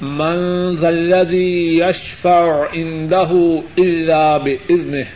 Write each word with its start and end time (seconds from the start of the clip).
من 0.00 0.70
ذا 0.76 0.88
الذي 0.88 1.78
يشفع 1.78 2.68
عنده 2.72 3.62
إلا 3.78 4.38
بإذنه 4.38 5.06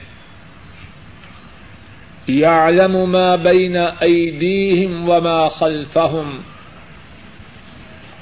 يعلم 2.28 3.12
ما 3.12 3.36
بين 3.36 3.76
أيديهم 3.76 5.08
وما 5.08 5.48
خلفهم 5.48 6.26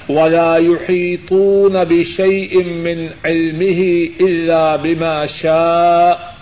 ولا 0.09 0.57
يحيطون 0.57 1.83
بشيء 1.83 2.63
من 2.63 3.09
علمه 3.25 4.09
إلا 4.21 4.75
بما 4.75 5.25
شاء 5.25 6.33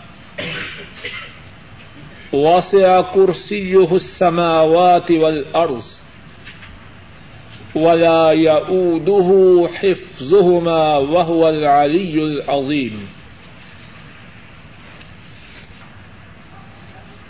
وسع 2.34 3.02
كرسيه 3.02 3.96
السماوات 3.96 5.12
والأرض 5.12 5.84
ولا 7.76 8.32
يؤوده 8.32 9.30
حفظهما 9.68 10.98
وهو 10.98 11.48
العلي 11.50 12.22
العظيم. 12.22 13.06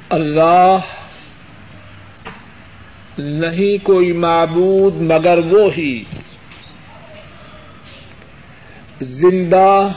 اللہ 0.09 0.77
نہیں 3.17 3.85
کوئی 3.85 4.11
معبود 4.11 4.95
مگر 5.01 5.37
وہ 5.37 5.73
ہی 5.77 6.03
زندہ 9.01 9.91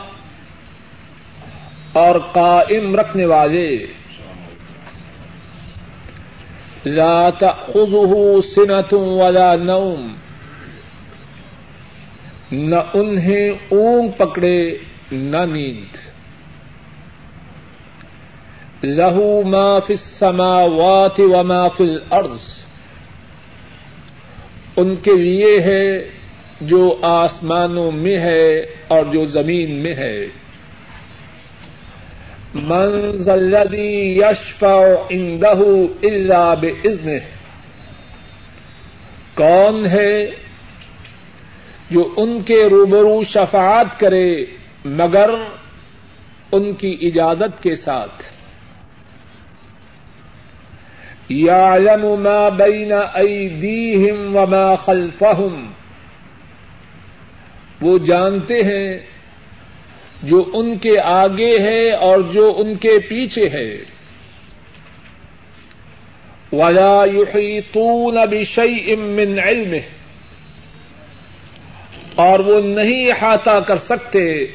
اور 1.93 2.21
قائم 2.33 2.97
رکھنے 2.97 3.25
والے. 3.27 3.87
لا 6.85 7.31
تأخذه 7.31 8.15
سنة 8.55 8.99
ولا 8.99 9.57
نوم. 9.57 10.15
نہ 12.53 12.77
انہیں 12.95 13.51
اونگ 13.69 14.11
پکڑے، 14.17 14.77
نہ 15.13 15.37
نیند۔ 15.37 15.97
لہو 18.85 19.43
ما 19.43 19.79
فی 19.79 19.93
السماوات 19.93 21.21
وما 21.21 21.69
فی 21.69 21.85
الارض۔ 21.85 22.43
ان 24.77 24.97
کے 24.97 25.13
لیے 25.13 25.61
ہے 25.61 26.11
جو 26.61 26.99
آسمانوں 27.03 27.93
میں 27.93 28.19
ہے 28.19 28.61
اور 28.89 29.05
جو 29.05 29.25
زمین 29.25 29.71
میں 29.71 29.95
ہے۔ 29.95 30.27
من 32.55 33.15
الذي 33.27 34.21
يشفع 34.21 34.85
عنده 35.11 35.75
الا 36.03 36.55
باذنه 36.55 37.19
کون 39.35 39.87
ہے 39.87 40.44
جو 41.95 42.15
ان 42.17 42.43
کے 42.43 42.69
روبرو 42.69 43.23
شفاعت 43.25 44.01
کرے، 44.01 44.45
مگر 44.85 45.31
ان 46.53 46.73
کی 46.73 46.99
اجازت 47.03 47.63
کے 47.63 47.77
ساتھ۔ 47.77 48.23
يعلم 51.33 52.21
ما 52.21 52.49
بين 52.49 52.93
أيديهم 53.17 54.37
وما 54.37 54.75
خلفهم 54.75 55.71
وہ 57.81 57.99
جانتے 57.99 58.63
ہیں 58.63 58.99
جو 60.23 60.51
ان 60.55 60.79
کے 60.79 61.01
آگے 61.01 61.59
ہے 61.59 61.91
اور 61.91 62.21
جو 62.21 62.55
ان 62.59 62.75
کے 62.75 62.99
پیچھے 62.99 63.49
ہے 63.49 63.85
ولا 66.53 67.05
يحيطون 67.05 68.17
بشيء 68.31 68.97
من 68.97 69.39
علمه۔ 69.39 69.94
اور 72.15 72.39
وہ 72.41 72.61
نہیں 72.61 73.13
احاطہ 73.13 73.61
کر 73.67 73.77
سکتے۔ 73.77 74.47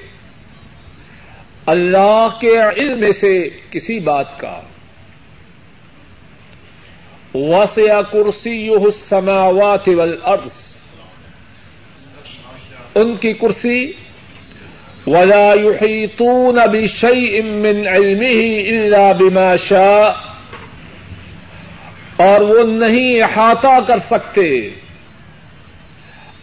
اللہ 1.65 2.27
کے 2.41 2.55
علم 2.77 3.11
سے 3.11 3.49
کسی 3.71 3.99
بات 3.99 4.39
کا۔ 4.39 4.61
وسع 7.33 8.01
کرسیہ 8.01 8.71
السماوات 8.71 9.87
والارض 9.87 10.77
ان 12.95 13.15
کی 13.15 13.33
کرسی۔ 13.33 13.91
ولا 15.07 15.53
يحيطون 15.53 16.55
بشيء 16.55 17.43
من 17.43 17.87
علمه 17.87 18.51
الا 18.67 19.11
بما 19.11 19.55
شاء۔ 19.55 20.11
اور 22.15 22.41
وہ 22.41 22.63
نہیں 22.63 23.21
احاطہ 23.21 23.79
کر 23.87 23.99
سکتے۔ 23.99 24.69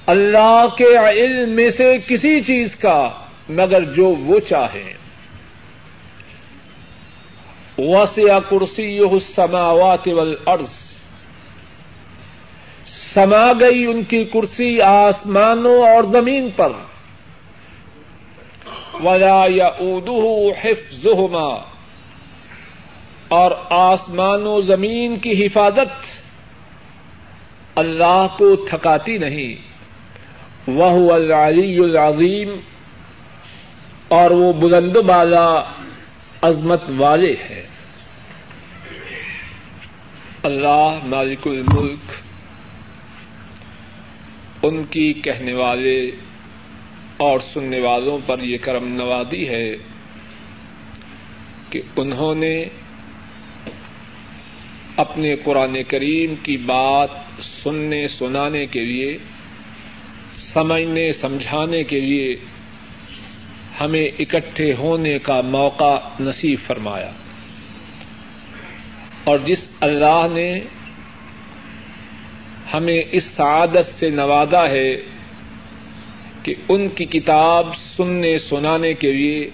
اللہ 0.06 0.66
کے 0.78 0.96
علم 0.96 1.50
میں 1.50 1.68
سے 1.68 1.92
کسی 2.08 2.40
چیز 2.40 2.76
کا، 2.76 3.10
مگر 3.48 3.82
جو 3.82 4.06
وہ 4.06 4.38
چاہیں 4.38 4.92
وسع 7.78 8.38
کرسیہ 8.50 9.00
السماوات 9.00 10.08
والارض 10.08 10.70
سما 13.14 13.52
گئی 13.60 13.86
ان 13.86 14.04
کی 14.04 14.24
کرسی 14.24 14.80
آسمانوں 14.80 15.82
اور 15.82 16.04
زمین 16.12 16.50
پر۔ 16.56 16.72
ولا 19.04 19.46
يؤوده 19.46 20.58
حفظهما۔ 20.62 21.58
اور 23.28 23.50
آسمان 23.70 24.46
و 24.46 24.60
زمین 24.60 25.18
کی 25.18 25.46
حفاظت 25.46 26.20
اللہ 27.74 28.26
کو 28.38 28.56
تھکاتی 28.56 29.18
نہیں۔ 29.18 29.65
وہ 30.66 31.12
العلی 31.12 31.78
العظیم 31.78 32.56
اور 34.08 34.30
وہ 34.30 34.52
بلند 34.52 34.96
بالا 34.96 35.62
عظمت 36.42 36.82
والے 36.96 37.32
ہیں۔ 37.32 37.62
اللہ 40.42 40.98
مالک 41.04 41.48
الملک، 41.48 42.10
ان 44.62 44.84
کی 44.84 45.12
کہنے 45.12 45.52
والے 45.52 46.10
اور 47.16 47.40
سننے 47.54 47.80
والوں 47.80 48.18
پر 48.26 48.38
یہ 48.38 48.58
کرم 48.62 48.88
نوازی 48.88 49.48
ہے 49.48 49.76
کہ 51.70 51.82
انہوں 51.96 52.34
نے 52.34 52.64
اپنے 54.96 55.36
قرآن 55.36 55.82
کریم 55.88 56.34
کی 56.42 56.56
بات 56.56 57.08
سننے 57.62 58.08
سنانے 58.08 58.66
کے 58.66 58.84
لیے 58.84 59.18
سمجھنے، 60.56 61.12
سمجھانے 61.12 61.82
کے 61.82 62.00
لیے 62.00 62.36
ہمیں 63.80 64.08
اکٹھے 64.18 64.72
ہونے 64.78 65.18
کا 65.18 65.40
موقع 65.40 65.98
نصیب 66.20 66.58
فرمایا۔ 66.66 67.10
اور 69.24 69.38
جس 69.38 69.68
اللہ 69.80 70.26
نے 70.32 70.60
ہمیں 72.74 73.02
اس 73.12 73.24
سعادت 73.24 73.98
سے 73.98 74.10
نوازا 74.10 74.68
ہے 74.68 74.96
کہ 76.42 76.54
ان 76.68 76.88
کی 76.88 77.04
کتاب 77.04 77.68
سننے، 77.96 78.38
سنانے 78.38 78.94
کے 78.94 79.12
لیے، 79.12 79.50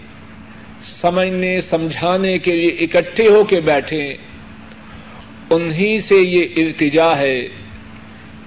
سمجھنے، 0.84 1.60
سمجھانے 1.60 2.38
کے 2.38 2.52
لیے 2.52 2.69
اکٹھے 2.69 3.28
ہو 3.28 3.44
کے 3.44 3.60
بیٹھے 3.60 4.16
انہیں 5.50 5.98
سے 5.98 6.14
یہ 6.14 6.46
التجا 6.56 7.19
ہے۔ 7.19 7.62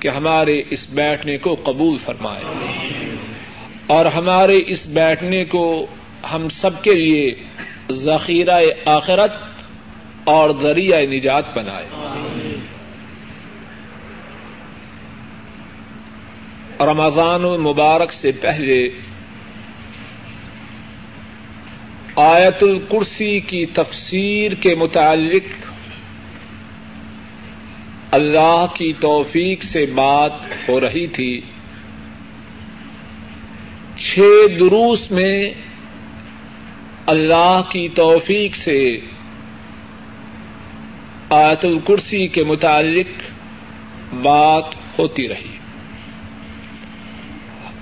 کہ 0.06 0.10
ہمارے 0.10 0.62
اس 0.70 0.90
بیٹھنے 0.90 1.38
کو 1.38 1.56
قبول 1.64 1.98
فرمائے 1.98 2.44
اور 3.88 4.06
ہمارے 4.06 4.60
اس 4.68 4.88
بیٹھنے 4.88 5.46
کو 5.46 5.88
ہم 6.34 6.50
سب 6.50 6.84
کے 6.84 6.94
لیے 6.94 7.36
ذخیرہ 7.92 8.60
آخرت 8.86 9.34
اور 10.24 10.50
ذریعہ 10.62 11.02
نجات 11.02 11.58
بنائے۔ 11.58 11.88
رمضان 16.80 17.46
المبارک 17.46 18.14
سے 18.14 18.32
پہلے 18.32 18.90
آیت 22.16 22.64
الکرسی 22.64 23.40
کی 23.40 23.66
تفسیر 23.66 24.52
کے 24.52 24.76
متعلق 24.76 25.75
اللہ 28.16 28.66
کی 28.74 28.94
توفیق 28.94 29.64
سے 29.64 29.86
بات 29.86 30.32
ہو 30.70 30.80
رہی 30.80 31.08
تھی۔ 31.08 31.42
چھ 33.98 34.20
دروس 34.60 35.12
میں 35.12 35.54
اللہ 37.06 37.62
کی 37.70 37.88
توفیق 37.88 38.56
سے 38.56 38.98
آیت 41.30 41.66
الکرسی 41.66 42.28
کے 42.28 42.44
متعلق 42.44 43.22
بات 44.16 44.66
ہوتی 45.00 45.30
رہی۔ 45.30 45.58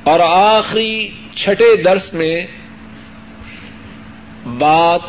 اور 0.04 0.20
آخری 0.24 1.10
چھٹے 1.36 1.84
درس 1.84 2.14
میں 2.14 2.48
بات 4.46 5.02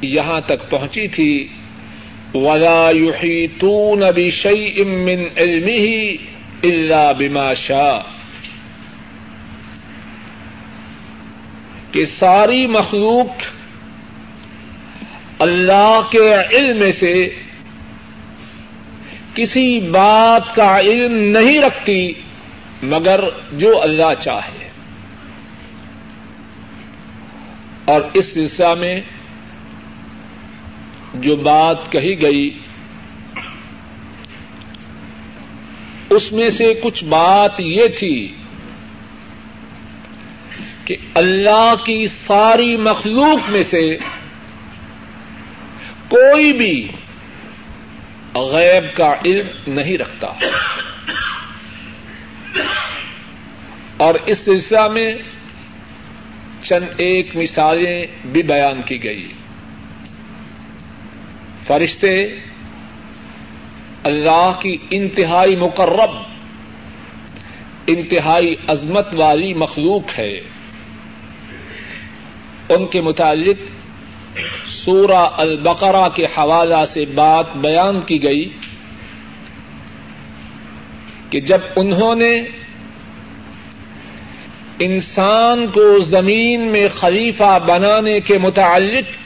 یہاں 0.00 0.40
تک 0.40 0.70
پہنچی 0.70 1.08
تھی۔ 1.08 1.48
ولا 2.34 2.90
يحيطون 2.90 4.02
بشيء 4.10 4.84
من 4.84 5.24
علمه 5.36 6.14
الا 6.62 7.12
بما 7.12 7.54
شاء. 7.54 7.98
کہ 11.92 12.06
ساری 12.06 12.66
مخلوق 12.66 13.42
اللہ 15.38 16.00
کے 16.10 16.34
علم 16.52 16.92
سے 17.00 17.28
کسی 19.34 19.80
بات 19.80 20.54
کا 20.54 20.80
علم 20.80 21.14
نہیں 21.16 21.60
رکھتی 21.60 22.12
مگر 22.82 23.20
جو 23.52 23.82
اللہ 23.82 24.22
چاہے۔ 24.24 24.68
اور 27.84 28.00
اس 28.14 28.34
سلسلہ 28.34 28.74
میں 28.74 29.00
جو 31.14 31.36
بات 31.36 31.92
کہی 31.92 32.22
گئی، 32.22 32.58
اس 36.10 36.32
میں 36.32 36.50
سے 36.50 36.74
کچھ 36.82 37.04
بات 37.04 37.60
یہ 37.60 37.86
تھی 37.98 38.34
کہ 40.84 40.96
اللہ 41.14 41.74
کی 41.86 42.06
ساری 42.26 42.76
مخلوق 42.76 43.50
میں 43.50 43.62
سے 43.62 43.96
کوئی 46.08 46.52
بھی 46.52 46.88
غیب 48.34 48.96
کا 48.96 49.14
علم 49.24 49.46
نہیں 49.66 49.98
رکھتا۔ 49.98 50.26
اور 53.96 54.14
اس 54.26 54.38
سلسلہ 54.38 54.88
میں 54.88 55.14
چند 56.62 56.84
ایک 56.96 57.36
مثالیں 57.36 58.06
بھی 58.24 58.42
بیان 58.42 58.82
کی 58.82 59.04
گئی۔ 59.04 59.28
فرشتے، 61.66 62.26
اللہ 64.02 64.52
کی 64.62 64.76
انتہائی 64.90 65.56
مقرب، 65.56 66.10
انتہائی 67.86 68.54
عظمت 68.66 69.06
والی 69.12 69.54
مخلوق 69.54 70.18
ہے۔ 70.18 70.40
ان 72.68 72.86
کے 72.86 73.00
متعلق 73.00 73.56
سورہ 74.66 75.28
البقرہ 75.36 76.08
کے 76.08 76.24
حوالہ 76.24 76.84
سے 76.88 77.04
بات 77.14 77.56
بیان 77.56 78.00
کی 78.00 78.22
گئی 78.22 78.48
کہ 81.30 81.40
جب 81.40 81.58
انہوں 81.76 82.14
نے 82.14 82.32
انسان 84.78 85.66
کو 85.66 85.98
زمین 85.98 86.66
میں 86.66 86.88
خلیفہ 86.94 87.58
بنانے 87.66 88.20
کے 88.20 88.38
متعلق 88.38 89.23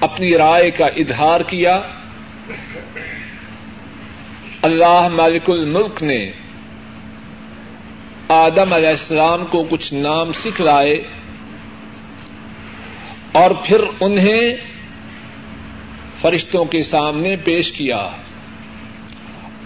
اپنی 0.00 0.38
رائے 0.38 0.70
کا 0.70 0.86
اظہار 0.86 1.40
کیا۔ 1.40 1.80
اللہ 4.62 5.08
مالک 5.08 5.50
الملک 5.50 6.02
نے 6.02 6.32
آدم 8.28 8.72
علیہ 8.72 8.88
السلام 8.88 9.46
کو 9.46 9.62
کچھ 9.62 9.94
نام 9.94 10.32
سکھلائے 10.32 11.02
اور 13.32 13.50
پھر 13.50 13.80
انہیں 14.00 14.56
فرشتوں 16.20 16.64
کے 16.64 16.82
سامنے 16.82 17.36
پیش 17.36 17.72
کیا 17.72 18.08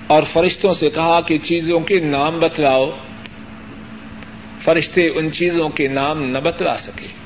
اور 0.07 0.23
فرشتوں 0.33 0.75
سے 0.75 0.91
کہا 0.91 1.21
کہ 1.21 1.39
چیزوں 1.39 1.81
کے 1.81 2.01
نام 2.01 2.41
بتلاؤ، 2.41 2.87
فرشتے 4.65 5.09
ان 5.15 5.33
چیزوں 5.33 5.69
کے 5.69 5.89
نام 5.89 6.23
نہ 6.23 6.39
بتلا 6.39 6.79
سکے۔ 6.79 7.20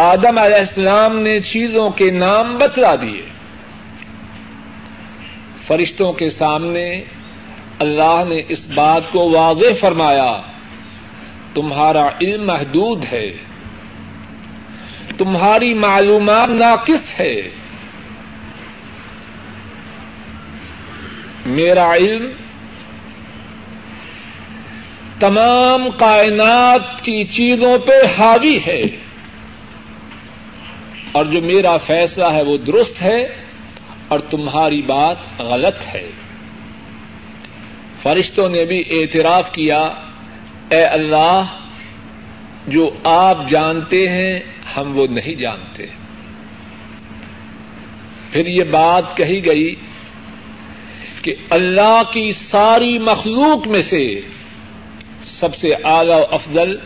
آدم 0.00 0.38
علیہ 0.38 0.56
السلام 0.56 1.20
نے 1.20 1.40
چیزوں 1.40 1.90
کے 1.90 2.10
نام 2.10 2.58
بتلا 2.58 2.94
دیے۔ 2.94 3.22
فرشتوں 5.66 6.12
کے 6.12 6.30
سامنے 6.30 7.02
اللہ 7.78 8.22
نے 8.28 8.42
اس 8.48 8.66
بات 8.74 9.02
کو 9.12 9.30
واضح 9.30 9.74
فرمایا، 9.80 10.40
تمہارا 11.54 12.08
علم 12.20 12.46
محدود 12.46 13.04
ہے۔ 13.12 13.30
تمہاری 15.18 15.74
معلومات 15.74 16.48
ناقص 16.48 17.20
ہے۔ 17.20 17.40
میرا 21.46 21.94
علم 21.94 22.30
تمام 25.20 25.90
کائنات 25.90 27.04
کی 27.04 27.24
چیزوں 27.24 27.78
پہ 27.78 28.20
حاوی 28.20 28.56
ہے۔ 28.66 29.07
اور 31.18 31.26
جو 31.26 31.42
میرا 31.42 31.76
فیصلہ 31.76 32.24
ہے 32.24 32.42
وہ 32.42 32.56
درست 32.56 33.02
ہے 33.02 33.36
اور 34.08 34.18
تمہاری 34.18 34.82
بات 34.82 35.16
غلط 35.38 35.94
ہے۔ 35.94 36.10
فرشتوں 38.02 38.48
نے 38.48 38.64
بھی 38.64 38.80
اعتراف 38.90 39.52
کیا، 39.52 39.82
اے 40.70 40.84
اللہ، 40.84 41.44
جو 42.66 42.90
آپ 43.04 43.50
جانتے 43.50 44.08
ہیں، 44.08 44.38
ہم 44.76 44.98
وہ 44.98 45.06
نہیں 45.06 45.34
جانتے۔ 45.34 45.86
پھر 48.32 48.46
یہ 48.46 48.64
بات 48.64 49.16
کہی 49.16 49.46
گئی 49.46 49.74
کہ 51.22 51.34
اللہ 51.50 52.02
کی 52.12 52.32
ساری 52.32 52.98
مخلوق 52.98 53.66
میں 53.66 53.82
سے 53.82 54.20
سب 55.22 55.54
سے 55.54 55.74
اعلی 55.84 56.12
و 56.12 56.24
افضل، 56.30 56.76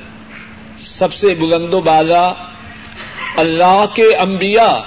سب 0.79 1.15
سے 1.15 1.35
بلند 1.35 1.75
و 1.75 1.81
بالا 1.81 2.33
اللہ 3.37 3.85
کے 3.95 4.17
انبیاء 4.17 4.79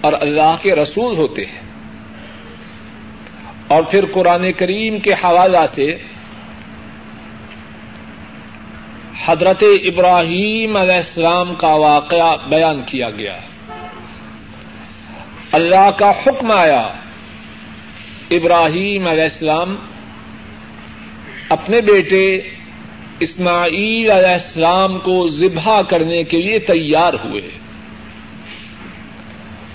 اور 0.00 0.12
اللہ 0.20 0.56
کے 0.62 0.74
رسول 0.74 1.16
ہوتے 1.16 1.44
ہیں۔ 1.44 1.64
اور 3.68 3.82
پھر 3.82 4.04
قرآن 4.12 4.52
کریم 4.52 4.98
کے 4.98 5.12
حوالہ 5.12 5.58
سے 5.74 5.96
حضرت 9.26 9.64
ابراہیم 9.84 10.76
علیہ 10.76 10.94
السلام 10.94 11.54
کا 11.54 11.74
واقعہ 11.74 12.36
بیان 12.48 12.82
کیا 12.86 13.10
گیا۔ 13.10 13.38
اللہ 15.52 15.90
کا 15.98 16.10
حکم 16.10 16.50
آیا، 16.50 16.88
ابراہیم 18.30 19.06
علیہ 19.06 19.22
السلام 19.22 19.76
اپنے 21.48 21.80
بیٹے 21.80 22.48
اسماعیل 23.20 24.10
علیہ 24.10 24.32
السلام 24.32 24.98
کو 24.98 25.28
ذبح 25.28 25.82
کرنے 25.82 26.22
کے 26.22 26.36
لیے 26.36 26.58
تیار 26.58 27.14
ہوئے۔ 27.14 27.63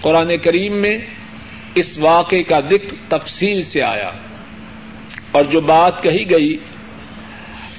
قرآن 0.02 0.38
کریم 0.38 0.82
میں 0.82 0.98
اس 1.76 1.98
واقعے 1.98 2.44
کا 2.44 2.60
ذکر 2.70 3.18
تفصیل 3.18 3.64
سے 3.64 3.82
آیا۔ 3.82 4.12
اور 5.32 5.44
جو 5.44 5.62
بات 5.62 6.04
کہی 6.04 6.30
گئی، 6.30 6.58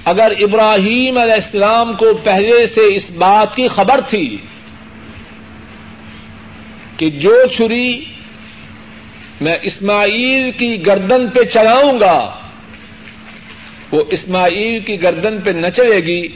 اگر 0.04 0.32
ابراہیم 0.40 1.18
علیہ 1.18 1.34
السلام 1.34 1.92
کو 1.92 2.14
پہلے 2.24 2.66
سے 2.66 2.96
اس 2.96 3.10
بات 3.10 3.56
کی 3.56 3.68
خبر 3.68 4.00
تھی 4.08 4.36
کہ 6.96 7.10
جو 7.10 7.46
چھری 7.56 8.04
میں 9.40 9.54
اسماعیل 9.62 10.50
کی 10.50 10.86
گردن 10.86 11.30
پہ 11.30 11.44
چلاؤں 11.44 12.00
گا، 12.00 12.38
وہ 13.92 14.04
اسماعیل 14.10 14.80
کی 14.80 15.02
گردن 15.02 15.40
پہ 15.40 15.50
نہ 15.50 15.66
چلے 15.66 16.00
گی، 16.00 16.28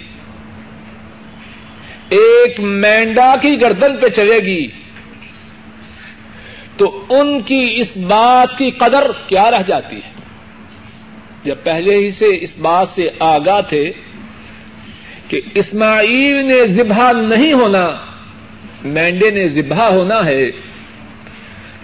ایک 2.09 2.61
مینڈا 2.61 3.35
کی 3.37 3.61
گردن 3.61 3.97
پہ 3.97 4.09
چلے 4.09 4.39
گی۔ 4.39 4.84
تو 6.77 7.05
ان 7.11 7.41
کی 7.41 7.71
اس 7.77 7.97
بات 7.97 8.59
کی 8.59 8.71
قدر 8.71 9.11
کیا 9.27 9.51
رہ 9.51 9.63
جاتی 9.67 9.97
ہے؟ 9.97 10.11
جب 11.45 11.55
پہلے 11.63 11.97
ہی 11.97 12.11
سے 12.11 12.27
اس 12.41 12.59
بات 12.59 12.89
سے 12.89 13.09
آگاہ 13.19 13.61
تھے 13.61 13.93
کہ 15.29 15.41
اسماعیل 15.55 16.47
نے 16.47 16.67
ذبح 16.67 17.13
نہیں 17.13 17.53
ہونا، 17.53 17.87
مینڈے 18.85 19.31
نے 19.31 19.49
ذبح 19.49 19.85
ہونا 19.85 20.27
ہے، 20.27 20.51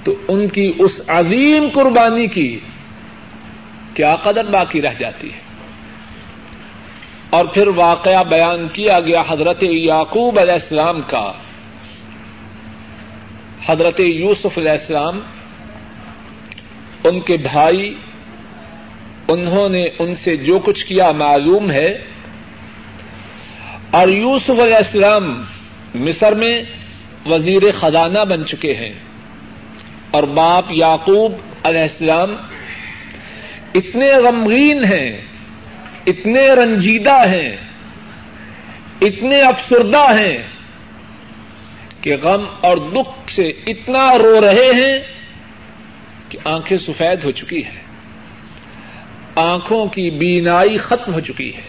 تو 0.05 0.15
ان 0.29 0.49
کی 0.49 0.73
اس 0.79 1.01
عظیم 1.07 1.69
قربانی 1.75 2.27
کی 2.27 2.61
کیا 3.95 4.17
قدر 4.17 4.45
باقی 4.45 4.83
رہ 4.83 4.95
جاتی 4.99 5.33
ہے؟ 5.33 5.39
اور 7.31 7.45
پھر 7.45 7.67
واقعہ 7.67 8.25
بیان 8.25 8.69
کیا 8.73 9.01
گیا 9.01 9.23
حضرت 9.29 9.63
یعقوب 9.63 10.39
علیہ 10.39 10.53
السلام 10.53 11.01
کا۔ 11.01 11.33
حضرت 13.67 14.01
یوسف 14.01 14.59
علیہ 14.59 14.71
السلام، 14.71 15.21
ان 17.05 17.21
کے 17.21 17.37
بھائی، 17.37 17.95
انہوں 19.29 19.69
نے 19.69 19.85
ان 19.99 20.17
سے 20.17 20.37
جو 20.37 20.59
کچھ 20.59 20.87
کیا 20.87 21.13
معلوم 21.13 21.71
ہے۔ 21.71 22.05
اور 23.91 24.09
یوسف 24.09 24.51
علیہ 24.51 24.77
السلام 24.77 25.45
مصر 25.95 26.33
میں 26.33 26.63
وزیر 27.27 27.63
خزانہ 27.81 28.19
بن 28.19 28.47
چکے 28.47 28.75
ہیں۔ 28.75 28.93
اور 30.11 30.23
باپ 30.23 30.65
یعقوب 30.71 31.33
علیہ 31.63 31.81
السلام 31.81 32.31
اتنے 33.75 34.13
غمگین 34.13 34.85
ہیں، 34.85 35.21
اتنے 36.07 36.51
رنجیدہ 36.51 37.29
ہیں، 37.29 37.57
اتنے 39.01 39.39
افسردہ 39.39 40.19
ہیں۔ 40.19 40.39
کہ 42.01 42.17
غم 42.23 42.45
اور 42.61 42.77
دکھ 42.77 43.33
سے 43.33 43.43
اتنا 43.43 44.19
رو 44.19 44.41
رہے 44.41 44.71
ہیں 44.75 44.99
کہ 46.29 46.39
آنکھیں 46.45 46.79
سفید 46.79 47.25
ہو 47.25 47.31
چکی 47.31 47.65
ہیں۔ 47.65 47.91
آنکھوں 49.35 49.87
کی 49.87 50.11
بینائی 50.11 50.77
ختم 50.77 51.15
ہو 51.15 51.21
چکی 51.21 51.57
ہے۔ 51.57 51.63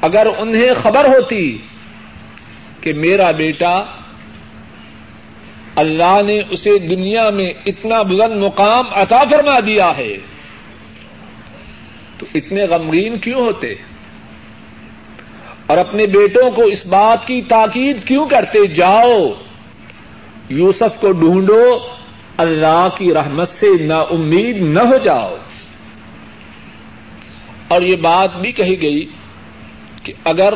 اگر 0.00 0.26
انہیں 0.38 0.70
خبر 0.82 1.04
ہوتی 1.04 1.58
کہ 2.80 2.92
میرا 2.92 3.30
بیٹا 3.30 3.84
اللہ 5.76 6.20
نے 6.26 6.40
اسے 6.50 6.78
دنیا 6.78 7.30
میں 7.30 7.50
اتنا 7.66 8.02
بلند 8.02 8.42
مقام 8.42 8.84
عطا 8.90 9.22
فرما 9.30 9.60
دیا 9.60 9.96
ہے، 9.96 10.16
تو 12.18 12.26
اتنے 12.34 12.64
غمگین 12.64 13.18
کیوں 13.18 13.40
ہوتے؟ 13.40 13.74
اور 15.70 15.78
اپنے 15.78 16.06
بیٹوں 16.06 16.50
کو 16.50 16.62
اس 16.62 16.86
بات 16.86 17.26
کی 17.26 17.42
تاکید 17.42 18.04
کیوں 18.04 18.28
کرتے 18.28 18.66
جاؤ؟ 18.66 19.28
یوسف 20.48 21.00
کو 21.00 21.12
ڈھونڈو، 21.12 21.78
اللہ 22.36 22.88
کی 22.98 23.14
رحمت 23.14 23.48
سے 23.48 23.66
نا 23.84 23.98
امید 23.98 24.62
نہ 24.62 24.80
ہو 24.80 24.96
جاؤ۔ 24.96 25.36
اور 27.68 27.82
یہ 27.82 27.96
بات 27.96 28.36
بھی 28.36 28.52
کہی 28.52 28.82
گئی 28.82 29.06
کہ 30.02 30.12
اگر 30.24 30.54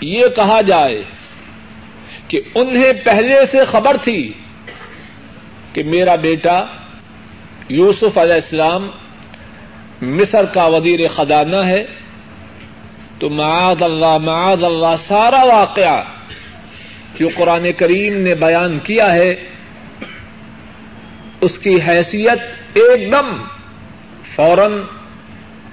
یہ 0.00 0.28
کہا 0.36 0.60
جائے 0.60 1.02
کہ 2.28 2.40
انہیں 2.54 2.92
پہلے 3.04 3.46
سے 3.50 3.58
خبر 3.70 3.96
تھی 4.04 4.32
کہ 5.72 5.82
میرا 5.82 6.14
بیٹا 6.14 6.64
یوسف 7.68 8.18
علیہ 8.18 8.34
السلام 8.34 8.90
مصر 10.02 10.44
کا 10.44 10.66
وزیر 10.66 11.00
خزانہ 11.16 11.56
ہے 11.56 11.84
تو 13.18 13.28
معاذ 13.28 13.82
اللہ 13.82 14.18
معاذ 14.18 14.64
اللہ، 14.64 14.94
سارا 14.98 15.44
واقعہ 15.44 16.02
جو 17.20 17.28
قرآن 17.34 17.72
کریم 17.76 18.16
نے 18.16 18.34
بیان 18.34 18.78
کیا 18.78 19.14
ہے، 19.14 19.34
اس 21.40 21.58
کی 21.58 21.78
حیثیت 21.88 22.38
ایک 22.74 23.12
دم 23.12 23.42
فوراً 24.34 24.72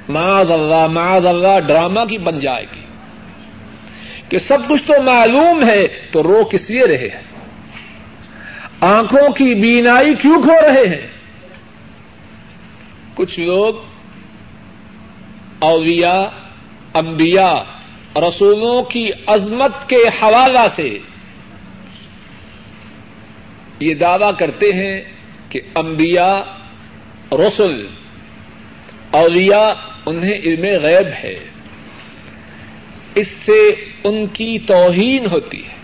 معاذ 0.10 0.52
اللہ 0.52 0.88
معاذ 0.88 1.26
اللہ 1.26 1.60
ڈرامہ 1.68 2.00
کی 2.00 2.18
بن 2.18 2.40
جائے 2.40 2.66
گی۔ 2.76 2.82
کہ 4.30 4.38
سب 4.48 4.58
کچھ 4.70 4.88
تو 4.88 5.02
معلوم 5.02 5.70
ہے 5.70 5.88
تو 6.12 6.24
رو 6.24 6.44
کس 6.44 6.70
لیے 6.70 6.88
رہے 6.88 7.08
ہیں؟ 7.08 7.22
آنکھوں 8.80 9.30
کی 9.30 9.56
بینائی 9.56 10.16
کیوں 10.16 10.42
کھو 10.42 10.62
رہے 10.62 10.90
ہیں؟ 10.90 11.08
کچھ 13.16 13.40
لوگ 13.40 13.74
اولیاء 15.60 16.45
انبیاء، 16.96 17.62
رسولوں 18.16 18.84
کی 18.84 19.10
عظمت 19.28 19.90
کے 19.90 19.96
حوالہ 19.96 20.68
سے 20.76 21.00
یہ 23.80 23.94
دعوی 23.94 24.32
کرتے 24.40 24.74
ہیں 24.74 25.02
کہ 25.50 25.60
انبیاء 25.76 26.36
رسول 27.32 27.88
اولیاء 29.12 29.70
انہیں 30.06 30.34
علم 30.34 30.84
غیب 30.84 31.08
ہے۔ 31.24 31.40
اس 33.16 33.28
سے 33.28 33.60
ان 34.04 34.28
کی 34.28 34.60
توہین 34.60 35.26
ہوتی 35.26 35.64
ہے۔ 35.64 35.76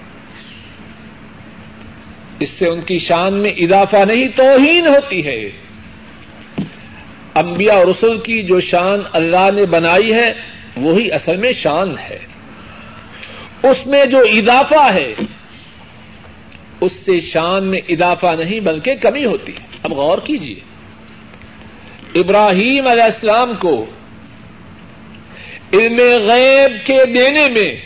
اس 2.39 2.49
سے 2.49 2.67
ان 2.67 2.81
کی 2.81 2.97
شان 2.97 3.33
میں 3.33 3.51
اضافہ 3.51 4.05
نہیں، 4.07 4.27
توہین 4.35 4.87
ہوتی 4.87 5.25
ہے۔ 5.25 5.49
انبیاء 7.35 7.75
اور 7.75 7.87
رسول 7.87 8.19
کی 8.19 8.43
جو 8.43 8.59
شان 8.59 8.99
اللہ 9.13 9.51
نے 9.55 9.65
بنائی 9.65 10.13
ہے 10.13 10.50
وہی 10.77 11.11
اصل 11.11 11.37
میں 11.37 11.53
شان 11.53 11.97
ہے۔ 11.97 12.19
اس 13.63 13.87
میں 13.87 14.05
جو 14.05 14.19
اضافہ 14.19 14.93
ہے، 14.93 15.13
اس 16.81 16.91
سے 16.93 17.21
شان 17.21 17.63
میں 17.63 17.81
اضافہ 17.89 18.35
نہیں 18.39 18.59
بلکہ 18.59 18.95
کمی 18.95 19.25
ہوتی 19.25 19.55
ہے۔ 19.55 19.65
اب 19.83 19.91
غور 19.91 20.17
کیجیے 20.17 20.55
ابراہیم 22.19 22.87
علیہ 22.87 23.03
السلام 23.03 23.55
کو 23.55 23.85
علم 25.73 25.99
غیب 26.23 26.87
کے 26.87 27.05
دینے 27.13 27.47
میں 27.47 27.81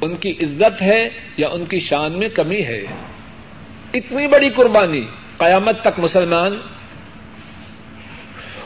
ان 0.00 0.16
کی 0.16 0.30
عزت 0.30 0.82
ہے 0.82 1.08
یا 1.36 1.48
ان 1.48 1.64
کی 1.64 1.80
شان 1.80 2.12
میں 2.12 2.28
کمی 2.28 2.64
ہے؟ 2.64 2.82
اتنی 3.94 4.26
بڑی 4.26 4.50
قربانی 4.50 5.06
قیامت 5.36 5.80
تک 5.80 5.98
مسلمان، 5.98 6.52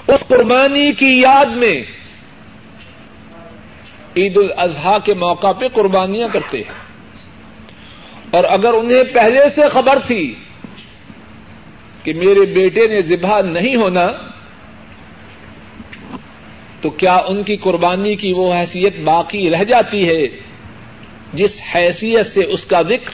اس 0.07 0.28
قربانی 0.28 0.93
کی 0.93 1.21
یاد 1.21 1.47
میں 1.47 1.93
عید 4.16 4.37
الاضحی 4.37 4.97
کے 5.04 5.14
موقع 5.14 5.52
پہ 5.52 5.68
قربانیاں 5.68 6.28
کرتے 6.33 6.59
ہیں۔ 6.59 6.85
اور 8.30 8.44
اگر 8.44 8.73
انہیں 8.73 9.14
پہلے 9.14 9.40
سے 9.54 9.68
خبر 9.73 9.99
تھی 10.06 10.35
کہ 12.02 12.12
میرے 12.12 12.40
بیٹے 12.40 12.88
نے 12.88 13.02
ذبح 13.02 13.40
نہیں 13.40 13.76
ہونا، 13.76 14.06
تو 16.80 16.90
کیا 16.90 17.14
ان 17.14 17.42
کی 17.42 17.56
قربانی 17.56 18.16
کی 18.16 18.33
وہ 18.33 18.54
حیثیت 18.54 19.00
باقی 19.04 19.50
رہ 19.50 19.64
جاتی 19.64 20.09
ہے؟ 20.09 20.26
جس 21.33 21.61
حیثیت 21.75 22.26
سے 22.26 22.44
اس 22.44 22.64
کا 22.64 22.83
ذکر 22.83 23.11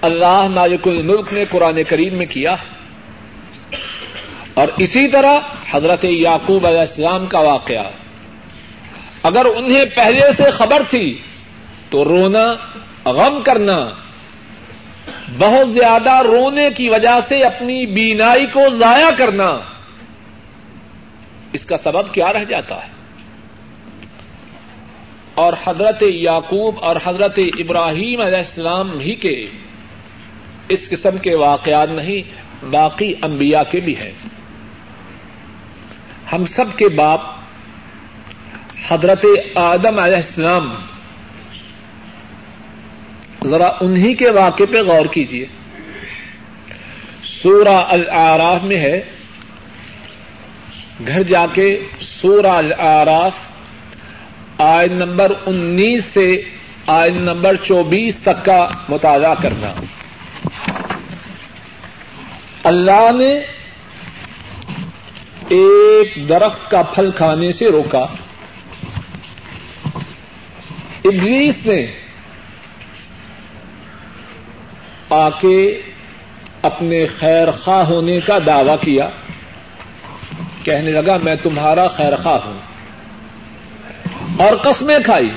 اللہ 0.00 0.46
مالک 0.46 0.88
الملک 0.88 1.32
نے 1.32 1.44
قرآن 1.50 1.82
کریم 1.88 2.18
میں 2.18 2.26
کیا۔ 2.26 2.56
اور 4.54 4.68
اسی 4.76 5.08
طرح 5.08 5.38
حضرت 5.70 6.04
یعقوب 6.04 6.66
علیہ 6.66 6.80
السلام 6.80 7.26
کا 7.26 7.40
واقعہ۔ 7.40 8.03
اگر 9.24 9.44
انہیں 9.44 9.84
پہلے 9.94 10.32
سے 10.36 10.50
خبر 10.50 10.82
تھی 10.90 11.18
تو 11.90 12.04
رونا، 12.04 12.54
غم 13.10 13.42
کرنا، 13.42 13.80
بہت 15.38 15.72
زیادہ 15.72 16.22
رونے 16.22 16.68
کی 16.76 16.88
وجہ 16.88 17.20
سے 17.28 17.38
اپنی 17.38 17.86
بینائی 17.86 18.46
کو 18.46 18.70
ضائع 18.70 19.10
کرنا، 19.18 19.60
اس 21.52 21.64
کا 21.64 21.76
سبب 21.76 22.14
کیا 22.14 22.32
رہ 22.32 22.44
جاتا 22.44 22.74
ہے؟ 22.74 22.88
اور 25.34 25.52
حضرت 25.66 26.02
یعقوب 26.02 26.74
اور 26.80 26.96
حضرت 27.04 27.38
ابراہیم 27.58 28.20
علیہ 28.20 28.36
السلام 28.36 28.98
ہی 29.00 29.14
کے 29.14 29.46
اس 30.68 30.88
قسم 30.90 31.18
کے 31.18 31.34
واقعات 31.34 31.88
نہیں، 31.88 32.22
باقی 32.70 33.14
انبیاء 33.22 33.62
کے 33.70 33.80
بھی 33.80 33.96
ہیں۔ 33.96 34.12
ہم 36.32 36.46
سب 36.46 36.64
کے 36.76 36.88
باپ 36.88 37.20
حضرت 38.88 39.24
آدم 39.54 39.98
علیہ 39.98 40.16
السلام، 40.16 40.74
ذرا 43.44 43.68
انہی 43.80 44.14
کے 44.14 44.30
واقع 44.30 44.62
پہ 44.70 44.82
غور 44.82 45.06
کیجیے 45.06 45.46
سورہ 47.24 47.84
العراف 47.88 48.62
میں 48.62 48.76
ہے، 48.76 49.00
گھر 51.06 51.22
جا 51.22 51.46
کے 51.54 51.82
سورہ 52.00 52.46
العراف 52.46 53.32
آئن 54.58 54.92
نمبر 54.92 55.32
انیس 55.46 56.04
سے 56.04 56.42
آئن 56.86 57.24
نمبر 57.24 57.56
چوبیس 57.56 58.18
تک 58.18 58.44
کا 58.44 58.66
مطالعہ 58.88 59.34
کرنا۔ 59.42 59.74
اللہ 62.64 63.10
نے 63.18 63.32
ایک 65.48 66.28
درخت 66.28 66.70
کا 66.70 66.82
پھل 66.82 67.10
کھانے 67.10 67.52
سے 67.52 67.66
روکا۔ 67.66 68.06
ابلیس 71.04 71.66
نے 71.66 71.86
آ 75.10 75.30
کے 75.30 75.80
اپنے 76.62 77.06
خیر 77.06 77.50
خواہ 77.50 77.84
ہونے 77.84 78.20
کا 78.20 78.38
دعوی 78.46 78.76
کیا، 78.80 79.10
کہنے 80.64 80.90
لگا، 80.90 81.16
میں 81.24 81.34
تمہارا 81.34 81.88
خیر 81.88 82.16
خواہ 82.16 82.38
ہوں۔ 82.44 82.60
اور 84.38 84.56
قسمیں 84.56 84.98
کھائی۔ 85.04 85.30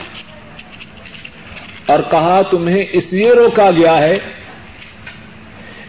اور 1.85 1.99
کہا، 2.11 2.41
تمہیں 2.51 2.83
اس 2.91 3.13
لیے 3.13 3.31
روکا 3.31 3.71
گیا 3.71 3.99
ہے 3.99 4.19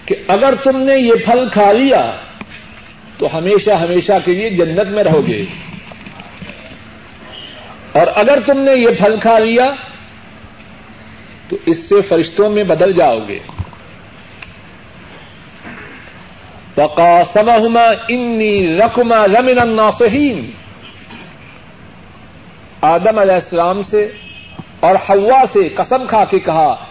کہ 0.04 0.14
اگر 0.28 0.54
تم 0.64 0.82
نے 0.82 0.94
یہ 0.96 1.14
پھل 1.24 1.48
کھا 1.52 1.72
لیا، 1.72 2.16
تو 3.18 3.38
ہمیشہ 3.38 3.70
ہمیشہ 3.70 4.12
کے 4.24 4.32
لیے 4.32 4.50
جنت 4.50 4.90
میں 4.90 5.04
رہو 5.04 5.26
گے۔ 5.26 5.44
اور 7.98 8.06
اگر 8.14 8.38
تم 8.46 8.58
نے 8.58 8.72
یہ 8.72 8.88
پھل 8.98 9.20
کھا 9.20 9.38
لیا، 9.38 9.66
تو 11.48 11.56
اس 11.66 11.88
سے 11.88 12.00
فرشتوں 12.00 12.50
میں 12.50 12.64
بدل 12.64 12.92
جاؤ 12.92 13.18
گے۔ 13.28 13.38
وقاسمہما 16.76 17.84
انی 18.08 18.78
رقما 18.78 19.26
لمن 19.26 19.58
الناصحین 19.58 20.50
آدم 22.80 23.18
علیہ 23.18 23.34
السلام 23.34 23.82
سے 23.82 24.12
اور 24.80 24.94
ہوا 24.94 25.42
سے 25.52 25.68
قسم 25.68 26.06
کھا 26.06 26.24
کے 26.24 26.38
کہا، 26.38 26.84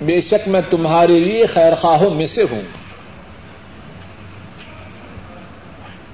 بے 0.00 0.20
شک 0.20 0.48
میں 0.48 0.60
تمہارے 0.70 1.18
لیے 1.18 1.46
خیر 1.46 1.74
خواہوں 1.74 2.10
میں 2.10 2.26
سے 2.26 2.42
ہوں۔ 2.50 2.62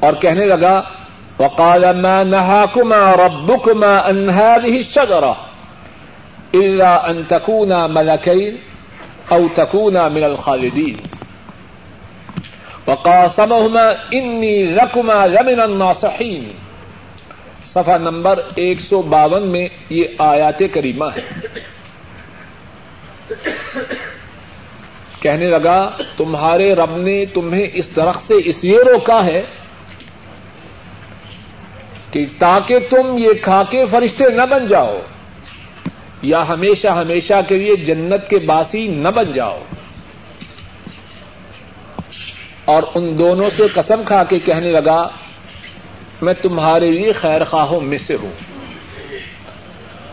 اور 0.01 0.13
کہنے 0.13 0.45
لگا 0.45 0.81
وقال 1.41 2.03
ما 2.03 2.25
نهاكما 2.25 3.13
ربكما 3.13 4.01
عن 4.01 4.31
هذه 4.31 4.79
الشجرة 4.79 5.37
إلا 6.55 7.11
أن 7.11 7.27
تكونا 7.29 7.87
ملكين 7.87 8.59
أو 9.33 9.49
تكونا 9.49 10.09
من 10.09 10.25
الخالدين. 10.25 10.97
وقاسمهما 12.87 14.13
إني 14.13 14.67
لكما 14.67 15.27
لمن 15.27 15.61
الناصحين. 15.61 16.45
صفحہ 17.65 17.97
نمبر 17.99 18.39
ایک 18.55 18.81
سو 18.81 19.03
باون 19.03 19.49
میں 19.49 19.69
یہ 19.91 20.05
آیات 20.19 20.63
کریمہ 20.75 21.05
ہے 21.17 21.23
کہنے 25.21 25.47
لگا، 25.47 25.79
تمہارے 26.17 26.75
رب 26.75 26.97
نے 26.97 27.25
تمہیں 27.27 27.67
اس 27.75 27.97
درخت 27.97 28.23
سے 28.27 28.35
اس 28.45 28.65
لیے 28.65 28.79
روکا 28.93 29.25
ہے 29.25 29.43
کہ 32.11 32.25
تاکہ 32.39 32.79
تم 32.79 33.19
یہ 33.19 33.33
کھا 33.43 33.63
کے 33.71 33.85
فرشتے 33.87 34.25
نہ 34.31 34.43
بن 34.51 34.67
جاؤ، 34.67 34.99
یا 36.23 36.49
ہمیشہ 36.49 36.89
ہمیشہ 36.89 37.35
کے 37.49 37.57
لیے 37.57 37.77
جنت 37.77 38.31
کے 38.31 38.39
باسی 38.39 38.89
نہ 38.89 39.09
بن 39.09 39.33
جاؤ۔ 39.33 39.59
اور 42.65 42.83
ان 42.95 43.19
دونوں 43.19 43.51
سے 43.51 43.67
قسم 43.75 44.03
کھا 44.07 44.25
کے 44.25 44.39
کہنے 44.39 44.71
لگا، 44.73 45.09
میں 46.23 46.35
تمہارے 46.35 46.91
لیے 46.91 47.13
خیر 47.13 47.45
خواہوں 47.45 47.81
میں 47.81 47.99
سے 47.99 48.17
ہوں۔ 48.23 48.33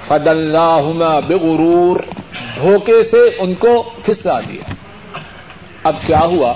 فد 0.08 0.28
اللہ 0.28 0.80
بغرور، 1.28 2.00
دھوکے 2.56 3.04
سے 3.04 3.18
ان 3.18 3.54
کو 3.54 3.90
پھسلا 4.06 4.40
دیا۔ 4.40 4.74
اب 5.84 5.96
کیا 6.06 6.20
ہوا؟ 6.20 6.54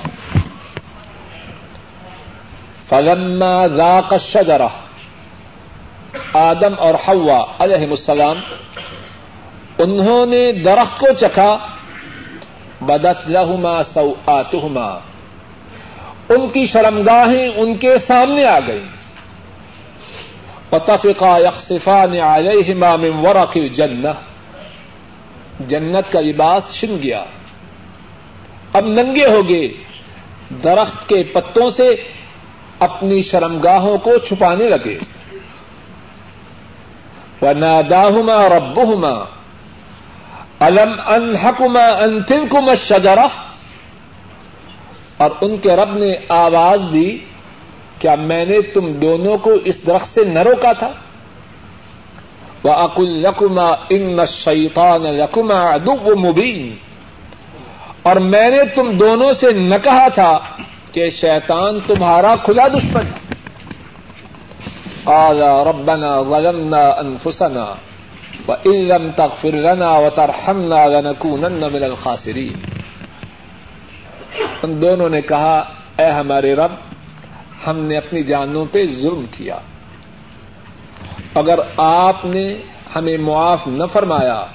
فلما 2.90 3.68
ذاق 3.68 4.14
الشجرہ 4.14 4.68
آدم 6.34 6.74
اور 6.78 6.96
حوا 7.08 7.46
علیہ 7.60 7.90
السلام، 7.90 8.38
انہوں 9.78 10.26
نے 10.26 10.52
درخت 10.52 11.00
کو 11.00 11.08
چکھا، 11.20 11.58
بدت 12.82 13.30
لہما 13.30 13.84
سو 13.84 14.14
آتما 14.26 14.90
ان 16.30 16.50
کی 16.50 16.64
شرمگاہیں 16.66 17.48
ان 17.48 17.76
کے 17.76 17.98
سامنے 17.98 18.46
آ 18.46 18.60
گئی 18.60 18.84
وتفقا 20.72 21.38
یکسفان 21.38 22.20
علیہما 22.20 22.96
من 22.96 23.26
ورق 23.26 23.52
الجنہ، 23.56 24.10
جنت 25.60 26.12
کا 26.12 26.22
لباس 26.22 26.64
چھن 26.80 26.98
گیا۔ 27.04 27.24
اب 28.74 28.88
ننگے 28.88 29.26
ہو 29.26 29.50
گئے، 29.50 29.68
درخت 30.64 31.10
کے 31.10 31.24
پتوں 31.24 31.70
سے 31.70 31.96
اپنی 32.80 33.22
شرمگاہوں 33.22 33.98
کو 33.98 34.18
چھپانے 34.18 34.70
لگے۔ 34.70 34.98
وناداهما 37.42 38.48
ربهما. 38.48 39.26
الم 40.60 40.94
انحكما 41.06 42.04
ان 42.04 42.24
تلكما 42.24 42.72
الشجره 42.72 43.28
اور 45.18 45.30
ان 45.42 45.58
کے 45.58 45.76
رب 45.76 45.98
نے 45.98 46.14
آواز 46.30 46.82
دی 46.94 47.18
کیا 48.00 48.16
میں 48.16 48.46
نے 48.46 48.62
تم 48.62 48.92
دونوں 48.92 49.38
کو 49.38 49.52
اس 49.66 49.88
درخت 49.88 50.08
سے 50.08 50.24
نہ 50.24 50.40
روکا 50.40 50.74
تھا؟ 50.74 50.92
وہ 52.64 52.72
اکل 52.72 53.08
لکما 53.08 53.76
ان 53.90 54.20
شیطان 54.44 55.02
لکما 55.02 55.70
ادب 55.70 56.20
مبین 56.20 56.76
اور 58.04 58.16
میں 58.16 58.50
نے 58.50 58.66
تم 58.76 58.92
دونوں 58.92 59.34
سے 59.34 59.52
نہ 59.52 59.76
کہا 59.84 60.08
تھا 60.08 60.40
کہ 60.92 61.10
شیطان 61.10 61.80
تمہارا 61.88 62.36
کھلا 62.44 62.68
دشمن 62.68 63.06
ہے۔ 63.06 63.41
قال 65.04 65.42
ربنا 65.42 66.22
ظلمنا 66.22 66.88
انفسنا 66.88 67.74
وان 68.48 68.88
لم 68.88 69.12
تغفر 69.16 69.52
لنا 69.52 69.92
وترحمنا 69.92 70.88
لنكونن 70.88 71.74
من 71.74 71.84
الخاسرين. 71.84 72.58
ان 74.64 74.82
دونوں 74.82 75.10
نے 75.10 75.22
کہا، 75.22 75.64
اے 75.98 76.06
ہمارے 76.06 76.56
رب، 76.56 76.72
ہم 77.68 77.80
نے 77.80 77.98
اپنی 77.98 78.24
جانوں 78.24 78.66
پہ 78.72 78.86
ظلم 78.86 79.26
کیا۔ 79.38 79.58
اگر 81.36 81.60
آپ 81.78 82.26
نے 82.26 82.56
ہمیں 82.96 83.18
معاف 83.18 83.68
نہ 83.68 83.84
فرمایا، 83.94 84.46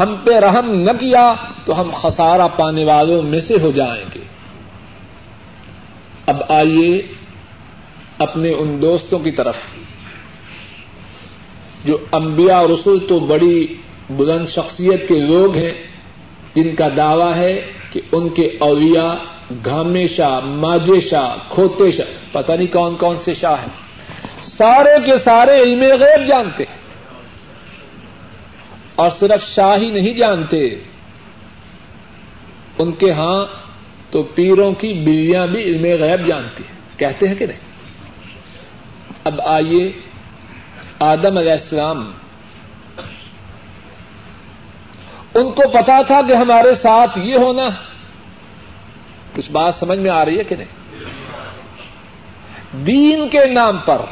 ہم 0.00 0.14
پہ 0.24 0.38
رحم 0.38 0.70
نہ 0.70 0.90
کیا، 1.00 1.32
تو 1.64 1.80
ہم 1.80 1.90
خسارہ 2.00 2.48
پانے 2.56 2.84
والوں 2.84 3.22
میں 3.22 3.40
سے 3.40 3.54
ہو 3.62 3.70
جائیں 3.70 4.04
گے۔ 4.14 4.20
اب 6.26 6.36
آئیے 6.48 7.02
اپنے 8.22 8.50
ان 8.50 8.82
دوستوں 8.82 9.18
کی 9.18 9.30
طرف۔ 9.30 9.56
جو 11.84 11.98
انبیاء 12.12 12.62
رسول 12.62 13.06
تو 13.08 13.18
بڑی 13.18 13.66
بلند 14.10 14.46
شخصیت 14.46 15.08
کے 15.08 15.18
لوگ 15.18 15.56
ہیں، 15.56 15.72
جن 16.54 16.74
کا 16.74 16.88
دعوی 16.96 17.38
ہے 17.38 17.72
کہ 17.92 18.00
ان 18.12 18.28
کے 18.28 18.56
اولیاء 18.60 19.14
گھامے 19.64 20.08
شاہ 20.08 20.40
ماجے 20.40 21.00
شاہ 21.00 21.36
کھوتے 21.48 21.90
شاہ 21.90 22.32
پتہ 22.32 22.52
نہیں 22.52 22.66
کون 22.66 22.94
کون 22.94 23.16
سے 23.24 23.34
شاہ 23.34 23.62
ہیں، 23.62 23.72
سارے 24.42 25.04
کے 25.06 25.18
سارے 25.24 25.62
علم 25.62 25.82
غیب 25.82 26.26
جانتے 26.28 26.64
ہیں۔ 26.68 26.76
اور 28.94 29.10
صرف 29.10 29.54
شاہ 29.54 29.76
ہی 29.76 29.90
نہیں 29.90 30.14
جانتے، 30.14 30.74
ان 32.78 32.92
کے 32.92 33.10
ہاں 33.10 33.46
تو 34.10 34.22
پیروں 34.22 34.72
کی 34.72 34.92
بیویاں 34.92 35.46
بھی 35.46 35.62
علم 35.62 36.02
غیب 36.02 36.26
جانتی 36.26 36.62
ہیں۔ 36.68 36.98
کہتے 36.98 37.28
ہیں 37.28 37.34
کہ 37.34 37.46
نہیں؟ 37.46 37.71
اب 39.24 39.40
آئیے 39.44 39.92
آدم 40.98 41.38
علیہ 41.38 41.52
السلام۔ 41.52 42.10
ان 45.34 45.50
کو 45.50 45.68
پتا 45.68 46.02
تھا 46.02 46.20
کہ 46.20 46.32
ہمارے 46.32 46.74
ساتھ 46.74 47.18
یہ 47.18 47.36
ہونا۔ 47.36 47.68
کچھ 49.34 49.50
بات 49.50 49.74
سمجھ 49.74 49.98
میں 49.98 50.10
آ 50.10 50.24
رہی 50.24 50.38
ہے 50.38 50.44
کہ 50.44 50.56
نہیں؟ 50.56 50.94
دین 52.84 53.28
کے 53.28 53.46
نام 53.46 53.78
پر، 53.78 54.02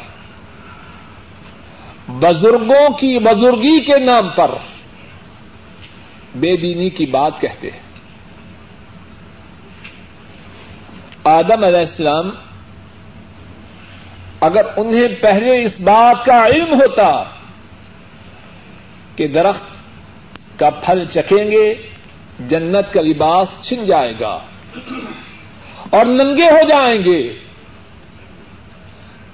بزرگوں 2.07 2.89
کی 2.89 3.19
بزرگی 3.19 3.85
کے 3.85 3.99
نام 3.99 4.29
پر 4.29 4.51
بے 6.35 6.57
دینی 6.57 6.89
کی 6.89 7.05
بات 7.05 7.41
کہتے 7.41 7.69
ہیں۔ 7.69 7.79
آدم 11.23 11.63
علیہ 11.63 11.79
السلام 11.79 12.29
اگر 14.41 14.61
انہیں 14.77 15.07
پہلے 15.21 15.61
اس 15.61 15.79
بات 15.79 16.25
کا 16.25 16.47
علم 16.47 16.73
ہوتا 16.73 17.23
کہ 19.15 19.27
درخت 19.27 20.59
کا 20.59 20.69
پھل 20.69 21.03
چکھیں 21.05 21.51
گے، 21.51 21.73
جنت 22.39 22.93
کا 22.93 23.01
لباس 23.01 23.47
چھن 23.61 23.85
جائے 23.85 24.13
گا 24.19 24.39
اور 25.89 26.05
ننگے 26.05 26.45
ہو 26.45 26.67
جائیں 26.67 27.03
گے، 27.03 27.33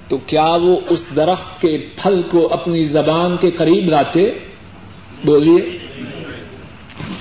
تو 0.08 0.16
کیا 0.16 0.46
وہ 0.46 0.80
اس 0.88 1.04
درخت 1.16 1.60
کے 1.60 1.86
پھل 2.02 2.22
کو 2.30 2.52
اپنی 2.52 2.84
زبان 2.84 3.36
کے 3.36 3.50
قریب 3.50 3.84
لاتے؟ 3.84 4.30
بولیے، 5.24 5.78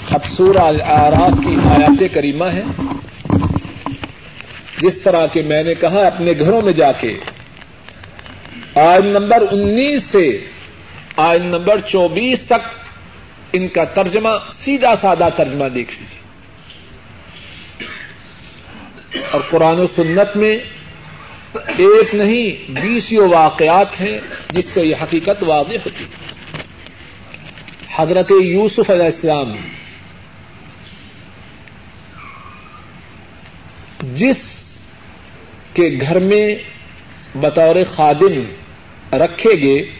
اب 0.09 0.25
سورہ 0.25 0.81
آراف 0.83 1.39
کی 1.47 1.55
آیات 1.65 2.03
کریمہ 2.13 2.45
ہے۔ 2.45 2.63
جس 4.81 5.01
طرح 5.01 5.25
کے 5.25 5.41
میں 5.41 5.63
نے 5.63 5.73
کہا، 5.73 6.07
اپنے 6.07 6.31
گھروں 6.39 6.61
میں 6.61 6.73
جا 6.73 6.91
کے 6.91 7.13
آئن 8.79 9.05
نمبر 9.05 9.43
انیس 9.51 10.03
سے 10.03 10.41
آئن 11.17 11.45
نمبر 11.45 11.79
چوبیس 11.79 12.41
تک 12.41 12.63
ان 13.53 13.67
کا 13.67 13.83
ترجمہ، 13.83 14.29
سیدھا 14.51 14.95
سادہ 14.95 15.29
ترجمہ 15.35 15.65
دیکھ 15.65 15.91
لیجیے 15.99 16.25
اور 19.31 19.41
قرآن 19.49 19.79
و 19.79 19.85
سنت 19.87 20.37
میں 20.37 20.57
ایک 21.77 22.15
نہیں 22.15 22.71
بیسوں 22.81 23.29
واقعات 23.29 24.01
ہیں 24.01 24.19
جس 24.49 24.65
سے 24.65 24.85
یہ 24.85 24.95
حقیقت 25.01 25.43
واضح 25.43 25.75
ہوتی 25.85 26.05
حضرت 27.95 28.31
یوسف 28.41 28.89
علیہ 28.89 29.05
السلام 29.05 29.55
جس 34.13 34.37
کے 35.73 35.89
گھر 36.01 36.19
میں 36.19 36.55
بطور 37.35 37.75
خادم 37.95 38.33
رکھے 39.13 39.61
گئے 39.61 39.91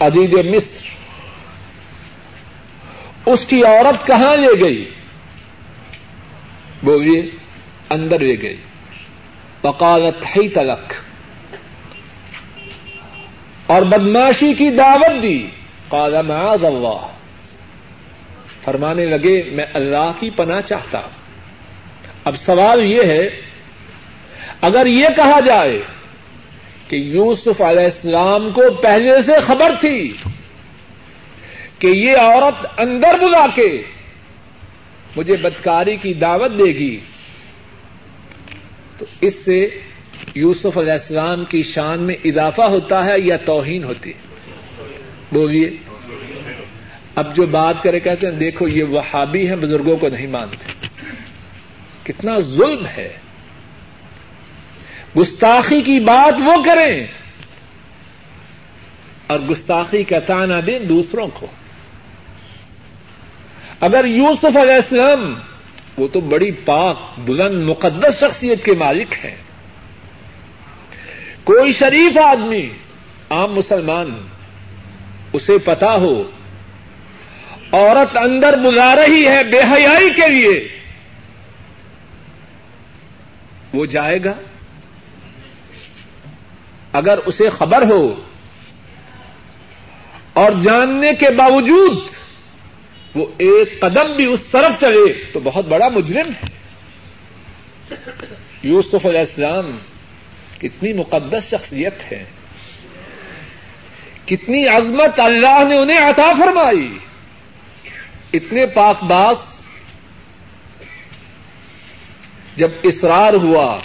عزیز 0.00 0.32
مصر، 0.32 0.86
اس 3.26 3.46
کی 3.46 3.64
عورت 3.64 4.06
کہاں 4.06 4.36
لے 4.36 4.60
گئی؟ 4.60 4.90
بولیے، 6.82 7.30
اندر 7.90 8.20
لے 8.20 8.42
گئی۔ 8.42 8.56
وکالت 9.64 10.26
ہی 10.26 10.48
تلک 10.48 10.92
اور 13.66 13.82
بدماشی 13.82 14.54
کی 14.54 14.70
دعوت 14.70 15.22
دی۔ 15.22 15.46
معاذ 15.92 16.64
اللہ۔ 16.64 17.06
فرمانے 18.62 19.04
لگے، 19.04 19.42
میں 19.52 19.64
اللہ 19.74 20.12
کی 20.20 20.30
پناہ 20.30 20.60
چاہتا 20.60 20.98
ہوں۔ 20.98 21.10
اب 22.24 22.36
سوال 22.36 22.80
یہ 22.84 23.02
ہے، 23.02 23.26
اگر 24.60 24.86
یہ 24.86 25.06
کہا 25.16 25.40
جائے 25.40 25.82
کہ 26.90 26.96
یوسف 26.96 27.60
علیہ 27.60 27.84
السلام 27.84 28.50
کو 28.50 28.70
پہلے 28.70 29.22
سے 29.22 29.32
خبر 29.42 29.70
تھی 29.80 30.12
کہ 31.78 31.86
یہ 31.86 32.16
عورت 32.16 32.66
اندر 32.80 33.18
بلا 33.20 33.46
کے 33.54 33.82
مجھے 35.16 35.36
بدکاری 35.36 35.96
کی 35.96 36.14
دعوت 36.14 36.58
دے 36.58 36.64
گی۔ 36.64 37.00
تو 38.98 39.04
اس 39.20 39.34
سے 39.34 39.68
یوسف 40.34 40.78
علیہ 40.78 40.92
السلام 40.92 41.44
کی 41.44 41.62
شان 41.62 42.02
میں 42.02 42.14
اضافہ 42.24 42.62
ہوتا 42.62 43.04
ہے 43.04 43.14
یا 43.18 43.36
توہین 43.36 43.84
ہوتی 43.84 44.10
ہے؟ 44.10 44.18
بولیے۔ 45.32 45.70
اب 47.14 47.36
جو 47.36 47.46
بات 47.46 47.82
کرے 47.82 48.00
کہتے 48.00 48.26
ہیں، 48.26 48.34
دیکھو، 48.34 48.68
یہ 48.68 48.84
وہابی 48.84 49.48
ہیں، 49.48 49.56
بزرگوں 49.56 49.96
کو 49.96 50.08
نہیں 50.08 50.26
مانتے۔ 50.26 50.86
کتنا 52.02 52.38
ظلم 52.38 52.86
ہے۔ 52.86 53.16
گستاخی 55.18 55.82
کی 55.82 56.00
بات 56.00 56.40
وہ 56.44 56.62
کریں 56.62 57.06
اور 59.26 59.38
گستاخی 59.38 60.04
کا 60.04 60.18
تانا 60.18 60.60
دیں 60.66 60.78
دوسروں 60.78 61.26
کو۔ 61.34 61.46
اگر 63.80 64.04
یوسف 64.04 64.56
علیہ 64.56 64.74
السلام 64.74 65.34
وہ 65.96 66.08
تو 66.08 66.20
بڑی 66.20 66.50
پاک، 66.50 66.96
بلند، 67.18 67.62
مقدس 67.64 68.20
شخصیت 68.20 68.64
کے 68.64 68.72
مالک 68.72 69.24
ہیں۔ 69.24 69.36
کوئی 71.44 71.72
شریف 71.72 72.18
آدمی، 72.18 72.70
عام 73.30 73.54
مسلمان، 73.54 74.26
اسے 75.32 75.58
پتا 75.58 75.94
ہو، 75.94 76.22
عورت 77.72 78.16
اندر 78.16 78.56
بلا 78.56 78.96
رہی 78.96 79.28
ہے 79.28 79.44
بے 79.44 79.60
حیائی 79.60 80.10
کے 80.10 80.28
لیے، 80.28 80.68
وہ 83.74 83.86
جائے 83.86 84.18
گا؟ 84.24 84.32
اگر 86.92 87.18
اسے 87.18 87.48
خبر 87.48 87.90
ہو 87.90 88.22
اور 90.32 90.52
جاننے 90.52 91.12
کے 91.14 91.30
باوجود 91.30 91.98
وہ 93.14 93.26
ایک 93.38 93.80
قدم 93.80 94.16
بھی 94.16 94.32
اس 94.32 94.40
طرف 94.50 94.80
چلے 94.80 95.24
تو 95.32 95.40
بہت 95.40 95.64
بڑا 95.64 95.88
مجرم 95.88 96.30
ہے۔ 96.30 96.48
یوسف 98.62 99.06
علیہ 99.06 99.18
السلام 99.18 99.78
کتنی 100.58 100.92
مقدس 100.92 101.50
شخصیت 101.50 102.12
ہے۔ 102.12 102.24
کتنی 104.26 104.66
عظمت 104.66 105.20
اللہ 105.20 105.64
نے 105.68 105.78
انہیں 105.78 105.98
عطا 105.98 106.32
فرمائی۔ 106.38 106.98
اتنے 108.32 108.66
پاک 108.66 109.02
باس 109.02 109.60
جب 112.56 112.70
اصرار 112.84 113.34
ہوا 113.34 113.80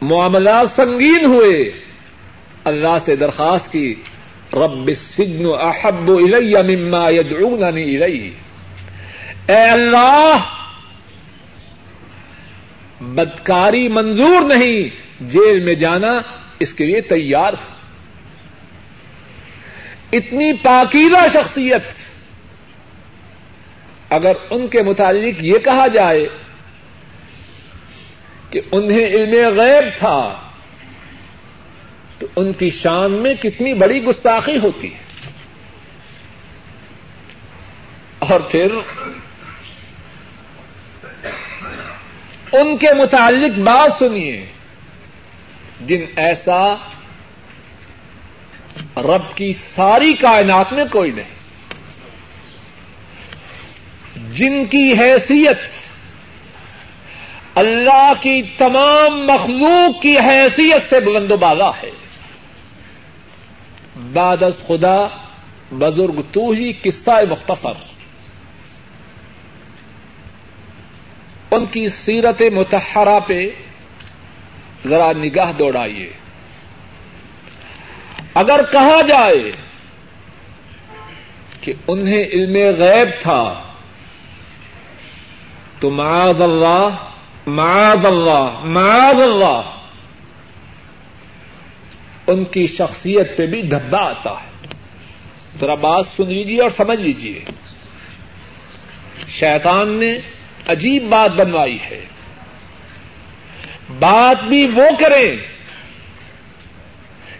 معاملات 0.00 0.70
سنگین 0.70 1.24
ہوئے۔ 1.24 1.72
اللہ 2.64 2.98
سے 3.04 3.16
درخواست 3.16 3.72
کی، 3.72 3.94
رب 4.52 4.88
السجن 4.88 5.46
احب 5.60 6.10
الی 6.10 6.76
مما 6.76 7.10
يدعونني 7.10 7.96
الیہ۔ 7.96 8.30
اے 9.48 9.70
اللہ، 9.70 10.36
بدکاری 13.00 13.88
منظور 13.88 14.40
نہیں، 14.40 14.82
جیل 15.20 15.62
میں 15.62 15.74
جانا 15.74 16.20
اس 16.58 16.74
کے 16.74 16.84
لیے 16.84 17.00
تیار۔ 17.00 17.52
اتنی 20.12 20.52
پاکیزہ 20.52 21.28
شخصیت۔ 21.32 21.82
اگر 24.10 24.32
ان 24.50 24.68
کے 24.68 24.82
متعلق 24.82 25.44
یہ 25.44 25.58
کہا 25.58 25.86
جائے 25.86 26.26
کہ 28.50 28.60
انہیں 28.72 29.06
علم 29.06 29.60
غیب 29.60 29.98
تھا، 29.98 30.40
تو 32.18 32.26
ان 32.36 32.52
کی 32.52 32.70
شان 32.70 33.12
میں 33.12 33.34
کتنی 33.34 33.74
بڑی 33.74 34.02
گستاخی 34.02 34.58
ہوتی 34.58 34.94
ہے۔ 34.94 35.00
اور 38.18 38.40
پھر 38.40 38.72
ان 42.52 42.76
کے 42.76 42.94
متعلق 42.94 43.58
بات 43.58 43.92
سنیے، 43.98 44.46
جن 45.80 46.04
ایسا 46.16 46.74
رب 48.96 49.36
کی 49.36 49.52
ساری 49.52 50.14
کائنات 50.14 50.72
میں 50.72 50.84
کوئی 50.92 51.10
نہیں۔ 51.10 51.40
جن 54.32 54.64
کی 54.64 54.92
حیثیت 54.92 55.58
اللہ 57.60 58.12
کی 58.20 58.42
تمام 58.42 59.26
مخلوق 59.26 60.02
کی 60.02 60.18
حیثیت 60.18 60.90
سے 60.90 61.00
بلند 61.00 61.30
و 61.30 61.36
بالا 61.36 61.70
ہے۔ 61.82 61.90
بادس 64.12 64.66
خدا، 64.66 65.06
بزرگ 65.72 66.22
تو 66.32 66.50
ہی 66.50 66.72
قصہ 66.72 67.10
مختصر۔ 67.30 67.72
ان 71.50 71.66
کی 71.66 71.88
سیرت 71.88 72.42
متحرہ 72.52 73.20
پہ 73.20 73.40
ذرا 74.88 75.12
نگاہ 75.12 75.52
دوڑائیے۔ 75.52 76.12
اگر 78.34 78.60
کہا 78.72 79.00
جائے 79.02 79.52
کہ 81.60 81.72
انہیں 81.88 82.24
علم 82.24 82.54
غیب 82.78 83.22
تھا، 83.22 83.62
تو 85.80 85.90
معاذ 85.90 86.42
اللہ 86.42 87.09
معاذ 87.46 88.06
اللہ 88.06 88.60
معاذ 88.64 89.22
اللہ۔ 89.22 89.62
ان 92.26 92.44
کی 92.44 92.66
شخصیت 92.66 93.36
پہ 93.36 93.46
بھی 93.46 93.62
دھبا 93.62 93.98
آتا 93.98 94.30
ہے۔ 94.30 94.66
ذرا 95.60 95.74
بات 95.74 96.06
سن 96.06 96.26
لیجیے 96.32 96.60
اور 96.60 96.70
سمجھ 96.70 97.00
لیجیے 97.00 97.44
شیطان 99.28 99.88
نے 99.88 100.18
عجیب 100.68 101.08
بات 101.08 101.30
بنوائی 101.30 101.78
ہے۔ 101.90 102.04
بات 103.98 104.44
بھی 104.44 104.66
وہ 104.66 104.84
کریں 104.98 105.36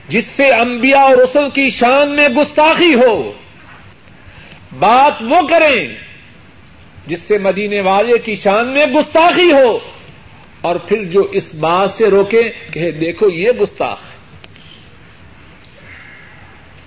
جس 0.09 0.27
سے 0.27 0.47
انبیاء 0.47 1.01
اور 1.01 1.17
رسل 1.17 1.51
کی 1.51 1.71
شان 1.71 2.17
میں 2.17 2.29
گستاخی 2.29 2.95
ہو۔ 2.95 3.33
بات 4.79 5.13
وہ 5.21 5.47
کریں 5.49 6.10
جس 7.11 7.20
سے 7.23 7.38
مدینے 7.38 7.81
والے 7.81 8.18
کی 8.18 8.35
شان 8.35 8.68
میں 8.68 8.87
گستاخی 8.87 9.53
ہو 9.53 9.79
اور 10.61 10.77
پھر 10.77 11.05
جو 11.05 11.20
اس 11.20 11.55
بات 11.55 11.90
سے 11.90 12.11
روکے 12.11 12.42
کہ 12.73 12.90
دیکھو 12.90 13.29
یہ 13.31 13.51
گستاخ 13.51 13.99
ہے۔ 14.03 14.16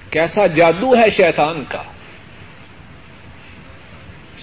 کیسا 0.10 0.48
جادو 0.48 0.96
ہے 0.96 1.10
شیطان 1.10 1.64
کا۔ 1.70 1.84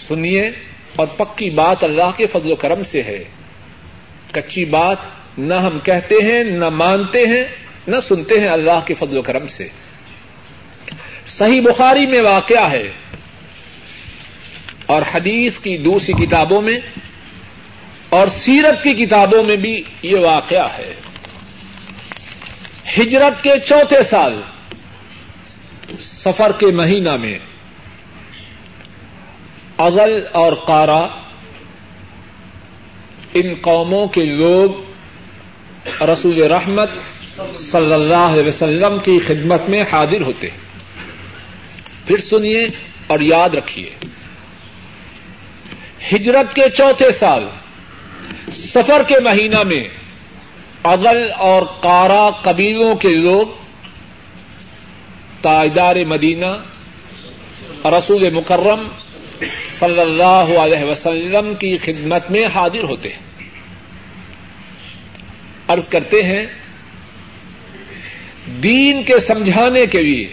سنیے 0.08 0.50
اور 0.96 1.06
پکی 1.06 1.50
بات 1.50 1.84
اللہ 1.84 2.10
کے 2.16 2.26
فضل 2.26 2.52
و 2.52 2.54
کرم 2.54 2.84
سے 2.84 3.02
ہے۔ 3.02 3.24
کچی 4.32 4.64
بات 4.64 4.96
نہ 5.38 5.54
ہم 5.54 5.78
کہتے 5.78 6.14
ہیں، 6.14 6.44
نہ 6.44 6.68
مانتے 6.68 7.18
ہیں، 7.18 7.44
نہ 7.86 7.96
سنتے 8.08 8.40
ہیں 8.40 8.48
اللہ 8.48 8.80
کے 8.86 8.94
فضل 8.94 9.18
و 9.18 9.22
کرم 9.22 9.46
سے۔ 9.46 9.68
صحیح 11.26 11.60
بخاری 11.60 12.06
میں 12.06 12.20
واقعہ 12.20 12.70
ہے۔ 12.70 12.90
اور 14.90 15.02
حدیث 15.14 15.58
کی 15.58 15.76
دوسری 15.76 16.26
کتابوں 16.26 16.62
میں 16.62 16.78
اور 18.08 18.26
سیرت 18.26 18.82
کی 18.82 18.94
کتابوں 18.94 19.42
میں 19.42 19.56
بھی 19.56 19.82
یہ 20.02 20.16
واقعہ 20.16 20.68
ہے۔ 20.78 20.94
ہجرت 22.98 23.42
کے 23.42 23.50
چوتھے 23.66 24.02
سال 24.10 24.42
سفر 26.02 26.52
کے 26.58 26.66
مہینہ 26.66 27.16
میں 27.16 27.38
اغل 29.78 30.26
اور 30.32 30.52
کارا 30.66 31.06
ان 33.34 33.54
قوموں 33.60 34.06
کے 34.06 34.24
لوگ 34.24 34.70
رسول 36.02 36.42
رحمت 36.42 36.90
صلی 37.54 37.92
اللہ 37.92 38.28
علیہ 38.32 38.46
وسلم 38.46 38.98
کی 38.98 39.18
خدمت 39.26 39.68
میں 39.68 39.82
حاضر 39.92 40.20
ہوتے 40.20 40.50
ہیں۔ 40.50 40.58
پھر 42.06 42.20
سنیے 42.20 42.66
اور 43.06 43.20
یاد 43.20 43.48
رکھیے۔ 43.48 43.90
ہجرت 46.12 46.54
کے 46.54 46.62
چوتھے 46.76 47.12
سال، 47.12 47.44
سفر 48.52 49.02
کے 49.02 49.14
مہینہ 49.20 49.62
میں 49.62 49.88
اغل 50.84 51.32
اور 51.32 51.62
کارا 51.62 52.30
قبیلوں 52.42 52.94
کے 52.94 53.08
لوگ 53.08 53.46
تاجدار 55.40 55.96
مدینہ، 56.08 56.56
رسول 57.84 58.30
مکرم 58.30 58.80
صلی 59.78 60.00
اللہ 60.00 60.58
علیہ 60.58 60.84
وسلم 60.84 61.54
کی 61.54 61.78
خدمت 61.78 62.30
میں 62.30 62.46
حاضر 62.54 62.82
ہوتے 62.82 63.08
ہیں۔ 63.08 63.48
عرض 65.68 65.88
کرتے 65.88 66.22
ہیں، 66.22 66.46
دین 68.62 69.02
کے 69.02 69.18
سمجھانے 69.18 69.86
کے 69.86 70.02
لیے، 70.02 70.28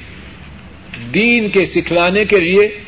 دین 1.14 1.50
کے 1.50 1.66
سکھلانے 1.66 2.26
کے 2.26 2.40
لیے 2.40 2.80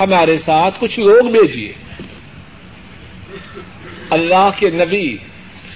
ہمارے 0.00 0.38
ساتھ 0.38 0.80
کچھ 0.80 1.00
لوگ 1.00 1.30
بھیجیے۔ 1.30 1.72
اللہ 4.10 4.50
کے 4.56 4.70
نبی 4.70 5.16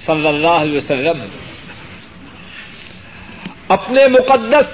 صلی 0.05 0.27
اللہ 0.27 0.47
علیہ 0.47 0.77
وسلم 0.77 1.21
اپنے 3.67 4.07
مقدس، 4.07 4.65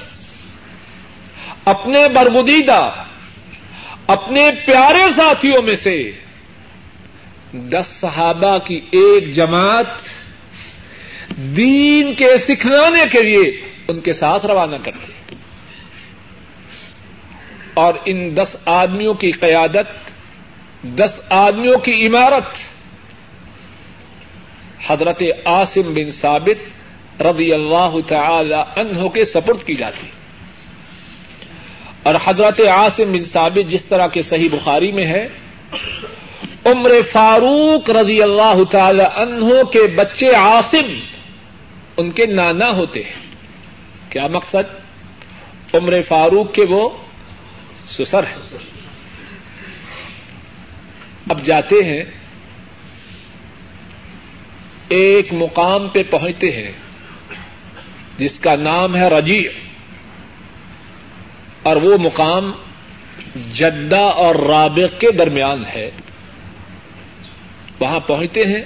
اپنے 1.65 2.07
برگدیدہ 2.07 2.89
اپنے 4.07 4.51
پیارے 4.65 5.11
ساتھیوں 5.15 5.61
میں 5.61 5.75
سے 5.75 6.11
دس 7.53 7.87
صحابہ 7.87 8.57
کی 8.57 8.75
ایک 8.91 9.35
جماعت 9.35 9.85
دین 11.37 12.13
کے 12.13 12.37
سکھلانے 12.47 13.03
کے 13.11 13.21
لیے 13.21 13.61
ان 13.87 13.99
کے 13.99 14.13
ساتھ 14.13 14.45
روانہ 14.45 14.75
کرتے۔ 14.83 15.12
اور 17.73 17.93
ان 18.05 18.37
دس 18.37 18.55
آدمیوں 18.65 19.13
کی 19.13 19.31
قیادت، 19.31 20.11
دس 20.83 21.19
آدمیوں 21.29 21.77
کی 21.77 22.07
عمارت۔ 22.07 22.57
حضرت 24.91 25.23
عاصم 25.45 25.93
بن 25.93 26.11
ثابت 26.11 27.21
رضی 27.21 27.53
اللہ 27.53 27.95
تعالی 28.07 28.53
عنہ 28.53 29.07
کے 29.07 29.25
سپرد 29.25 29.63
کی 29.63 29.75
جاتی۔ 29.75 30.07
اور 32.03 32.15
حضرت 32.23 32.61
عاصم 32.61 33.11
بن 33.11 33.23
ثابت 33.23 33.71
جس 33.71 33.85
طرح 33.85 34.07
کے 34.07 34.21
صحیح 34.21 34.49
بخاری 34.51 34.91
میں 34.91 35.05
ہے، 35.05 35.27
عمر 36.65 36.91
فاروق 37.11 37.89
رضی 37.89 38.21
اللہ 38.21 38.63
تعالی 38.71 39.03
عنہ 39.15 39.63
کے 39.63 39.95
بچے 39.95 40.27
عاصم، 40.27 40.99
ان 41.97 42.11
کے 42.11 42.25
نانا 42.25 42.67
ہوتے 42.67 43.03
ہیں۔ 43.03 43.23
کیا 44.09 44.27
مقصد؟ 44.27 44.83
عمر 45.73 45.93
فاروق 46.07 46.53
کے 46.53 46.65
وہ 46.69 46.89
سسر 47.97 48.23
ہیں 48.23 48.57
اب 51.29 51.45
جاتے 51.45 51.75
ہیں، 51.75 52.03
ایک 54.87 55.33
مقام 55.33 55.87
پہ 55.87 56.03
پہنچتے 56.03 56.51
ہیں، 56.51 56.71
جس 58.17 58.39
کا 58.39 58.55
نام 58.55 58.95
ہے 58.95 59.09
رجیع۔ 59.09 59.49
اور 61.63 61.75
وہ 61.75 61.97
مقام 61.97 62.51
جدہ 63.53 63.99
اور 63.99 64.35
رابق 64.35 64.99
کے 64.99 65.11
درمیان 65.11 65.63
ہے۔ 65.75 65.91
وہاں 67.79 67.99
پہنچتے 67.99 68.41
ہیں۔ 68.41 68.63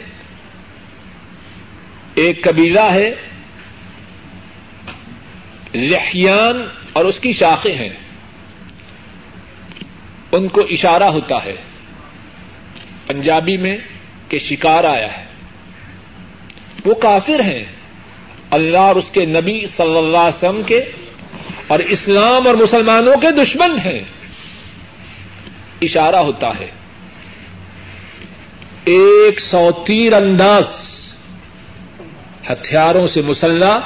ایک 2.15 2.43
قبیلہ 2.43 2.91
ہے، 2.91 3.13
لحیان 5.73 6.67
اور 6.93 7.05
اس 7.05 7.19
کی 7.19 7.33
شاخیں 7.33 7.75
ہیں۔ 7.75 8.06
ان 10.31 10.47
کو 10.47 10.61
اشارہ 10.61 11.03
ہوتا 11.03 11.45
ہے۔ 11.45 11.55
پنجابی 13.07 13.57
میں 13.57 13.77
کہ 14.29 14.39
شکار 14.39 14.83
آیا 14.83 15.17
ہے۔ 15.17 15.25
وہ 16.85 16.93
کافر 16.93 17.39
ہیں۔ 17.39 17.63
اللہ 18.51 18.77
اور 18.77 18.95
اس 18.95 19.11
کے 19.11 19.25
نبی 19.25 19.65
صلی 19.65 19.97
اللہ 19.97 20.17
علیہ 20.17 20.37
وسلم 20.37 20.61
کے 20.65 20.79
اور 21.67 21.79
اسلام 21.79 22.47
اور 22.47 22.55
مسلمانوں 22.55 23.17
کے 23.17 23.31
دشمن 23.31 23.77
ہیں۔ 23.85 23.99
اشارہ 25.81 26.15
ہوتا 26.15 26.49
ہے۔ 26.59 26.67
ایک 28.83 29.39
سو 29.39 29.71
تیر 29.71 30.13
انداز 30.13 30.63
ہتھیاروں 32.51 33.07
سے 33.07 33.21
مسلح۔ 33.21 33.77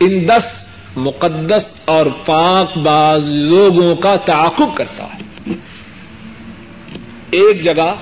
ان 0.00 0.28
دس 0.28 0.59
مقدس 0.96 1.62
اور 1.84 2.06
پاک 2.26 2.78
باز 2.78 3.22
لوگوں 3.24 3.96
کا 3.96 4.16
تعاقب 4.16 4.76
کرتا 4.76 5.04
ہے۔ 5.04 5.52
ایک 7.30 7.62
جگہ 7.62 7.94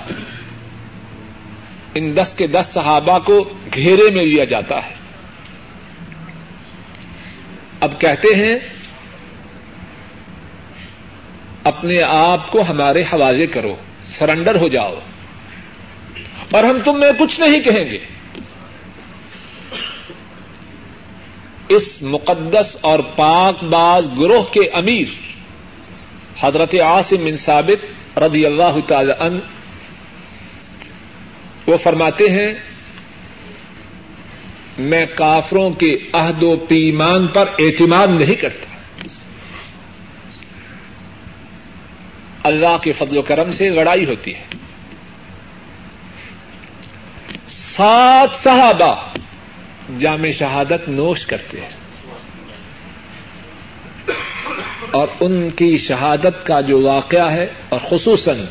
ان 1.95 2.17
دس 2.17 2.33
کے 2.37 2.47
دس 2.47 2.67
صحابہ 2.75 3.19
کو 3.19 3.49
گھیرے 3.75 4.15
میں 4.15 4.25
لیا 4.25 4.45
جاتا 4.45 4.87
ہے۔ 4.87 4.95
اب 7.81 8.01
کہتے 8.01 8.29
ہیں، 8.29 8.59
اپنے 11.65 12.03
آپ 12.03 12.53
کو 12.53 12.61
ہمارے 12.69 13.03
حوالے 13.03 13.47
کرو، 13.47 13.77
سرنڈر 14.19 14.55
ہو 14.55 14.69
جاؤ۔ 14.69 14.95
اور 16.51 16.65
ہم 16.65 16.79
تم 16.85 17.01
میں 17.01 17.13
کچھ 17.19 17.41
نہیں 17.41 17.61
کہیں 17.61 17.85
گے۔ 17.85 17.99
اس 21.69 22.03
مقدس 22.03 22.77
اور 22.81 22.99
پاک 22.99 23.65
باز 23.65 24.09
گروہ 24.21 24.43
کے 24.43 24.61
امیر 24.61 25.05
حضرت 26.41 26.75
عاصم 26.75 27.25
بن 27.25 27.37
ثابت 27.37 28.19
رضی 28.19 28.47
اللہ 28.47 28.79
تعالی 28.87 29.13
عنہ، 29.21 29.39
وہ 31.67 31.77
فرماتے 31.77 32.25
ہیں، 32.25 32.55
میں 34.79 35.07
کافروں 35.07 35.71
کے 35.71 35.99
عہد 36.13 36.43
و 36.43 36.57
پیمان 36.57 37.27
پر 37.27 37.49
اعتماد 37.59 38.07
نہیں 38.07 38.35
کرتا۔ 38.35 38.69
اللہ 42.43 42.77
کے 42.83 42.93
فضل 42.93 43.17
و 43.17 43.23
کرم 43.23 43.53
سے 43.53 43.71
لڑائی 43.71 44.05
ہوتی 44.05 44.35
ہے۔ 44.35 44.45
سات 47.49 48.45
صحابہ 48.45 48.95
جامع 49.99 50.29
شہادت 50.39 50.89
نوش 50.89 51.27
کرتے 51.27 51.61
ہیں۔ 51.61 51.77
اور 54.91 55.09
ان 55.21 55.51
کی 55.51 55.77
شہادت 55.77 56.47
کا 56.47 56.61
جو 56.61 56.81
واقعہ 56.81 57.31
ہے، 57.31 57.47
اور 57.69 57.81
خصوصاً 57.89 58.45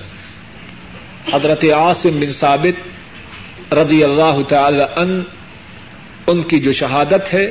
حضرت 1.33 1.63
عاصم 1.63 2.19
بن 2.19 2.31
ثابت 2.31 3.73
رضی 3.73 4.03
اللہ 4.03 4.43
تعالی 4.49 4.83
ان 4.95 5.23
ان 6.27 6.43
کی 6.43 6.59
جو 6.59 6.71
شہادت 6.71 7.33
ہے، 7.33 7.45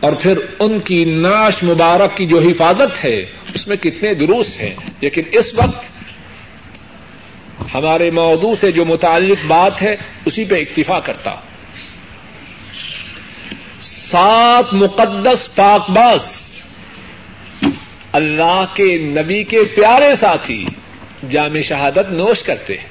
اور 0.00 0.12
پھر 0.12 0.38
ان 0.60 0.78
کی 0.78 1.04
ناش 1.04 1.62
مبارک 1.62 2.16
کی 2.16 2.26
جو 2.26 2.38
حفاظت 2.38 3.04
ہے، 3.04 3.22
اس 3.54 3.66
میں 3.68 3.76
کتنے 3.76 4.14
دروس 4.14 4.56
ہیں۔ 4.56 4.74
لیکن 5.00 5.22
اس 5.32 5.54
وقت 5.54 5.84
ہمارے 7.74 8.10
موضوع 8.10 8.54
سے 8.60 8.72
جو 8.72 8.84
متعلق 8.84 9.46
بات 9.46 9.82
ہے، 9.82 9.94
اسی 10.24 10.44
پہ 10.44 10.54
اکتفا 10.54 11.00
کرتا 11.00 11.34
سات 14.10 14.74
مقدس 14.74 15.54
پاک 15.54 15.90
باز 15.90 16.20
اللہ 18.12 18.64
کے 18.74 18.96
نبی 18.96 19.44
کے 19.44 19.64
پیارے 19.64 20.16
ساتھی 20.16 20.66
جامع 21.30 21.60
شہادت 21.60 22.10
نوش 22.10 22.42
کرتے 22.42 22.76
ہیں۔ 22.76 22.88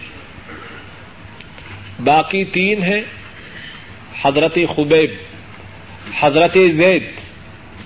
باقی 2.01 2.45
تین 2.45 2.83
ہیں 2.83 3.01
حضرت 4.21 4.57
خبیب، 4.75 5.11
حضرت 6.19 6.57
زید 6.67 7.03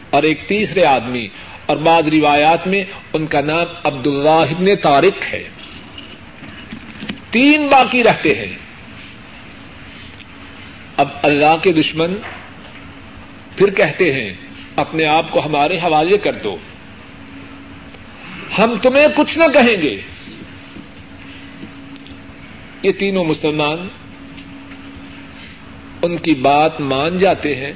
اور 0.09 0.23
ایک 0.23 0.47
تیسرے 0.47 0.85
آدمی۔ 0.85 1.27
اور 1.65 1.77
بعض 1.77 2.07
روایات 2.07 2.67
میں 2.67 2.83
ان 3.13 3.25
کا 3.25 3.41
نام 3.41 3.65
عبد 3.83 4.07
اللہ 4.07 4.29
ابن 4.29 4.75
طارق 4.75 5.33
ہے۔ 5.33 5.49
تین 7.31 7.67
باقی 7.67 8.03
رہتے 8.03 8.35
ہیں۔ 8.35 8.55
اب 10.97 11.07
اللہ 11.23 11.55
کے 11.63 11.71
دشمن 11.71 12.13
پھر 13.59 13.69
کہتے 13.69 14.13
ہیں، 14.13 14.33
اپنے 14.75 15.05
آپ 15.05 15.31
کو 15.31 15.45
ہمارے 15.45 15.75
حوالے 15.77 16.17
کر 16.17 16.33
دو۔ 16.33 16.57
ہم 18.59 18.75
تمہیں 18.81 19.05
کچھ 19.15 19.37
نہ 19.37 19.43
کہیں 19.53 19.81
گے۔ 19.81 19.95
یہ 22.83 22.91
تینوں 22.91 23.25
مسلمان 23.25 23.87
ان 26.01 26.17
کی 26.17 26.33
بات 26.33 26.81
مان 26.81 27.19
جاتے 27.19 27.55
ہیں۔ 27.55 27.71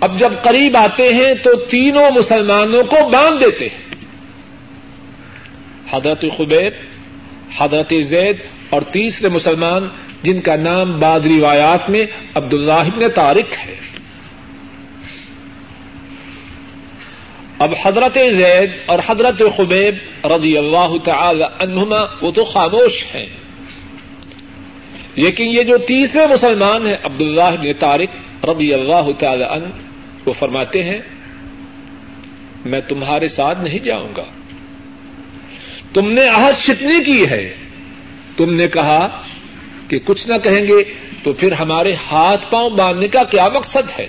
اب 0.00 0.18
جب 0.18 0.32
قریب 0.42 0.76
آتے 0.76 1.14
ہیں 1.14 1.34
تو 1.34 1.54
تینوں 1.54 2.10
مسلمانوں 2.14 2.84
کو 2.84 3.08
باندھ 3.08 3.44
دیتے 3.44 3.68
ہیں۔ 3.68 3.94
حضرت 5.90 6.24
خبیب 6.38 6.72
حضرت 7.58 7.92
زید 8.00 8.36
اور 8.70 8.82
تیسرے 8.82 9.28
مسلمان 9.28 9.88
جن 10.22 10.40
کا 10.40 10.56
نام 10.56 11.00
بعد 11.00 11.20
روایات 11.20 11.90
میں 11.90 12.06
عبد 12.34 12.52
اللہ 12.52 12.96
نے 12.96 13.08
طارق 13.08 13.66
ہے۔ 13.66 13.76
اب 17.58 17.72
حضرت 17.82 18.14
زید 18.14 18.70
اور 18.86 18.98
حضرت 19.06 19.42
خبیب 19.56 20.26
رضی 20.26 20.58
اللہ 20.58 20.92
تعالی 21.04 21.44
عنہما 21.60 22.00
وہ 22.20 22.30
تو 22.30 22.44
خاموش 22.44 23.04
ہیں۔ 23.14 23.26
لیکن 25.16 25.44
یہ 25.46 25.62
جو 25.62 25.78
تیسرے 25.78 26.26
مسلمان 26.26 26.86
ہیں 26.86 26.96
عبد 27.04 27.20
اللہ 27.20 27.72
طارق 27.78 28.44
رضی 28.44 28.74
اللہ 28.74 29.10
تعالی 29.18 29.44
عنہ، 29.44 29.66
وہ 30.26 30.32
فرماتے 30.32 30.84
ہیں، 30.84 30.98
میں 32.64 32.80
تمہارے 32.80 33.28
ساتھ 33.28 33.58
نہیں 33.58 33.78
جاؤں 33.78 34.08
گا۔ 34.16 34.24
تم 35.94 36.12
نے 36.12 36.26
عہد 36.26 36.60
شکنی 36.60 37.04
کی 37.04 37.26
ہے؟ 37.30 37.54
تم 38.36 38.54
نے 38.54 38.68
کہا 38.68 39.22
کہ 39.92 39.98
کچھ 40.04 40.28
نہ 40.28 40.36
کہیں 40.36 40.62
گے 40.62 40.84
تو 41.22 41.32
پھر 41.32 41.52
ہمارے 41.52 41.94
ہاتھ 41.94 42.50
پاؤں 42.50 42.70
باندھنے 42.70 43.08
کا 43.08 43.24
کیا 43.24 43.48
مقصد 43.48 43.98
ہے؟ 43.98 44.06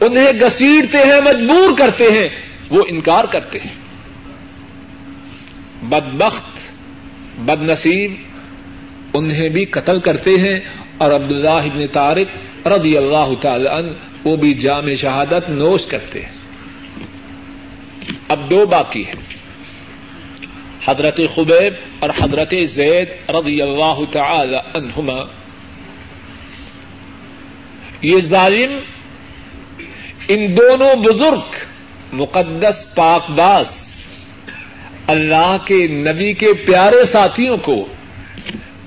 انہیں 0.00 0.32
گسیٹتے 0.32 0.98
ہیں، 0.98 1.20
مجبور 1.20 1.78
کرتے 1.78 2.04
ہیں، 2.04 2.28
وہ 2.70 2.84
انکار 2.88 3.24
کرتے 3.24 3.58
ہیں۔ 3.58 3.74
بدبخت 5.82 6.58
بد 7.38 7.62
نصیب 7.62 8.14
انہیں 9.14 9.48
بھی 9.48 9.64
قتل 9.64 10.00
کرتے 10.00 10.30
ہیں 10.30 10.60
اور 10.98 11.10
عبداللہ 11.10 11.48
ابن 11.48 11.86
طارق 11.92 12.66
رضی 12.66 12.96
اللہ 12.96 13.34
تعالی 13.40 13.68
عنہ 13.68 13.90
وہ 14.24 14.36
بھی 14.36 14.54
جامع 14.54 14.94
شہادت 14.94 15.50
نوش 15.50 15.86
کرتے 15.86 16.22
ہیں۔ 16.22 16.32
اب 18.28 18.50
دو 18.50 18.66
باقی 18.66 19.02
ہیں۔ 19.02 19.35
حضرت 20.86 21.20
خبیب 21.34 21.72
اور 21.98 22.10
حضرت 22.20 22.54
زید 22.64 23.30
رضی 23.30 23.62
اللہ 23.62 23.98
تعالی 24.12 24.56
عنہما۔ 24.56 25.22
یہ 28.02 28.20
ظالم 28.20 28.78
ان 30.28 30.56
دونوں 30.56 30.94
بزرگ، 30.94 31.56
مقدس 32.12 32.94
پاک 32.94 33.30
باز 33.30 33.66
اللہ 35.06 35.56
کے 35.64 35.86
نبی 35.86 36.32
کے 36.32 36.52
پیارے 36.52 37.04
ساتھیوں 37.12 37.56
کو 37.56 37.86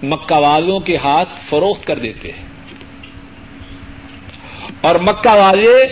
مکہ 0.04 0.36
والوں 0.36 0.80
کے 0.80 0.98
ہاتھ 0.98 1.30
فروخت 1.50 1.88
کر 1.88 2.00
دیتے 2.00 2.32
ہیں۔ 2.32 2.46
اور 4.82 4.96
مکہ 4.96 5.36
والے 5.36 5.84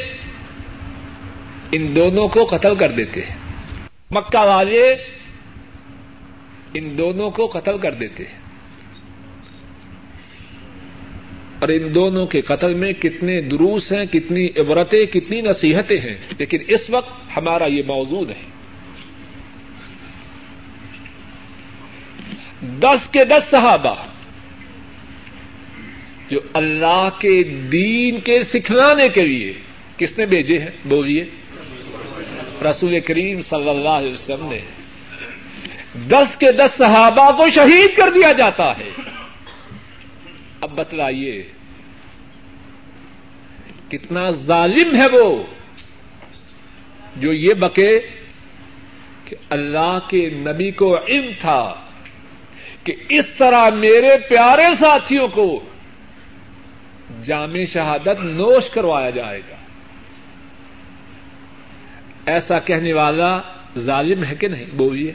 ان 1.71 1.95
دونوں 1.95 2.27
کو 2.27 2.45
قتل 2.45 2.75
کر 2.75 2.91
دیتے 2.91 3.21
ہیں۔ 3.21 3.35
مکہ 4.11 4.45
والے 4.45 4.95
ان 6.73 6.97
دونوں 6.97 7.29
کو 7.29 7.47
قتل 7.47 7.77
کر 7.77 7.91
دیتے 7.91 8.23
ہیں۔ 8.23 8.39
اور 11.59 11.69
ان 11.69 11.95
دونوں 11.95 12.25
کے 12.25 12.41
قتل 12.41 12.73
میں 12.73 12.93
کتنے 12.93 13.41
دروس 13.41 13.91
ہیں، 13.91 14.05
کتنی 14.05 14.47
عبرتیں، 14.57 15.05
کتنی 15.05 15.41
نصیحتیں 15.41 15.99
ہیں۔ 15.99 16.17
لیکن 16.37 16.57
اس 16.67 16.89
وقت 16.89 17.37
ہمارا 17.37 17.65
یہ 17.65 17.81
موجود 17.87 18.29
ہے 18.29 18.57
دس 22.79 23.07
کے 23.11 23.25
دس 23.25 23.51
صحابہ 23.51 23.95
جو 26.29 26.39
اللہ 26.53 27.09
کے 27.19 27.43
دین 27.43 28.19
کے 28.19 28.39
سکھلانے 28.43 29.09
کے 29.09 29.21
لیے 29.21 29.53
کس 29.97 30.17
نے 30.17 30.25
بھیجے 30.25 30.57
ہیں؟ 30.57 30.71
بولیے۔ 30.85 31.25
رسول 32.69 32.99
کریم 32.99 33.41
صلی 33.41 33.69
اللہ 33.69 33.89
علیہ 33.89 34.13
وسلم 34.13 34.49
نے۔ 34.49 34.76
دس 36.05 36.35
کے 36.35 36.51
دس 36.51 36.77
صحابہ 36.77 37.31
کو 37.31 37.49
شہید 37.49 37.97
کر 37.97 38.09
دیا 38.09 38.31
جاتا 38.31 38.77
ہے۔ 38.77 38.89
اب 40.61 40.71
بتلائیے، 40.71 41.51
کتنا 43.89 44.29
ظالم 44.29 44.95
ہے 44.95 45.07
وہ 45.13 45.43
جو 47.15 47.33
یہ 47.33 47.53
بکے 47.53 47.99
کہ 49.25 49.35
اللہ 49.49 49.97
کے 50.09 50.29
نبی 50.29 50.71
کو 50.71 50.97
علم 50.97 51.31
تھا 51.41 51.75
کہ 52.83 52.95
اس 53.09 53.25
طرح 53.37 53.69
میرے 53.69 54.17
پیارے 54.29 54.75
ساتھیوں 54.79 55.27
کو 55.27 55.63
جامع 57.23 57.63
شہادت 57.73 58.19
نوش 58.23 58.69
کروایا 58.69 59.09
جائے 59.09 59.39
گا۔ 59.39 59.55
ایسا 62.25 62.59
کہنے 62.59 62.93
والا 62.93 63.41
ظالم 63.77 64.23
ہے 64.23 64.35
کہ 64.35 64.47
نہیں؟ 64.47 64.65
بولیے۔ 64.73 65.11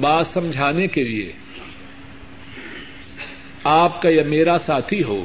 بات 0.00 0.26
سمجھانے 0.26 0.86
کے 0.86 1.04
لیے 1.04 1.32
آپ 3.64 4.02
کا 4.02 4.08
یا 4.08 4.22
میرا 4.22 4.58
ساتھی 4.58 5.02
ہو، 5.02 5.24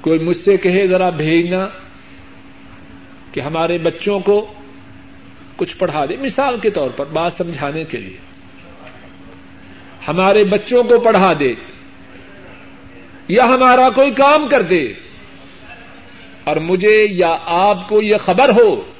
کوئی 0.00 0.18
مجھ 0.18 0.36
سے 0.36 0.56
کہے 0.56 0.86
ذرا 0.86 1.10
بھیجنا 1.10 1.68
کہ 3.32 3.40
ہمارے 3.40 3.78
بچوں 3.78 4.20
کو 4.20 4.54
کچھ 5.56 5.76
پڑھا 5.76 6.04
دے۔ 6.04 6.16
مثال 6.16 6.58
کے 6.62 6.70
طور 6.70 6.90
پر 6.96 7.04
بات 7.04 7.32
سمجھانے 7.32 7.84
کے 7.84 7.98
لیے۔ 7.98 8.16
ہمارے 10.08 10.44
بچوں 10.44 10.82
کو 10.82 11.00
پڑھا 11.00 11.32
دے 11.40 11.54
یا 13.28 13.44
ہمارا 13.44 13.90
کوئی 13.90 14.10
کام 14.10 14.48
کر 14.48 14.62
دے 14.62 14.92
اور 16.44 16.56
مجھے 16.56 17.06
یا 17.10 17.36
آپ 17.44 17.88
کو 17.88 18.02
یہ 18.02 18.16
خبر 18.16 18.48
ہو 18.48 18.92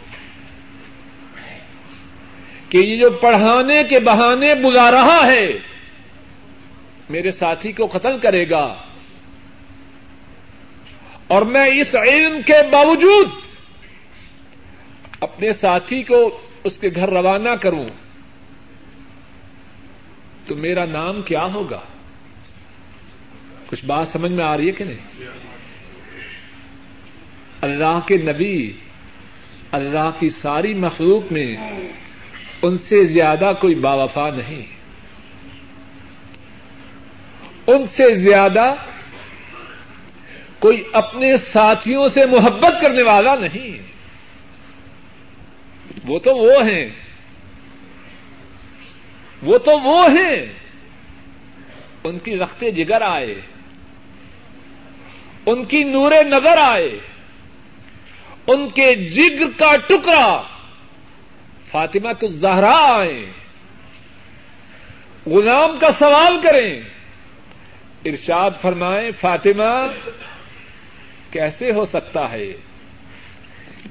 کہ 2.68 2.78
یہ 2.78 3.00
جو 3.00 3.10
پڑھانے 3.10 3.82
کے 3.84 4.00
بہانے 4.00 4.54
بلا 4.54 4.90
رہا 4.90 5.26
ہے، 5.26 5.46
میرے 7.10 7.30
ساتھی 7.30 7.72
کو 7.72 7.86
قتل 7.86 8.18
کرے 8.18 8.50
گا۔ 8.50 8.76
اور 11.26 11.42
میں 11.42 11.66
اس 11.66 11.94
علم 11.94 12.42
کے 12.42 12.70
باوجود 12.70 13.28
اپنے 15.20 15.52
ساتھی 15.52 16.02
کو 16.02 16.40
اس 16.64 16.78
کے 16.78 16.88
گھر 16.94 17.10
روانہ 17.10 17.48
کروں۔ 17.48 17.88
تو 20.46 20.54
میرا 20.54 20.84
نام 20.84 21.22
کیا 21.22 21.44
ہوگا؟ 21.54 21.80
کچھ 23.66 23.84
بات 23.84 24.08
سمجھ 24.08 24.32
میں 24.32 24.44
آ 24.44 24.56
رہی 24.56 24.66
ہے 24.66 24.72
کہ 24.72 24.84
نہیں؟ 24.84 25.24
اللہ 27.60 27.98
کے 28.06 28.16
نبی، 28.16 28.72
اللہ 29.72 30.10
کی 30.18 30.30
ساری 30.30 30.74
مخلوق 30.74 31.32
میں 31.32 31.56
ان 32.62 32.78
سے 32.78 33.04
زیادہ 33.04 33.52
کوئی 33.60 33.74
باوفا 33.74 34.30
نہیں۔ 34.30 34.62
ان 37.66 37.86
سے 37.86 38.14
زیادہ 38.14 38.74
کوئی 40.58 40.84
اپنے 40.92 41.36
ساتھیوں 41.36 42.08
سے 42.08 42.26
محبت 42.26 42.72
کرنے 42.82 43.02
والا 43.02 43.34
نہیں۔ 43.34 43.82
وہ 46.04 46.18
تو 46.18 46.36
وہ 46.36 46.52
ہیں۔ 46.52 46.88
وہ 49.42 49.58
تو 49.58 49.78
وہ 49.78 50.06
ہیں۔ 50.10 50.46
ان 52.04 52.18
کی 52.18 52.36
رخت 52.38 52.64
جگر 52.76 53.02
آئے۔ 53.02 53.40
ان 55.46 55.64
کی 55.64 55.84
نور 55.84 56.12
نظر 56.24 56.56
آئے۔ 56.58 56.98
ان 58.46 58.68
کے 58.68 58.94
جگر 58.94 59.58
کا 59.58 59.76
ٹکڑا 59.76 60.42
فاطمہ 61.70 62.12
تو 62.12 62.28
زہرا 62.28 62.98
آئے 62.98 63.26
غلام 65.26 65.78
کا 65.78 65.90
سوال 65.98 66.40
کریں۔ 66.42 66.80
ارشاد 68.04 68.50
فرمائیں، 68.62 69.10
فاطمہ، 69.20 69.86
کیسے 71.30 71.72
ہو 71.72 71.84
سکتا 71.84 72.32
ہے 72.32 72.52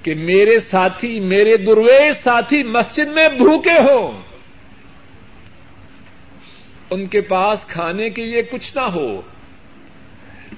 کہ 0.04 0.16
میرے 0.16 0.60
ساتھی، 0.60 1.20
میرے 1.20 1.58
درویش 1.58 2.24
ساتھی 2.24 2.64
مسجد 2.64 3.08
میں 3.08 3.30
بھوکے 3.30 3.80
ہوں؟ 3.80 4.22
ان 6.90 7.06
کے 7.06 7.22
پاس 7.22 7.66
کھانے 7.66 8.10
کے 8.10 8.26
لیے 8.26 8.42
کچھ 8.42 8.76
نہ 8.76 8.82
ہو۔ 8.82 9.22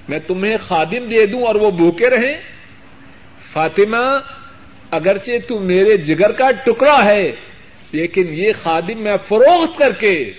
میں 0.09 0.19
تمہیں 0.19 0.57
خادم 0.57 1.07
دے 1.09 1.25
دوں 1.25 1.43
اور 1.43 1.55
وہ 1.55 1.71
بھوکے 1.71 2.09
رہیں۔ 2.09 2.41
فاطمہ 3.53 4.19
اگرچہ 4.91 5.47
تو 5.47 5.59
میرے 5.59 5.97
جگر 5.97 6.31
کا 6.31 6.51
ٹکڑا 6.51 7.05
ہے، 7.05 7.31
لیکن 7.91 8.27
یہ 8.29 8.51
خادم 8.61 9.03
میں 9.03 9.17
فروخت 9.27 9.77
کر 9.77 9.91
کے 9.91 10.33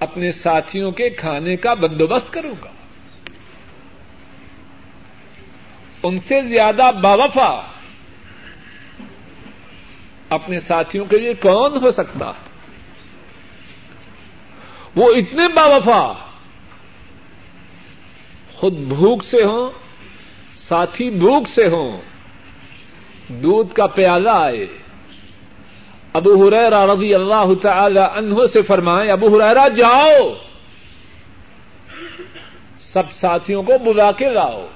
اپنے 0.00 0.32
ساتھیوں 0.32 0.90
کے 0.90 1.10
کھانے 1.10 1.56
کا 1.56 1.74
بندوبست 1.74 2.32
کروں 2.32 2.54
گا۔ 2.64 2.70
ان 6.02 6.20
سے 6.20 6.40
زیادہ 6.40 6.90
باوفا 7.02 7.62
اپنے 10.28 10.60
ساتھیوں 10.60 11.04
کے 11.04 11.16
لیے 11.16 11.34
کون 11.34 11.76
ہو 11.76 11.90
سکتا؟ 11.90 12.30
وہ 14.96 15.12
اتنے 15.14 15.48
باوفا 15.48 16.12
خود 18.52 18.72
بھوک 18.72 19.24
سے 19.24 19.44
ہوں، 19.44 19.70
ساتھی 20.54 21.10
بھوک 21.10 21.48
سے 21.48 21.66
ہوں 21.66 22.00
دودھ 23.32 23.74
کا 23.74 23.86
پیالہ 23.86 24.30
آئے۔ 24.30 24.66
ابو 26.12 26.48
ہریرا 26.48 26.86
رضی 26.86 27.14
اللہ 27.14 27.54
تعالی 27.62 28.00
عنہ 28.14 28.46
سے 28.52 28.62
فرمائے 28.62 29.10
ابو 29.10 29.38
ہریرا 29.38 29.68
جاؤ۔ 29.68 30.34
سب 32.80 33.12
ساتھیوں 33.12 33.62
کو 33.62 33.78
بلا 33.78 34.12
کے 34.12 34.28
لاؤ۔ 34.28 34.66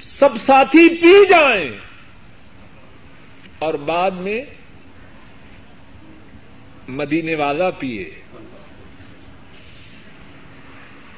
سب 0.00 0.28
ساتھی 0.46 0.88
پی 0.88 1.26
جائیں۔ 1.28 1.68
اور 3.58 3.74
بعد 3.74 4.10
میں 4.10 4.42
مدینے 6.88 7.34
والا 7.34 7.70
پیے۔ 7.70 8.04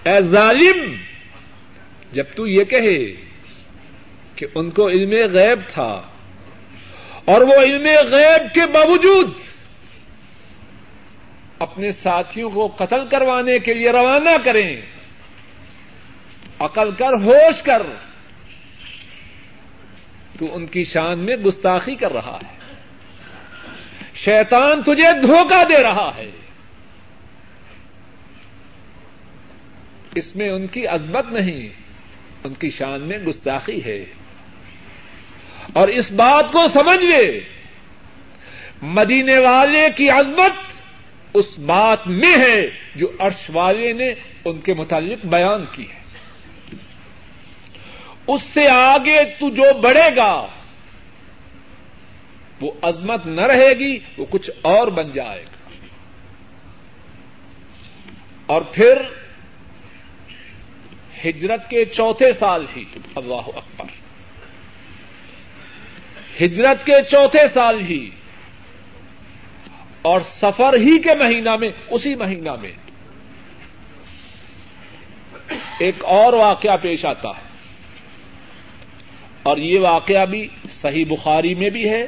اے 0.03 0.21
ظالم، 0.21 0.95
جب 2.13 2.25
تو 2.37 2.47
یہ 2.47 2.65
کہے 2.65 3.30
کہ 4.41 4.47
ان 4.55 4.71
کو 4.71 4.89
علم 4.89 5.11
غیب 5.33 5.59
تھا 5.69 6.03
اور 7.25 7.41
وہ 7.41 7.63
علم 7.63 7.87
غیب 7.87 8.55
کے 8.55 8.61
باوجود 8.61 9.31
اپنے 11.59 11.93
ساتھیوں 11.93 12.51
کو 12.51 12.67
قتل 12.67 13.09
کروانے 13.09 13.59
کے 13.59 13.75
لیے 13.75 13.91
روانہ 13.91 14.31
کریں، 14.45 14.81
عقل 16.59 16.91
کر، 16.95 17.13
ہوش 17.13 17.63
کر، 17.63 17.83
تو 20.39 20.55
ان 20.55 20.67
کی 20.67 20.85
شان 20.85 21.19
میں 21.19 21.37
گستاخی 21.37 21.95
کر 21.95 22.13
رہا 22.13 22.39
ہے۔ 22.43 22.75
شیطان 24.15 24.83
تجھے 24.83 25.21
دھوکہ 25.21 25.65
دے 25.69 25.83
رہا 25.83 26.11
ہے۔ 26.17 26.31
اس 30.15 30.37
میں 30.37 30.49
ان 30.49 30.67
کی 30.67 30.87
عزمت 30.87 31.33
نہیں، 31.33 31.69
ان 32.45 32.55
کی 32.55 32.71
شان 32.71 33.01
میں 33.01 33.19
گستاخی 33.19 33.85
ہے۔ 33.85 34.20
اور 35.73 35.89
اس 35.89 36.13
بات 36.13 36.53
کو 36.53 36.69
سمجھے 36.75 37.41
مدینے 38.83 39.39
والے 39.39 39.87
کی 39.97 40.11
عزمت 40.11 40.53
اس 41.35 41.59
بات 41.59 42.07
میں 42.07 42.37
ہے 42.43 42.71
جو 42.95 43.09
عرش 43.19 43.51
والے 43.53 43.93
نے 43.93 44.11
ان 44.45 44.61
کے 44.61 44.75
متعلق 44.75 45.27
بیان 45.27 45.65
کی 45.73 45.91
ہے۔ 45.91 46.01
اس 48.27 48.43
سے 48.55 48.69
آگے 48.69 49.25
تو 49.25 49.51
جو 49.51 49.81
بڑھے 49.81 50.17
گا، 50.17 50.47
وہ 52.61 52.73
عظمت 52.83 53.27
نہ 53.27 53.41
رہے 53.41 53.73
گی، 53.79 53.99
وہ 54.19 54.27
کچھ 54.31 54.51
اور 54.63 54.89
بن 54.89 55.11
جائے 55.13 55.43
گا۔ 55.43 55.71
اور 58.47 58.63
پھر 58.63 59.03
ہجرت 61.25 61.71
کے 61.71 61.85
چوتھے 61.85 62.33
سال 62.33 62.67
ہی، 62.77 62.85
اللہ 63.15 63.35
اکبر۔ 63.35 64.00
ہجرت 66.41 66.87
کے 66.87 66.93
چوتھے 67.11 67.49
سال 67.55 67.81
ہی 67.81 68.11
اور 70.03 70.21
سفر 70.21 70.73
ہی 70.73 70.99
کے 70.99 71.15
مہینہ 71.15 71.57
میں، 71.57 71.69
اسی 71.91 72.15
مہینہ 72.15 72.51
میں 72.61 72.73
ایک 75.79 76.05
اور 76.05 76.33
واقعہ 76.33 76.77
پیش 76.77 77.05
آتا 77.05 77.29
ہے۔ 77.29 77.51
اور 79.43 79.57
یہ 79.57 79.81
واقعہ 79.81 80.27
بھی 80.27 80.49
صحیح 80.71 81.05
بخاری 81.09 81.55
میں 81.55 81.71
بھی 81.71 81.91
ہے، 81.91 82.07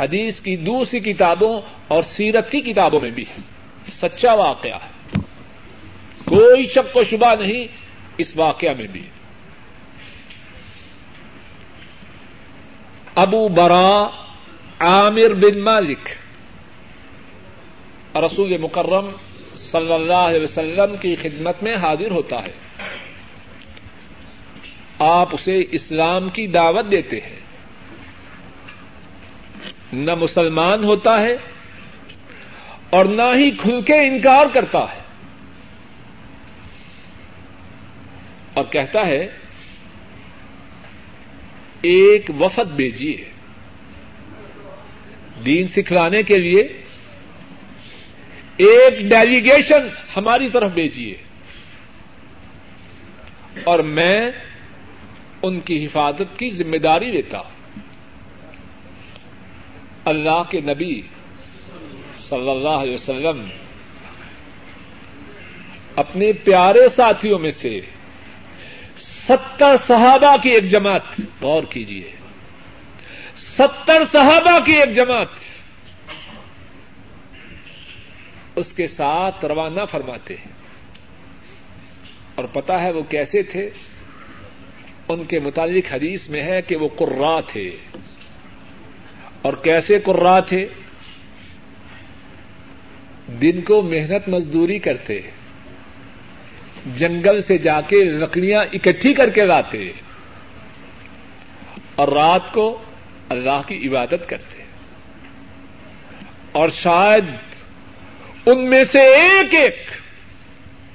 حدیث 0.00 0.40
کی 0.40 0.56
دوسری 0.56 1.00
کتابوں 1.00 1.60
اور 1.88 2.02
سیرت 2.02 2.50
کی 2.50 2.60
کتابوں 2.60 3.00
میں 3.00 3.10
بھی 3.10 3.22
ہے۔ 3.22 3.42
سچا 3.92 4.34
واقعہ 4.34 4.74
ہے۔ 4.74 5.18
کوئی 6.24 6.64
شک 6.66 6.96
و 6.96 7.04
شبہ 7.04 7.34
نہیں 7.40 7.66
اس 8.18 8.36
واقعہ 8.36 8.72
میں 8.78 8.86
بھی۔ 8.86 9.00
ہے 9.00 9.23
ابو 13.14 13.48
برا 13.48 14.06
عامر 14.78 15.34
بن 15.34 15.60
مالک 15.60 16.08
رسول 18.16 18.58
مکرم 18.58 19.10
صلی 19.54 19.92
اللہ 19.92 20.12
علیہ 20.12 20.40
وسلم 20.40 20.96
کی 20.96 21.14
خدمت 21.14 21.62
میں 21.62 21.74
حاضر 21.74 22.10
ہوتا 22.10 22.42
ہے۔ 22.42 22.52
آپ 24.98 25.28
اسے 25.32 25.62
اسلام 25.70 26.28
کی 26.28 26.46
دعوت 26.46 26.90
دیتے 26.90 27.20
ہیں۔ 27.20 27.40
نہ 29.92 30.14
مسلمان 30.14 30.84
ہوتا 30.84 31.20
ہے 31.20 31.36
اور 32.90 33.04
نہ 33.04 33.22
ہی 33.22 33.50
کھل 33.50 33.82
کے 33.82 34.06
انکار 34.06 34.46
کرتا 34.52 34.78
ہے۔ 34.78 35.00
اور 38.54 38.64
کہتا 38.64 39.06
ہے 39.06 39.43
ایک 41.84 42.30
وفد 42.40 42.70
بھیجیے 42.76 43.24
دین 45.46 45.68
سکھلانے 45.68 46.22
کے 46.22 46.36
لیے 46.38 46.62
ایک 48.56 48.98
ڈیلیگیشن 48.98 49.88
ہماری 50.16 50.48
طرف 50.48 50.72
بھیجیے 50.72 51.16
اور 53.64 53.78
میں 53.78 54.30
ان 55.42 55.60
کی 55.60 55.86
حفاظت 55.86 56.38
کی 56.38 56.50
ذمہ 56.50 56.76
داری 56.76 57.10
لیتا 57.10 57.38
ہوں۔ 57.38 57.54
اللہ 60.04 60.42
کے 60.50 60.60
نبی 60.60 61.02
صلی 62.28 62.50
اللہ 62.50 62.78
علیہ 62.82 62.94
وسلم 62.94 63.48
اپنے 65.96 66.32
پیارے 66.32 66.88
ساتھیوں 66.88 67.38
میں 67.38 67.50
سے 67.50 67.80
ستر 69.28 69.76
صحابہ 69.88 70.36
کی 70.42 70.50
ایک 70.50 70.70
جماعت، 70.70 71.20
غور 71.40 71.62
کیجیے 71.62 72.10
ستر 73.58 74.02
صحابہ 74.12 74.64
کی 74.64 74.72
ایک 74.72 74.96
جماعت، 74.96 75.28
اس 78.56 78.72
کے 78.72 78.86
ساتھ 78.86 79.44
روانہ 79.44 79.80
فرماتے 79.90 80.34
ہیں۔ 80.34 80.52
اور 82.34 82.44
پتا 82.44 82.82
ہے 82.82 82.92
وہ 82.92 83.02
کیسے 83.02 83.42
تھے؟ 83.42 83.70
ان 85.08 85.24
کے 85.24 85.38
متعلق 85.38 85.92
حدیث 85.92 86.28
میں 86.28 86.42
ہے 86.42 86.62
کہ 86.62 86.76
وہ 86.76 86.88
قرا 86.96 87.40
تھے۔ 87.40 87.70
اور 89.42 89.52
کیسے 89.52 89.98
قرا 89.98 90.40
تھے؟ 90.40 90.66
دن 93.28 93.60
کو 93.60 93.82
محنت 93.82 94.28
مزدوری 94.28 94.78
کرتے 94.78 95.20
جنگل 96.86 97.40
سے 97.40 97.58
جا 97.58 97.80
کے 97.80 97.96
لکڑیاں 98.04 98.64
اکٹھی 98.72 99.12
کر 99.12 99.30
کے 99.30 99.44
لاتے 99.44 99.92
اور 101.94 102.08
رات 102.08 102.52
کو 102.52 102.82
اللہ 103.28 103.60
کی 103.66 103.88
عبادت 103.88 104.28
کرتے 104.28 104.62
اور 106.52 106.68
شاید 106.68 107.24
ان 108.46 108.70
میں 108.70 108.84
سے 108.84 109.00
ایک 109.00 109.54
ایک 109.54 109.76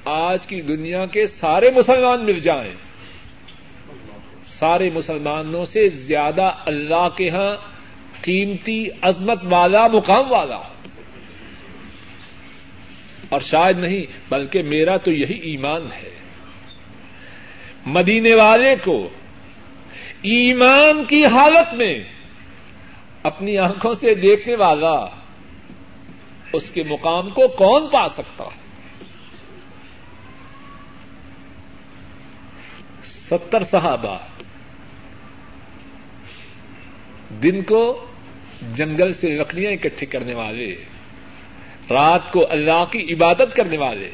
آج 0.05 0.45
کی 0.45 0.61
دنیا 0.61 1.05
کے 1.05 1.27
سارے 1.27 1.69
مسلمان 1.75 2.25
مل 2.25 2.39
جائیں۔ 2.39 2.73
سارے 4.47 4.89
مسلمانوں 4.93 5.65
سے 5.65 5.87
زیادہ 5.87 6.51
اللہ 6.65 7.07
کے 7.17 7.29
ہاں 7.29 7.55
قیمتی 8.21 8.87
عظمت 9.01 9.39
والا، 9.43 9.87
مقام 9.87 10.31
والا۔ 10.31 10.55
ہو 10.55 10.78
اور 13.29 13.41
شاید 13.41 13.79
نہیں، 13.79 14.05
بلکہ 14.29 14.63
میرا 14.63 14.97
تو 14.97 15.11
یہی 15.11 15.39
ایمان 15.39 15.91
ہے۔ 15.91 16.09
مدینے 17.85 18.33
والے 18.33 18.75
کو 18.83 19.09
ایمان 20.21 21.03
کی 21.05 21.25
حالت 21.25 21.73
میں 21.73 21.99
اپنی 23.23 23.57
آنکھوں 23.57 23.93
سے 23.93 24.15
دیکھنے 24.15 24.55
والا 24.55 25.05
اس 26.53 26.71
کے 26.71 26.83
مقام 26.83 27.29
کو 27.29 27.47
کون 27.47 27.87
پا 27.87 28.07
سکتا؟ 28.07 28.43
ستر 33.05 33.63
صحابہ۔ 33.63 34.17
دن 37.43 37.61
کو 37.61 38.05
جنگل 38.75 39.13
سے 39.13 39.29
لکڑیاں 39.29 39.71
اکٹھی 39.71 40.05
کرنے 40.05 40.33
والے۔ 40.33 40.75
رات 41.89 42.31
کو 42.31 42.45
اللہ 42.49 42.83
کی 42.91 43.13
عبادت 43.13 43.55
کرنے 43.55 43.77
والے 43.77 44.09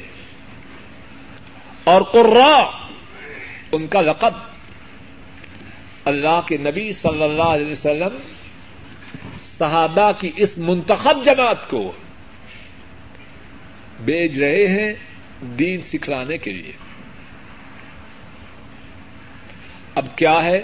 اور 1.83 2.01
قرا 2.01 2.69
ان 3.71 3.87
کا 3.87 4.01
لقب۔ 4.01 4.33
اللہ 6.05 6.41
کے 6.47 6.57
نبی 6.57 6.91
صلی 6.91 7.23
اللہ 7.23 7.43
علیہ 7.43 7.71
وسلم 7.71 8.17
صحابہ 9.41 10.11
کی 10.11 10.31
اس 10.37 10.57
منتخب 10.57 11.25
جماعت 11.25 11.69
کو 11.69 11.91
بیچ 13.99 14.31
رہے 14.37 14.67
ہیں 14.67 14.93
دین 15.41 15.81
سکھلانے 15.81 16.37
کے 16.37 16.51
لیے۔ 16.51 16.71
اب 19.95 20.05
کیا 20.15 20.43
ہے؟ 20.43 20.63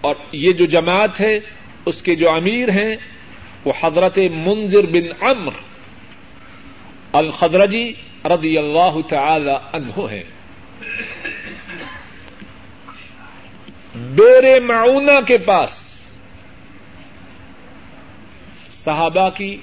اور 0.00 0.14
یہ 0.32 0.52
جو 0.52 0.64
جماعت 0.64 1.20
ہے، 1.20 1.38
اس 1.86 2.02
کے 2.02 2.14
جو 2.14 2.30
امیر 2.30 2.68
ہیں، 2.68 2.96
وہ 3.64 3.72
حضرت 3.82 4.18
منظر 4.18 4.86
بن 4.86 5.24
امر 5.26 5.52
الخدرجی 7.12 7.92
رضی 8.24 8.58
اللہ 8.58 9.00
تعالی 9.08 9.52
عنہ 9.72 10.10
ہے۔ 10.10 10.22
بیر 13.94 14.60
معونہ 14.60 15.20
کے 15.26 15.38
پاس 15.38 15.70
صحابہ 18.72 19.28
کی 19.30 19.56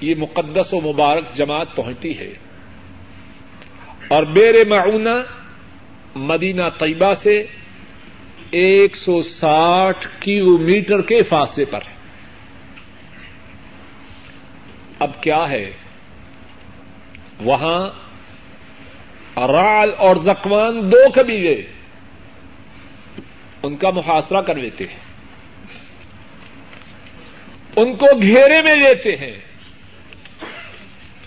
یہ 0.00 0.14
مقدس 0.18 0.74
و 0.74 0.80
مبارک 0.80 1.34
جماعت 1.34 1.76
پہنچتی 1.76 2.18
ہے 2.18 2.32
اور 4.08 4.24
بیر 4.24 4.54
معونہ 4.68 5.22
مدینہ 6.14 6.62
طیبہ 6.78 7.12
سے 7.12 7.46
ایک 8.50 8.96
سو 8.96 9.22
ساٹھ 9.22 10.06
کلو 10.20 10.58
میٹر 10.58 11.02
کے 11.02 11.22
فاصلے 11.22 11.64
پر 11.64 11.80
ہے۔ 11.88 11.94
اب 14.98 15.22
کیا 15.22 15.48
ہے؟ 15.50 15.72
وہاں 17.40 18.06
رال 19.40 19.90
اور 19.96 20.16
زکوان 20.16 20.92
دو 20.92 21.10
قبیلے 21.14 21.62
ان 23.62 23.76
کا 23.76 23.90
محاصرہ 23.90 24.40
کر 24.40 24.54
لیتے 24.54 24.84
ہیں۔ 24.86 24.98
ان 27.76 27.96
کو 27.96 28.06
گھیرے 28.22 28.62
میں 28.62 28.76
لیتے 28.76 29.10
ہیں۔ 29.10 29.38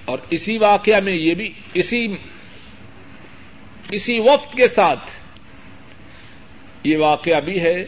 اور 0.05 0.17
اسی 0.29 0.57
واقعہ 0.57 0.99
میں 0.99 1.13
یہ 1.13 1.33
بھی 1.33 1.53
اسی 1.73 2.07
اسی 3.91 4.19
وفد 4.19 4.53
کے 4.57 4.67
ساتھ 4.67 5.11
یہ 6.83 6.97
واقعہ 6.97 7.39
بھی 7.39 7.61
ہے 7.61 7.85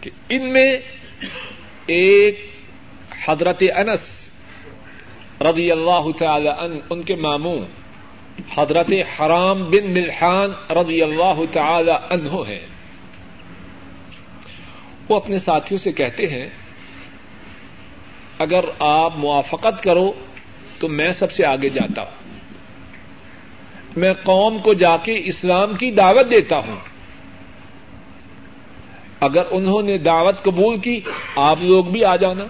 کہ 0.00 0.10
ان 0.28 0.52
میں 0.52 0.76
ایک 1.86 2.50
حضرت 3.28 3.62
انس 3.76 4.25
رضی 5.40 5.72
اللہ 5.72 6.10
تعالی 6.18 6.48
ان 6.48 6.78
ان 6.90 7.02
کے 7.02 7.14
ماموں، 7.14 7.58
حضرت 8.56 8.90
حرام 8.90 9.64
بن 9.64 9.92
ملحان 9.92 10.72
رضی 10.72 11.02
اللہ 11.02 11.40
تعالی 11.52 11.92
عنہ 12.10 12.30
ہیں۔ 12.48 12.66
وہ 15.08 15.16
اپنے 15.16 15.38
ساتھیوں 15.38 15.78
سے 15.78 15.92
کہتے 15.92 16.26
ہیں، 16.26 16.48
اگر 18.38 18.60
آپ 18.78 19.12
موافقت 19.16 19.82
کرو 19.82 20.12
تو 20.78 20.88
میں 20.88 21.12
سب 21.12 21.32
سے 21.32 21.46
آگے 21.46 21.68
جاتا 21.68 22.02
ہوں۔ 22.02 22.26
میں 23.96 24.12
قوم 24.12 24.58
کو 24.58 24.74
جا 24.74 24.96
کے 24.96 25.28
اسلام 25.28 25.74
کی 25.74 25.90
دعوت 25.90 26.30
دیتا 26.30 26.56
ہوں۔ 26.56 26.76
اگر 29.20 29.42
انہوں 29.50 29.82
نے 29.82 29.98
دعوت 29.98 30.42
قبول 30.42 30.78
کی، 30.78 31.00
آپ 31.36 31.58
لوگ 31.60 31.84
بھی 31.84 32.04
آ 32.04 32.16
جانا۔ 32.16 32.44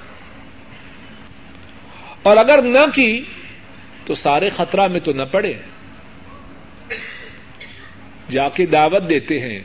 اور 2.27 2.37
اگر 2.37 2.63
نہ 2.63 2.91
کی 2.95 3.25
تو 4.07 4.15
سارے 4.15 4.51
خطرہ 4.51 4.87
میں 4.87 5.01
تو 5.01 5.13
نہ 5.13 5.23
پڑے۔ 5.23 5.53
جا 8.31 8.49
کے 8.49 8.67
دعوت 8.67 9.03
دیتے 9.03 9.39
ہیں۔ 9.39 9.59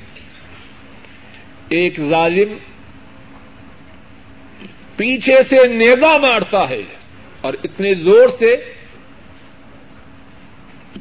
ایک 1.70 2.00
ظالم 2.10 2.58
پیچھے 4.96 5.44
سے 5.44 5.68
نیزا 5.68 6.18
مارتا 6.18 6.70
ہے 6.70 6.82
اور 7.42 7.54
اتنے 7.64 7.94
زور 7.94 8.28
سے 8.40 8.56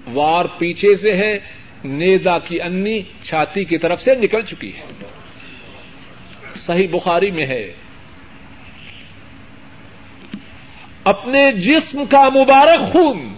وار 0.07 0.45
پیچھے 0.45 0.95
سے 0.95 1.13
ہے، 1.13 1.39
نیزا 1.85 2.39
کی 2.39 2.61
انی 2.61 3.03
چھاتی 3.23 3.65
کی 3.65 3.79
طرف 3.79 4.03
سے 4.03 4.15
نکل 4.15 4.43
چکی 4.43 4.73
ہے۔ 4.77 4.93
صحیح 6.57 6.89
بخاری 6.91 7.31
میں 7.31 7.47
ہے۔ 7.47 7.73
اپنے 11.05 11.53
جسم 11.53 12.05
کا 12.11 12.29
مبارک 12.29 12.93
خون 12.93 13.35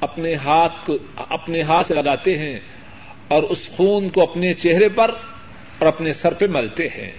اپنے 0.00 0.34
ہاتھ 0.34 0.86
کو 0.86 0.92
اپنے 1.16 1.62
ہاتھ 1.62 1.86
سے 1.86 1.94
لگاتے 1.94 2.38
ہیں 2.38 2.60
اور 3.28 3.42
اس 3.42 3.70
خون 3.76 4.08
کو 4.08 4.22
اپنے 4.22 4.52
چہرے 4.52 4.88
پر 4.88 5.10
اور 5.78 5.86
اپنے 5.86 6.12
سر 6.12 6.34
پہ 6.34 6.46
ملتے 6.46 6.88
ہیں۔ 6.88 7.10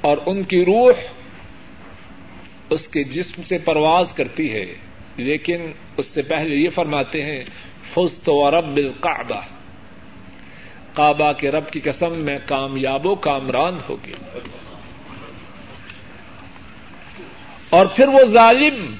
اور 0.00 0.16
ان 0.26 0.42
کی 0.42 0.62
روح 0.64 0.92
اس 2.70 2.88
کے 2.88 3.04
جسم 3.04 3.42
سے 3.42 3.58
پرواز 3.58 4.12
کرتی 4.12 4.52
ہے، 4.52 4.74
لیکن 5.16 5.72
اس 5.96 6.06
سے 6.06 6.22
پہلے 6.22 6.56
یہ 6.56 6.68
فرماتے 6.68 7.22
ہیں 7.22 7.42
فست 7.94 8.28
و 8.28 8.50
رب 8.50 8.76
القعبہ 8.76 9.40
کعبہ 10.94 11.32
کے 11.32 11.50
رب 11.50 11.70
کی 11.70 11.80
قسم 11.80 12.12
میں 12.18 12.38
کامیاب 12.46 13.06
و 13.06 13.14
کامران 13.14 13.78
ہوگی 13.88 14.14
اور 17.70 17.86
پھر 17.86 18.08
وہ 18.08 18.20
ظالم 18.24 18.96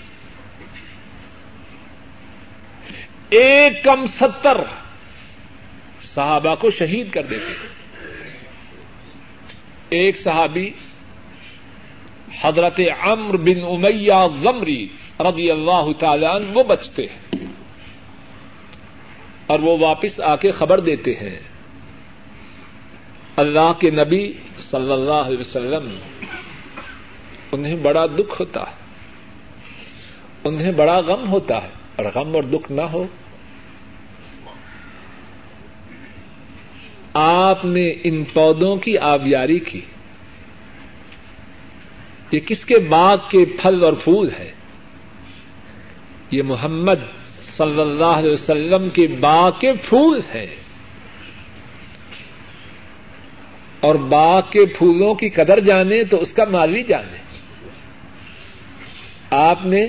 ایک 3.31 3.85
کم 3.85 4.07
ستر 4.07 4.57
صحابہ 6.03 6.55
کو 6.55 6.71
شہید 6.71 7.11
کر 7.11 7.23
دیتے۔ 7.23 7.53
ایک 9.89 10.17
صحابی 10.17 10.71
حضرت 12.43 12.81
امر 13.01 13.37
بن 13.37 13.65
امیہ 13.69 14.15
غمری 14.15 14.87
رضی 15.21 15.51
اللہ 15.51 15.93
تعالی 15.99 16.27
عنہ، 16.27 16.47
وہ 16.55 16.63
بچتے 16.63 17.03
ہیں 17.03 17.47
اور 19.47 19.59
وہ 19.59 19.79
واپس 19.79 20.21
آ 20.21 20.37
کے 20.37 20.51
خبر 20.51 20.81
دیتے 20.81 21.13
ہیں۔ 21.13 21.54
اللہ 23.37 23.73
کے 23.81 23.91
نبی 23.91 24.33
صلی 24.59 24.93
اللہ 24.93 25.13
علیہ 25.13 25.41
وسلم، 25.41 25.99
انہیں 27.53 27.77
بڑا 27.77 28.07
دکھ 28.07 28.41
ہوتا 28.41 28.61
ہے۔ 28.61 28.85
انہیں 30.45 30.73
بڑا 30.73 30.99
غم 30.99 31.29
ہوتا 31.29 31.63
ہے۔ 31.63 31.69
اور 31.97 32.05
غم 32.15 32.35
اور 32.35 32.43
دکھ 32.43 32.73
نہ 32.73 32.81
ہو۔ 32.81 33.07
آپ 37.15 37.65
نے 37.65 37.95
ان 38.05 38.25
پودوں 38.25 38.77
کی 38.77 38.99
آبیاری 38.99 39.59
کی۔ 39.59 39.81
یہ 42.33 42.41
کس 42.41 42.65
کے 42.65 42.79
باغ 42.79 43.17
کے 43.17 43.45
پھل 43.45 43.85
اور 43.85 43.93
پھول 43.93 44.29
ہے؟ 44.39 44.53
یہ 46.31 46.43
محمد 46.43 47.23
صلی 47.43 47.81
اللہ 47.81 48.05
علیہ 48.05 48.33
وسلم 48.33 48.89
کے 48.89 49.07
باغ 49.07 49.51
کے 49.61 49.73
پھول 49.73 50.21
ہے 50.35 50.57
اور 53.85 53.95
باغ 53.95 54.41
کے 54.51 54.67
پھولوں 54.67 55.15
کی 55.15 55.29
قدر 55.29 55.61
جانے 55.61 56.05
تو 56.05 56.21
اس 56.21 56.33
کا 56.33 56.45
مال 56.45 56.73
بھی 56.73 56.83
جانے۔ 56.83 57.17
آپ 59.31 59.67
نے 59.67 59.87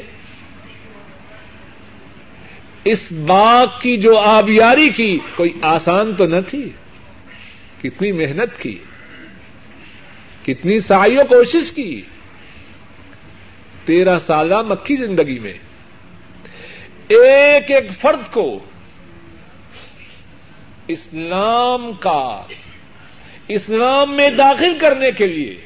اس 2.85 3.11
باغ 3.11 3.65
کی 3.81 3.97
جو 3.97 4.17
آبیاری 4.17 4.89
کی 4.89 5.19
کوئی 5.35 5.51
آسان 5.61 6.15
تو 6.15 6.25
نہ 6.25 6.35
تھی۔ 6.49 6.69
کتنی 7.81 8.11
محنت 8.11 8.61
کی۔ 8.61 8.77
کتنی 10.45 10.79
سائی 10.79 11.15
و 11.15 11.23
کوشش 11.29 11.71
کی۔ 11.71 12.01
تیرہ 13.85 14.19
سالہ 14.19 14.61
مکھی 14.61 14.95
زندگی 14.95 15.39
میں۔ 15.39 15.53
ایک 17.07 17.71
ایک 17.71 17.91
فرد 18.01 18.33
کو 18.33 18.59
اسلام 20.87 21.91
کا 21.93 22.43
اسلام 23.47 24.15
میں 24.15 24.29
داخل 24.29 24.77
کرنے 24.79 25.11
کے 25.11 25.25
لیے 25.25 25.57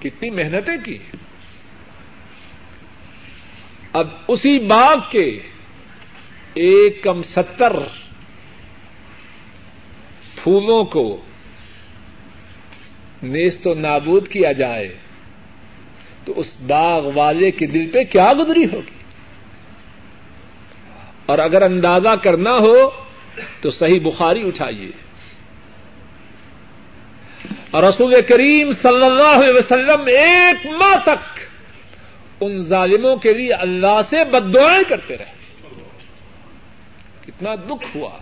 کتنی 0.00 0.30
محنتیں 0.30 0.84
کی۔ 0.84 0.98
اب 3.92 4.08
اسی 4.28 4.58
باغ 4.58 4.96
کے 5.10 5.38
ایک 6.54 7.02
کم 7.02 7.22
ستر 7.22 7.72
پھولوں 10.42 10.84
کو 10.84 11.20
نیست 13.22 13.66
و 13.66 13.74
نابود 13.74 14.28
کیا 14.28 14.52
جائے 14.52 14.96
تو 16.24 16.32
اس 16.36 16.56
باغ 16.60 17.10
والے 17.14 17.50
کے 17.50 17.66
دل 17.66 17.90
پہ 17.90 18.04
کیا 18.04 18.32
گزری 18.38 18.64
ہوگی؟ 18.64 19.00
اور 21.26 21.38
اگر 21.38 21.62
اندازہ 21.62 22.14
کرنا 22.22 22.50
ہو 22.50 22.90
تو 23.60 23.70
صحیح 23.70 24.00
بخاری 24.00 24.46
اٹھائیے۔ 24.46 25.09
اور 27.70 27.82
رسول 27.82 28.14
کریم 28.28 28.72
صلی 28.72 29.04
اللہ 29.04 29.44
علیہ 29.44 29.54
وسلم 29.54 30.00
ایک 30.06 30.66
ماہ 30.66 30.98
تک 31.02 31.40
ان 32.40 32.58
ظالموں 32.58 33.16
کے 33.16 33.32
لیے 33.32 33.52
اللہ 33.52 34.02
سے 34.10 34.24
بدوائیں 34.24 34.82
کرتے 34.88 35.18
رہے۔ 35.18 35.32
کتنا 37.26 37.54
دکھ 37.54 37.96
ہوا۔ 37.96 38.18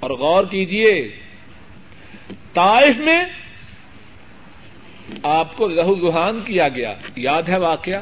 اور 0.00 0.10
غور 0.10 0.44
کیجیے 0.44 1.16
طائف 2.52 2.96
میں 2.96 3.24
آپ 5.22 5.56
کو 5.56 5.66
لہو 5.66 5.94
لہان 5.94 6.40
کیا 6.40 6.68
گیا۔ 6.68 6.94
یاد 7.16 7.42
ہے 7.42 7.58
واقعہ؟ 7.58 8.00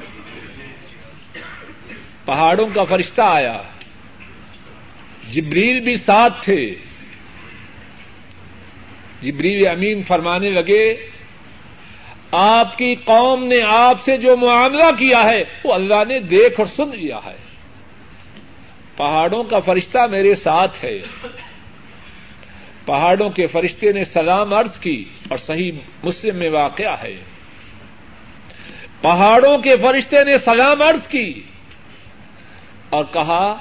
پہاڑوں 2.25 2.67
کا 2.75 2.85
فرشتہ 2.85 3.23
آیا۔ 3.25 3.63
جبریل 5.31 5.81
بھی 5.81 5.97
ساتھ 5.97 6.45
تھے۔ 6.45 6.75
جبریل 9.23 9.67
امین 9.67 10.03
فرمانے 10.03 10.51
لگے، 10.51 11.07
آپ 12.33 12.79
کی 12.79 12.95
قوم 12.95 13.45
نے 13.45 13.59
آپ 13.69 14.05
سے 14.05 14.17
جو 14.17 14.37
معاملہ 14.37 14.91
کیا 14.99 15.23
ہے، 15.23 15.45
وہ 15.65 15.75
اللہ 15.75 16.05
نے 16.09 16.19
دیکھ 16.19 16.61
اور 16.61 16.67
سن 16.67 16.89
لیا 16.89 17.19
ہے۔ 17.27 17.37
پہاڑوں 18.97 19.45
کا 19.45 19.59
فرشتہ 19.61 19.99
میرے 20.11 20.35
ساتھ 20.35 20.85
ہے۔ 20.85 20.99
پہاڑوں 22.87 23.31
کے 23.31 23.47
فرشتے 23.47 23.93
نے 23.93 24.05
سلام 24.05 24.55
عرض 24.55 24.79
کی 24.79 25.05
اور 25.29 25.39
صحیح 25.39 25.73
مسلم 26.03 26.37
میں 26.37 26.51
واقع 26.51 26.95
ہے۔ 27.03 27.17
پہاڑوں 29.01 29.59
کے 29.59 29.77
فرشتے 29.83 30.25
نے 30.25 30.39
سلام 30.39 30.83
عرض 30.83 31.09
کی 31.09 31.43
اور 32.91 33.05
کہا، 33.13 33.57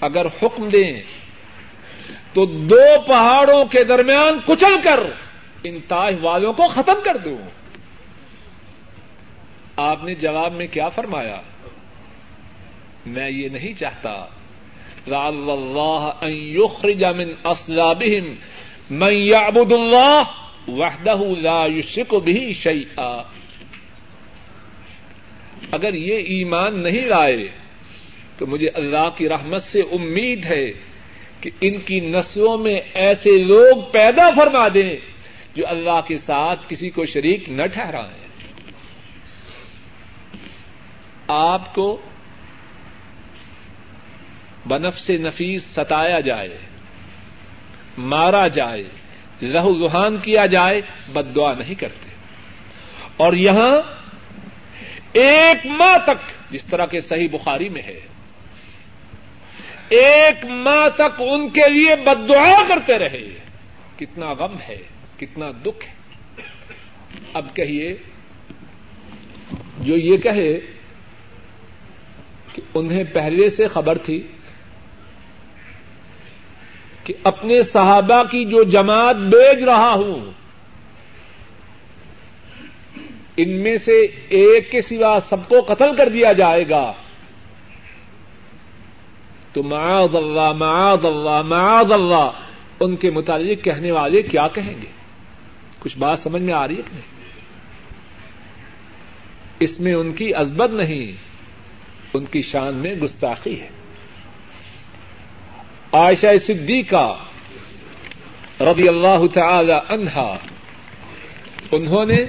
اگر 0.00 0.26
حکم 0.26 0.68
دیں 0.68 1.02
تو 2.32 2.44
دو 2.44 3.00
پہاڑوں 3.06 3.64
کے 3.64 3.84
درمیان 3.84 4.38
کچل 4.46 4.76
کر 4.84 5.00
ان 5.64 5.78
تاج 5.88 6.16
والوں 6.20 6.52
کو 6.52 6.68
ختم 6.68 6.94
کر 7.04 7.16
دوں۔ 7.16 7.50
آپ 9.76 10.04
نے 10.04 10.14
جواب 10.14 10.52
میں 10.52 10.66
کیا 10.66 10.88
فرمایا؟ 10.88 11.40
میں 13.06 13.30
یہ 13.30 13.48
نہیں 13.48 13.74
چاہتا۔ 13.74 14.26
اللہ 15.06 16.24
يخرج 16.24 17.04
من 17.04 17.32
اصلابهم 17.44 18.34
من 18.90 19.12
يعبد 19.12 19.72
الله 19.72 20.22
وحده 20.68 21.34
لا 21.40 21.66
يشرك 21.66 22.14
به 22.14 22.52
شيئا 22.52 23.22
اگر 25.72 25.94
یہ 25.94 26.14
ایمان 26.14 26.82
نہیں 26.82 27.00
لائے، 27.00 27.48
تو 28.38 28.46
مجھے 28.46 28.68
اللہ 28.68 29.08
کی 29.16 29.28
رحمت 29.28 29.62
سے 29.62 29.80
امید 29.80 30.44
ہے۔ 30.44 30.91
کہ 31.42 31.50
ان 31.60 31.80
کی 31.80 32.00
نسلوں 32.00 32.58
میں 32.58 32.80
ایسے 32.94 33.30
لوگ 33.30 33.82
پیدا 33.92 34.30
فرما 34.30 34.68
دیں 34.68 34.96
جو 35.54 35.68
اللہ 35.68 36.00
کے 36.06 36.16
ساتھ 36.16 36.60
کسی 36.68 36.90
کو 36.90 37.04
شریک 37.04 37.48
نہ 37.48 37.66
ٹھہرائیں۔ 37.66 38.28
آپ 41.28 41.74
کو 41.74 42.00
بنف 44.68 44.98
سے 44.98 45.16
نفیس 45.16 45.64
ستایا 45.64 46.20
جائے، 46.20 46.58
مارا 47.98 48.48
جائے، 48.48 48.84
لہو 49.42 49.72
لہان 49.72 50.16
کیا 50.16 50.46
جائے 50.46 50.80
بد 51.12 51.36
دعا 51.36 51.54
نہیں 51.54 51.74
کرتے۔ 51.74 52.10
اور 53.16 53.32
یہاں 53.32 53.76
ایک 55.12 55.66
ماہ 55.66 55.96
تک، 56.04 56.52
جس 56.52 56.64
طرح 56.64 56.86
کے 56.86 57.00
صحیح 57.00 57.28
بخاری 57.32 57.68
میں 57.68 57.82
ہے۔ 57.82 58.11
ایک 59.92 60.44
ماہ 60.44 60.88
تک 60.94 61.20
ان 61.20 61.48
کے 61.48 61.70
لیے 61.70 61.96
بد 61.96 62.28
دعا 62.28 62.62
کرتے 62.68 62.98
رہے۔ 62.98 63.28
کتنا 63.96 64.32
غم 64.32 64.56
ہے، 64.68 64.78
کتنا 65.16 65.50
دکھ 65.66 65.88
ہے۔ 65.88 65.92
اب 67.32 67.56
کہیے، 67.56 67.92
جو 69.78 69.96
یہ 69.96 70.16
کہے 70.16 70.58
کہ 72.54 72.62
انہیں 72.74 73.04
پہلے 73.04 73.48
سے 73.48 73.66
خبر 73.66 73.98
تھی 73.98 74.22
کہ 77.04 77.14
اپنے 77.24 77.62
صحابہ 77.62 78.22
کی 78.22 78.44
جو 78.44 78.62
جماعت 78.62 79.16
بیچ 79.16 79.62
رہا 79.62 79.94
ہوں، 79.94 80.30
ان 83.36 83.62
میں 83.62 83.76
سے 83.76 84.00
ایک 84.28 84.70
کے 84.70 84.80
سوا 84.80 85.18
سب 85.28 85.48
کو 85.48 85.60
قتل 85.60 85.96
کر 85.96 86.08
دیا 86.08 86.32
جائے 86.32 86.68
گا۔ 86.68 86.92
تو 89.52 89.62
معاذ 89.62 90.14
اللہ 90.14 90.52
معاذ 90.52 91.06
اللہ 91.06 91.42
معاذ 91.42 91.92
اللہ۔ 91.92 92.30
ان 92.80 92.96
کے 92.96 93.10
متعلق 93.10 93.64
کہنے 93.64 93.92
والے 93.92 94.22
کیا 94.22 94.48
کہیں 94.48 94.74
گے؟ 94.82 94.86
کچھ 95.78 95.98
بات 95.98 96.18
سمجھ 96.18 96.42
میں 96.42 96.54
آ 96.54 96.68
رہی 96.68 96.76
ہے 96.76 96.82
کہ 96.82 96.94
نہیں؟ 96.94 97.12
اس 99.60 99.80
میں 99.80 99.94
ان 99.94 100.12
کی 100.12 100.34
ازبت 100.34 100.70
نہیں، 100.70 101.12
ان 102.14 102.24
کی 102.24 102.42
شان 102.42 102.74
میں 102.74 102.94
گستاخی 102.94 103.60
ہے۔ 103.60 103.68
عائشہ 105.92 106.36
صدیقہ 106.46 107.16
رضی 108.60 108.88
اللہ 108.88 109.26
تعالی 109.34 109.72
عنہا، 109.72 110.36
انہوں 111.72 112.04
نے 112.04 112.24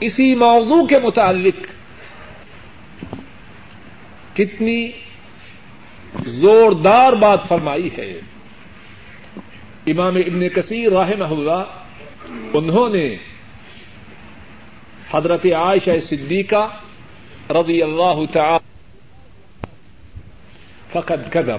اسی 0.00 0.34
موضوع 0.34 0.86
کے 0.86 0.98
متعلق 0.98 1.66
کتنی 4.36 4.90
زوردار 6.26 7.12
بات 7.12 7.48
فرمائی 7.48 7.88
ہے۔ 7.98 8.20
امام 9.86 10.16
ابن 10.16 10.48
کثیر 10.48 10.92
رحمہ 10.92 11.24
اللہ، 11.24 11.64
انہوں 12.54 12.88
نے 12.88 13.16
حضرت 15.10 15.46
عائشہ 15.46 15.98
صدیقہ 16.00 16.68
رضی 17.52 17.82
اللہ 17.82 18.20
تعالی 18.32 18.80
فقط 20.92 21.32
قدم 21.32 21.58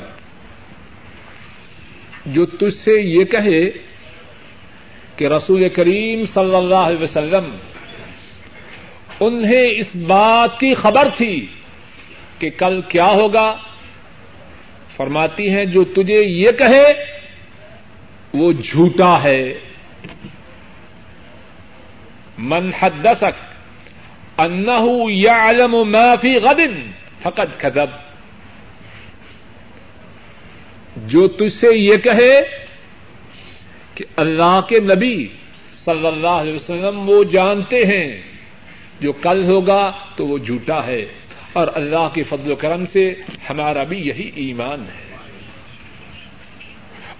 جو 2.25 2.45
تجھ 2.45 2.73
سے 2.73 2.91
یہ 2.91 3.23
کہے 3.23 3.69
کہ 5.15 5.27
رسول 5.27 5.69
کریم 5.69 6.25
صلی 6.25 6.55
اللہ 6.55 6.75
علیہ 6.75 7.03
وسلم 7.03 7.55
انہیں 9.19 9.69
اس 9.69 9.95
بات 9.95 10.59
کی 10.59 10.75
خبر 10.75 11.09
تھی 11.17 11.47
کہ 12.39 12.49
کل 12.49 12.81
کیا 12.81 13.07
ہوگا؟ 13.07 13.57
فرماتی 15.01 15.49
ہیں، 15.49 15.65
جو 15.65 15.83
تجھے 15.83 16.21
یہ 16.25 16.51
کہے، 16.51 16.85
وہ 18.33 18.51
جھوٹا 18.51 19.23
ہے۔ 19.23 19.53
من 22.37 22.69
حدثک 22.79 23.39
انه 24.37 25.09
يعلم 25.09 25.75
ما 25.91 26.15
في 26.15 26.35
غد 26.35 26.61
فقد 27.23 27.49
كذب 27.57 27.91
جو 31.07 31.27
تجھ 31.27 31.53
سے 31.53 31.67
یہ 31.77 31.97
کہے 31.97 32.41
کہ 33.95 34.05
اللہ 34.15 34.59
کے 34.69 34.79
نبی 34.79 35.27
صلی 35.85 36.07
اللہ 36.07 36.37
علیہ 36.41 36.53
وسلم 36.53 37.09
وہ 37.09 37.23
جانتے 37.23 37.83
ہیں، 37.85 38.21
جو 38.99 39.11
کل 39.11 39.43
ہوگا 39.43 39.91
تو 40.15 40.27
وہ 40.27 40.37
جھوٹا 40.37 40.85
ہے۔ 40.85 41.05
اور 41.53 41.67
اللہ 41.75 42.09
کے 42.13 42.23
فضل 42.23 42.51
و 42.51 42.55
کرم 42.55 42.85
سے 42.85 43.15
ہمارا 43.49 43.83
بھی 43.83 43.97
یہی 43.97 44.31
ایمان 44.35 44.81
ہے۔ 44.81 45.15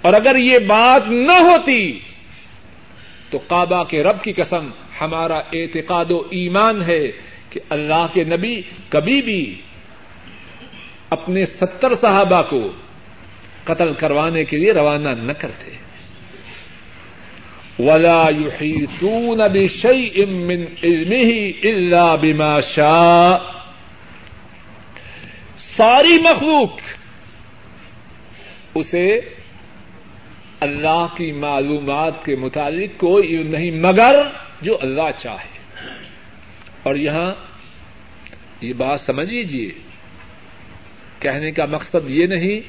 اور 0.02 0.14
اگر 0.14 0.36
یہ 0.36 0.60
بات 0.60 1.12
نہ 1.12 1.32
ہوتی 1.32 2.00
تو 3.30 3.38
کعبہ 3.38 3.84
کے 3.84 4.04
رب 4.04 4.24
کی 4.24 4.34
قسم 4.34 4.70
ہمارا 5.02 5.38
اعتقاد 5.38 6.12
و 6.12 6.18
ایمان 6.18 6.82
ہے 6.82 7.12
کہ 7.50 7.60
اللہ 7.70 8.06
کے 8.14 8.24
نبی 8.24 8.62
کبھی 8.90 9.22
بھی 9.22 9.62
اپنے 11.10 11.46
ستر 11.46 11.96
صحابہ 11.96 12.42
کو 12.42 12.70
قتل 13.64 13.94
کروانے 13.94 14.44
کے 14.44 14.58
لیے 14.58 14.72
روانہ 14.72 15.10
نہ 15.10 15.32
کرتے۔ 15.32 15.72
ولا 17.80 18.30
يحيطون 18.30 19.42
بشيء 19.54 20.26
من 20.26 20.64
علمه 20.84 21.52
الا 21.64 22.16
بما 22.16 22.62
شاء۔ 22.62 23.61
ساری 25.76 26.22
مخلوق 26.22 26.80
اسے 28.76 29.20
اللہ 30.60 31.06
کی 31.18 31.32
معلومات 31.32 32.26
کے 32.26 32.36
متعلق 32.36 33.00
کوئی 33.00 33.28
علم 33.28 33.48
نہیں، 33.48 33.72
مگر 33.72 34.16
جو 34.62 34.78
اللہ 34.82 35.22
چاہے۔ 35.24 35.60
اور 36.84 36.96
یہاں 36.96 37.34
یہ 38.62 38.74
بات 38.74 39.02
سمجھ 39.02 39.30
لیجیے 39.30 39.70
کہنے 41.20 41.52
کا 41.52 41.66
مقصد 41.66 42.10
یہ 42.10 42.28
نہیں 42.28 42.60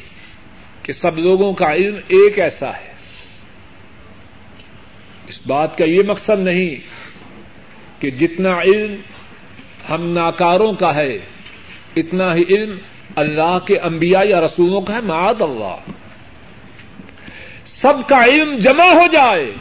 کہ 0.84 0.92
سب 0.92 1.18
لوگوں 1.18 1.52
کا 1.52 1.74
علم 1.74 1.96
ایک 2.08 2.38
ایسا 2.38 2.70
ہے۔ 2.70 2.92
اس 5.28 5.40
بات 5.46 5.78
کا 5.78 5.84
یہ 5.84 6.02
مقصد 6.06 6.40
نہیں 6.40 6.76
کہ 8.02 8.10
جتنا 8.10 8.60
علم 8.60 8.94
ہم 9.90 10.06
ناکاروں 10.06 10.72
کا 10.72 10.94
ہے، 10.94 11.18
اتنا 11.96 12.34
ہی 12.34 12.42
علم 12.48 12.78
اللہ 13.16 13.58
کے 13.66 13.78
انبیاء 13.78 14.22
یا 14.24 14.40
رسولوں 14.40 14.80
کا 14.80 14.94
ہے 14.94 15.00
معاد 15.00 15.42
اللہ۔ 15.42 15.76
سب 17.66 18.08
کا 18.08 18.24
علم 18.24 18.56
جمع 18.56 18.84
ہو 18.84 19.06
جائے۔ 19.12 19.54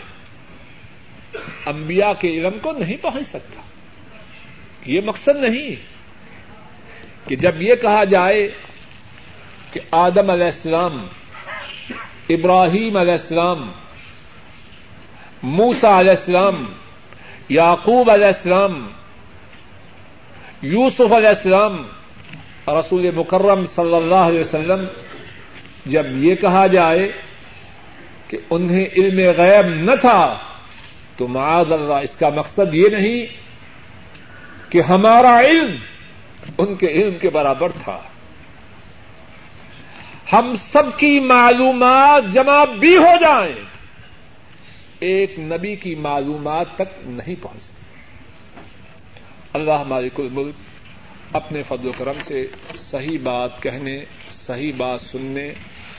انبیاء 1.66 2.12
کے 2.20 2.30
علم 2.30 2.60
کو 2.62 2.72
نہیں 2.72 2.98
پہنچ 3.02 3.28
سکتا۔ 3.28 3.62
یہ 4.86 5.02
مقصد 5.06 5.36
نہیں 5.36 5.76
کہ 7.30 7.36
جب 7.36 7.62
یہ 7.62 7.76
کہا 7.76 8.04
جائے 8.04 8.52
کہ 9.72 9.80
آدم 9.92 10.30
علیہ 10.30 10.46
السلام، 10.46 11.08
ابراہیم 12.30 12.98
علیہ 12.98 13.12
السلام 13.12 13.72
موسا 15.44 16.00
علیہ 16.00 16.10
السلام، 16.10 16.66
یعقوب 17.50 18.12
علیہ 18.12 18.28
السلام، 18.28 18.90
یوسف 20.62 21.14
علیہ 21.14 21.28
السلام 21.28 21.88
رسول 22.68 23.10
مکرم 23.16 23.66
صلی 23.66 23.96
اللہ 23.96 24.28
علیہ 24.30 24.40
وسلم 24.40 24.86
جب 25.86 26.06
یہ 26.18 26.36
کہا 26.36 26.68
جائے 26.68 27.12
کہ 28.28 28.38
انہیں 28.50 28.86
علم 28.98 29.20
غیب 29.38 29.66
نہ 29.66 29.96
تھا، 30.02 30.38
تو 31.18 31.28
معاذ 31.28 31.72
اللہ 31.72 31.94
اس 31.94 32.16
کا 32.16 32.30
مقصد 32.30 32.74
یہ 32.74 32.90
نہیں 32.90 33.26
کہ 34.72 34.82
ہمارا 34.82 35.40
علم 35.40 35.76
ان 36.58 36.76
کے 36.76 36.88
علم 36.88 37.18
کے 37.18 37.30
برابر 37.30 37.70
تھا۔ 37.84 38.00
ہم 40.34 40.54
سب 40.72 40.98
کی 40.98 41.20
معلومات 41.20 42.34
جمع 42.34 42.64
بھی 42.66 42.98
ہو 42.98 43.14
جائیں، 43.22 43.56
ایک 45.00 45.40
نبی 45.40 45.76
کی 45.76 45.96
معلومات 45.96 46.76
تک 46.76 47.00
نہیں 47.06 47.36
پہنچ 47.42 47.64
سکتی۔ 47.64 47.80
اللہ 49.54 49.72
ہمارے 49.72 50.10
کل 50.16 50.28
ملک 50.32 50.56
اپنے 51.34 51.64
فضل 51.64 51.88
و 51.88 51.92
کرم 51.98 52.20
سے 52.26 52.48
صحیح 52.76 53.18
بات 53.24 53.62
کہنے، 53.62 54.00
صحیح 54.32 54.72
بات 54.78 55.02
سننے 55.02 55.54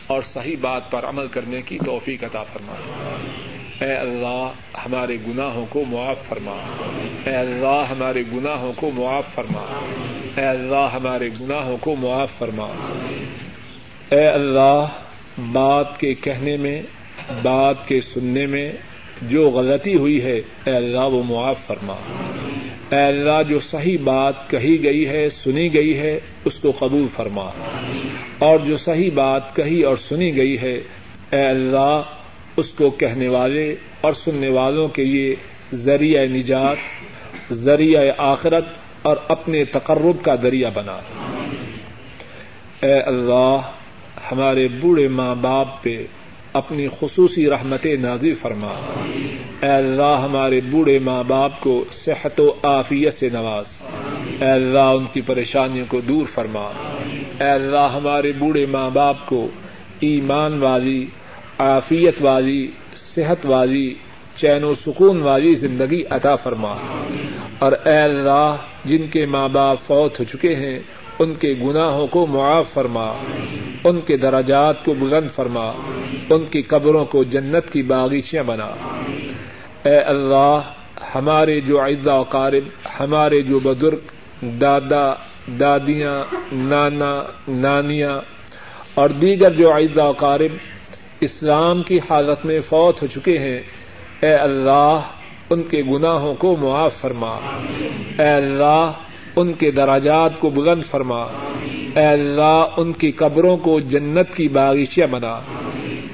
اور 0.06 0.22
صحیح 0.32 0.56
بات 0.60 0.90
پر 0.90 1.04
عمل 1.04 1.26
کرنے 1.28 1.62
کی 1.62 1.78
توفیق 1.86 2.24
عطا 2.24 2.42
فرما۔ 2.42 2.72
اے 3.84 3.92
اللہ، 3.92 4.52
ہمارے 4.78 5.14
گناہوں 5.14 5.66
کو 5.68 5.84
معاف 5.88 6.28
فرما۔ 6.28 6.56
اے 7.26 7.36
اللہ، 7.36 7.84
ہمارے 7.90 8.22
گناہوں 8.32 8.72
کو 8.76 8.90
معاف 8.94 9.34
فرما۔ 9.34 9.80
اے 10.36 10.46
اللہ، 10.46 10.88
ہمارے 10.92 11.28
گناہوں 11.40 11.76
کو 11.80 11.96
معاف 11.96 12.30
فرما۔ 12.38 12.66
اے 14.10 14.28
اللہ، 14.28 14.86
بات 15.52 16.00
کے 16.00 16.14
کہنے 16.14 16.56
میں، 16.56 16.82
بات 17.42 17.88
کے 17.88 18.00
سننے 18.00 18.46
میں 18.46 18.72
جو 19.22 19.50
غلطی 19.50 19.94
ہوئی 19.94 20.22
ہے، 20.22 20.40
اے 20.64 20.70
اللہ، 20.70 21.00
وہ 21.00 21.22
معاف 21.22 21.66
فرما۔ 21.66 21.96
اے 22.92 22.98
اللہ، 22.98 23.42
جو 23.48 23.60
صحیح 23.60 23.98
بات 24.04 24.50
کہی 24.50 24.82
گئی 24.82 25.08
ہے، 25.08 25.30
سنی 25.30 25.74
گئی 25.74 25.98
ہے، 25.98 26.20
اس 26.44 26.58
کو 26.58 26.72
قبول 26.78 27.06
فرما۔ 27.16 27.50
اور 28.38 28.58
جو 28.58 28.76
صحیح 28.76 29.10
بات 29.14 29.56
کہی 29.56 29.82
اور 29.82 29.96
سنی 29.96 30.36
گئی 30.36 30.60
ہے، 30.60 30.80
اے 31.30 31.46
اللہ، 31.46 32.02
اس 32.56 32.72
کو 32.72 32.90
کہنے 32.90 33.28
والے 33.28 33.74
اور 34.00 34.12
سننے 34.12 34.48
والوں 34.48 34.88
کے 34.88 35.04
لیے 35.04 35.34
ذریعہ 35.72 36.26
نجات، 36.26 36.76
ذریعہ 37.52 38.02
آخرت 38.18 38.64
اور 39.02 39.16
اپنے 39.28 39.64
تقرب 39.64 40.24
کا 40.24 40.34
ذریعہ 40.34 40.70
بنا۔ 40.74 40.98
اے 42.82 43.00
اللہ، 43.00 43.56
ہمارے 44.32 44.68
بوڑھے 44.68 45.08
ماں 45.08 45.34
باپ 45.34 45.82
پہ 45.82 46.06
اپنی 46.52 46.88
خصوصی 47.00 47.50
رحمت 47.50 47.86
نازی 48.00 48.34
فرما۔ 48.34 48.72
اے 49.62 49.68
اللہ، 49.68 50.20
ہمارے 50.24 50.60
بوڑھے 50.60 50.98
ماں 50.98 51.24
باپ 51.26 51.60
کو 51.60 51.84
صحت 51.92 52.40
و 52.40 52.54
عافیت 52.62 53.14
سے 53.14 53.28
نواز۔ 53.28 53.64
اے 54.40 54.50
اللہ، 54.50 54.78
ان 54.78 55.04
کی 55.12 55.20
پریشانیوں 55.20 55.86
کو 55.88 56.00
دور 56.00 56.24
فرما۔ 56.34 56.72
اے 57.40 57.50
اللہ، 57.50 57.88
ہمارے 57.94 58.32
بوڑھے 58.32 58.66
ماں 58.66 58.90
باپ 58.90 59.16
کو 59.26 59.48
ایمان 60.00 60.58
والی، 60.58 61.06
عافیت 61.58 62.14
والی، 62.20 62.70
صحت 62.94 63.46
والی، 63.46 63.94
چین 64.36 64.64
و 64.64 64.74
سکون 64.74 65.22
والی 65.22 65.54
زندگی 65.54 66.02
عطا 66.10 66.36
فرما۔ 66.36 66.74
اور 67.58 67.72
اے 67.72 67.98
اللہ، 67.98 68.56
جن 68.84 69.06
کے 69.12 69.26
ماں 69.26 69.48
باپ 69.48 69.80
فوت 69.86 70.20
ہو 70.20 70.24
چکے 70.24 70.54
ہیں 70.54 70.78
ان 71.22 71.34
کے 71.34 71.54
گناہوں 71.64 72.06
کو 72.06 72.26
معاف 72.26 72.72
فرما، 72.72 73.12
ان 73.84 74.00
کے 74.00 74.16
دراجات 74.16 74.84
کو 74.84 74.94
بلند 74.94 75.34
فرما، 75.34 75.72
ان 76.30 76.44
کی 76.50 76.62
قبروں 76.62 77.04
کو 77.04 77.24
جنت 77.24 77.72
کی 77.72 77.82
باغیچیاں 77.82 78.42
بنا۔ 78.42 78.70
اے 79.84 79.96
اللہ، 79.96 80.58
ہمارے 81.14 81.60
جو 81.60 81.80
عزا 81.80 82.14
و 82.14 82.22
قارب، 82.22 82.64
ہمارے 83.00 83.42
جو 83.42 83.58
بزرگ، 83.58 83.98
دادا، 84.42 85.12
دادیاں، 85.60 86.34
نانا، 86.52 87.22
نانیاں 87.48 88.20
اور 88.94 89.08
دیگر 89.08 89.50
جو 89.50 89.76
عزا 89.76 90.04
و 90.04 90.12
قارب 90.12 90.52
اسلام 91.20 91.82
کی 91.82 91.96
حالت 92.10 92.46
میں 92.46 92.60
فوت 92.60 93.02
ہو 93.02 93.06
چکے 93.06 93.38
ہیں، 93.38 93.60
اے 94.20 94.34
اللہ، 94.34 94.98
ان 95.50 95.62
کے 95.62 95.82
گناہوں 95.82 96.34
کو 96.34 96.56
معاف 96.56 97.00
فرما۔ 97.00 97.38
اے 98.18 98.28
اللہ 98.28 98.92
ان 99.36 99.52
کے 99.52 99.70
دراجات 99.70 100.40
کو 100.40 100.50
بلند 100.50 100.82
فرما۔ 100.90 101.20
اے 101.96 102.06
اللہ، 102.06 102.66
ان 102.76 102.92
کی 102.92 103.10
قبروں 103.10 103.56
کو 103.56 103.80
جنت 103.80 104.36
کی 104.36 104.48
باغیچیاں 104.48 105.06
بنا۔ 105.06 105.40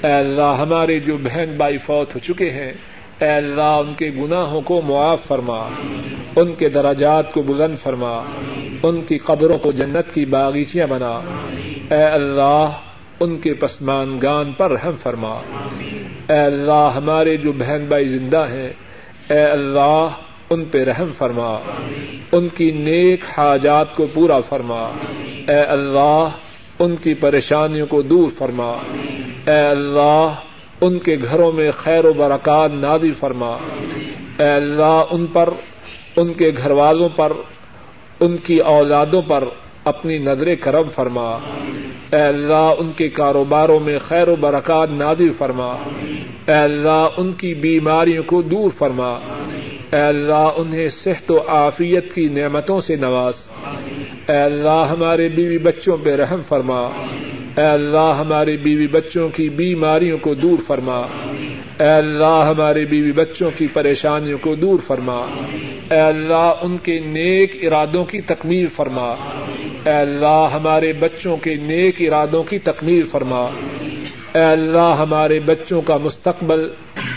اے 0.04 0.12
اللہ، 0.12 0.56
ہمارے 0.58 1.00
جو 1.00 1.16
بہن 1.16 1.54
بھائی 1.56 1.78
فوت 1.78 2.14
ہو 2.14 2.20
چکے 2.20 2.50
ہیں، 2.50 2.72
اے 3.20 3.28
اللہ، 3.28 3.60
ان 3.60 3.94
کے 3.94 4.10
گناہوں 4.10 4.60
کو 4.60 4.82
معاف 4.84 5.26
فرما۔ 5.26 5.68
ان 6.36 6.54
کے 6.54 6.68
دراجات 6.68 7.32
کو 7.32 7.42
بلند 7.42 7.76
فرما۔ 7.78 8.22
ان 8.82 9.02
کی 9.02 9.18
قبروں 9.18 9.58
کو 9.58 9.72
جنت 9.72 10.14
کی 10.14 10.24
باغیچیاں 10.24 10.86
بنا۔ 10.86 11.20
اے 11.90 12.02
اللہ، 12.02 12.70
ان 13.20 13.38
کے 13.38 13.54
پسمان 13.54 14.18
گان 14.22 14.52
پر 14.52 14.70
رحم 14.70 14.96
فرما۔ 15.02 15.40
اے 16.28 16.38
اللہ، 16.38 16.88
ہمارے 16.96 17.36
جو 17.36 17.52
بہن 17.52 17.84
بھائی 17.88 18.04
زندہ 18.04 18.46
ہیں، 18.50 18.72
اے 19.30 19.44
اللہ 19.44 20.08
ان 20.50 20.64
پہ 20.64 20.84
رحم 20.84 21.08
فرما۔ 21.18 21.58
ان 22.32 22.48
کی 22.48 22.70
نیک 22.70 23.20
حاجات 23.38 23.96
کو 23.96 24.06
پورا 24.14 24.40
فرما۔ 24.40 24.90
اے 25.48 25.60
اللہ، 25.60 26.28
ان 26.78 26.96
کی 26.96 27.14
پریشانیوں 27.14 27.86
کو 27.86 28.02
دور 28.02 28.28
فرما۔ 28.38 28.70
اے 29.46 29.60
اللہ، 29.60 30.34
ان 30.80 30.98
کے 30.98 31.16
گھروں 31.30 31.52
میں 31.52 31.70
خیر 31.70 32.04
و 32.04 32.12
برکات 32.12 32.70
نادی 32.72 33.12
فرما۔ 33.20 33.56
اے 34.38 34.48
اللہ، 34.48 35.02
ان 35.10 35.26
پر، 35.26 35.48
ان 36.16 36.32
کے 36.32 36.52
گھر 36.56 36.70
والوں 36.70 37.08
پر، 37.16 37.32
ان 38.20 38.36
کی 38.36 38.58
اولادوں 38.58 39.22
پر 39.22 39.44
اپنی 39.84 40.18
نظر 40.18 40.54
کرم 40.54 40.88
فرما۔ 40.94 41.38
اے 42.12 42.22
اللہ، 42.22 42.72
ان 42.78 42.92
کے 42.96 43.08
کاروباروں 43.08 43.80
میں 43.80 43.98
خیر 43.98 44.28
و 44.28 44.36
برکات 44.36 44.90
نادر 44.90 45.32
فرما۔ 45.38 45.76
اے 46.46 46.54
اللہ، 46.54 47.08
ان 47.16 47.32
کی 47.32 47.54
بیماریوں 47.54 48.22
کو 48.26 48.42
دور 48.42 48.70
فرما۔ 48.78 49.18
اے 49.92 50.00
اللہ، 50.00 50.48
انہیں 50.56 50.86
صحت 50.86 51.30
و 51.30 51.38
عافیت 51.48 52.14
کی 52.14 52.28
نعمتوں 52.28 52.80
سے 52.80 52.96
نواز۔ 52.96 53.34
اے 54.28 54.36
اللہ، 54.36 54.86
ہمارے 54.90 55.28
بیوی 55.28 55.58
بچوں 55.58 55.96
پہ 55.96 56.16
رحم 56.16 56.40
فرما۔ 56.48 56.80
اے 57.56 57.64
اللہ، 57.64 58.14
ہمارے 58.20 58.56
بیوی 58.56 58.86
بچوں 58.86 59.28
کی 59.28 59.48
بیماریوں 59.48 60.18
کو 60.18 60.34
دور 60.34 60.58
فرما۔ 60.66 60.98
اے 61.80 61.88
اللہ، 61.88 62.46
ہمارے 62.48 62.84
بیوی 62.84 63.12
بچوں 63.12 63.50
کی 63.58 63.66
پریشانیوں 63.66 64.38
کو 64.38 64.54
دور 64.54 64.78
فرما۔ 64.86 65.18
اے 65.90 66.00
اللہ، 66.00 66.52
ان 66.62 66.78
کے 66.78 66.98
نیک 66.98 67.64
ارادوں 67.64 68.04
کی 68.04 68.20
تکمیل 68.20 68.66
فرما۔ 68.66 69.14
اے 69.84 69.90
اللہ، 69.90 70.46
ہمارے 70.52 70.92
بچوں 70.92 71.36
کے 71.36 71.54
نیک 71.54 71.94
ارادوں 72.00 72.42
کی 72.42 72.58
تکمیل 72.58 73.02
فرما۔ 73.02 73.42
اے 74.34 74.44
اللہ، 74.44 74.94
ہمارے 74.98 75.40
بچوں 75.46 75.82
کا 75.82 75.96
مستقبل 75.96 76.68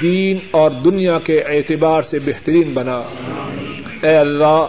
دین 0.01 0.37
اور 0.51 0.71
دنیا 0.71 1.19
کے 1.19 1.41
اعتبار 1.41 2.01
سے 2.01 2.19
بہترین 2.19 2.73
بنا۔ 2.73 3.01
اے 4.03 4.17
اللہ، 4.17 4.65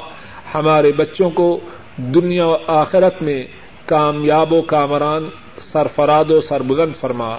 ہمارے 0.54 0.92
بچوں 0.92 1.30
کو 1.30 1.60
دنیا 1.96 2.46
و 2.46 2.56
آخرت 2.66 3.22
میں 3.22 3.44
کامیاب 3.86 4.52
و 4.52 4.62
کامران، 4.62 5.24
سرفراد 5.58 6.30
و 6.30 6.40
سربلند 6.40 6.96
فرما۔ 7.00 7.36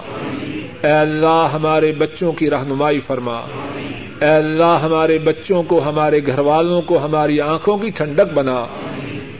اے 0.84 0.92
اللہ، 0.92 1.50
ہمارے 1.54 1.92
بچوں 1.92 2.32
کی 2.32 2.50
رہنمائی 2.50 3.00
فرما۔ 3.00 3.38
اے 4.22 4.28
اللہ، 4.28 4.80
ہمارے 4.82 5.18
بچوں 5.18 5.64
کو، 5.64 5.84
ہمارے 5.84 6.20
گھر 6.28 6.40
والوں 6.40 6.82
کو، 6.82 6.98
ہماری 6.98 7.42
آنکھوں 7.42 7.78
کی 7.78 7.90
ٹھنڈک 7.90 8.34
بنا۔ 8.34 8.66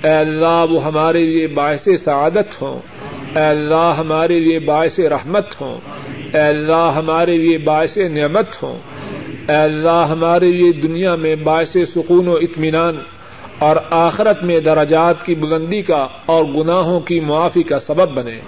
اے 0.04 0.14
اللہ، 0.14 0.66
وہ 0.70 0.84
ہمارے 0.84 1.26
لیے 1.26 1.48
باعث 1.48 1.88
سعادت 2.04 2.62
ہوں۔ 2.62 2.80
اے 3.36 3.44
اللہ، 3.44 3.94
ہمارے 3.98 4.40
لیے 4.40 4.60
باعث 4.60 5.00
رحمت 5.00 5.62
ہوں۔ 5.62 5.78
اے 6.34 6.40
اللہ 6.40 6.92
ہمارے 6.96 7.38
لیے 7.38 7.58
باعث 7.58 7.98
نعمت 7.98 8.64
ہوں۔ 8.64 8.80
اے 9.50 9.56
اللہ 9.56 10.06
ہمارے 10.10 10.52
لیے 10.52 10.72
دنیا 10.72 11.16
میں 11.16 11.36
باعث 11.36 11.72
سکون 11.72 12.28
و 12.28 12.34
اطمینان 12.34 12.96
اور 13.60 13.76
آخرت 13.90 14.44
میں 14.44 14.60
درجات 14.60 15.26
کی 15.26 15.36
بلندی 15.36 15.82
کا 15.82 16.08
اور 16.26 16.46
گناہوں 16.46 17.00
کی 17.00 17.20
معافی 17.20 17.64
کا 17.64 17.80
سبب 17.80 18.12
بنے۔ 18.12 18.40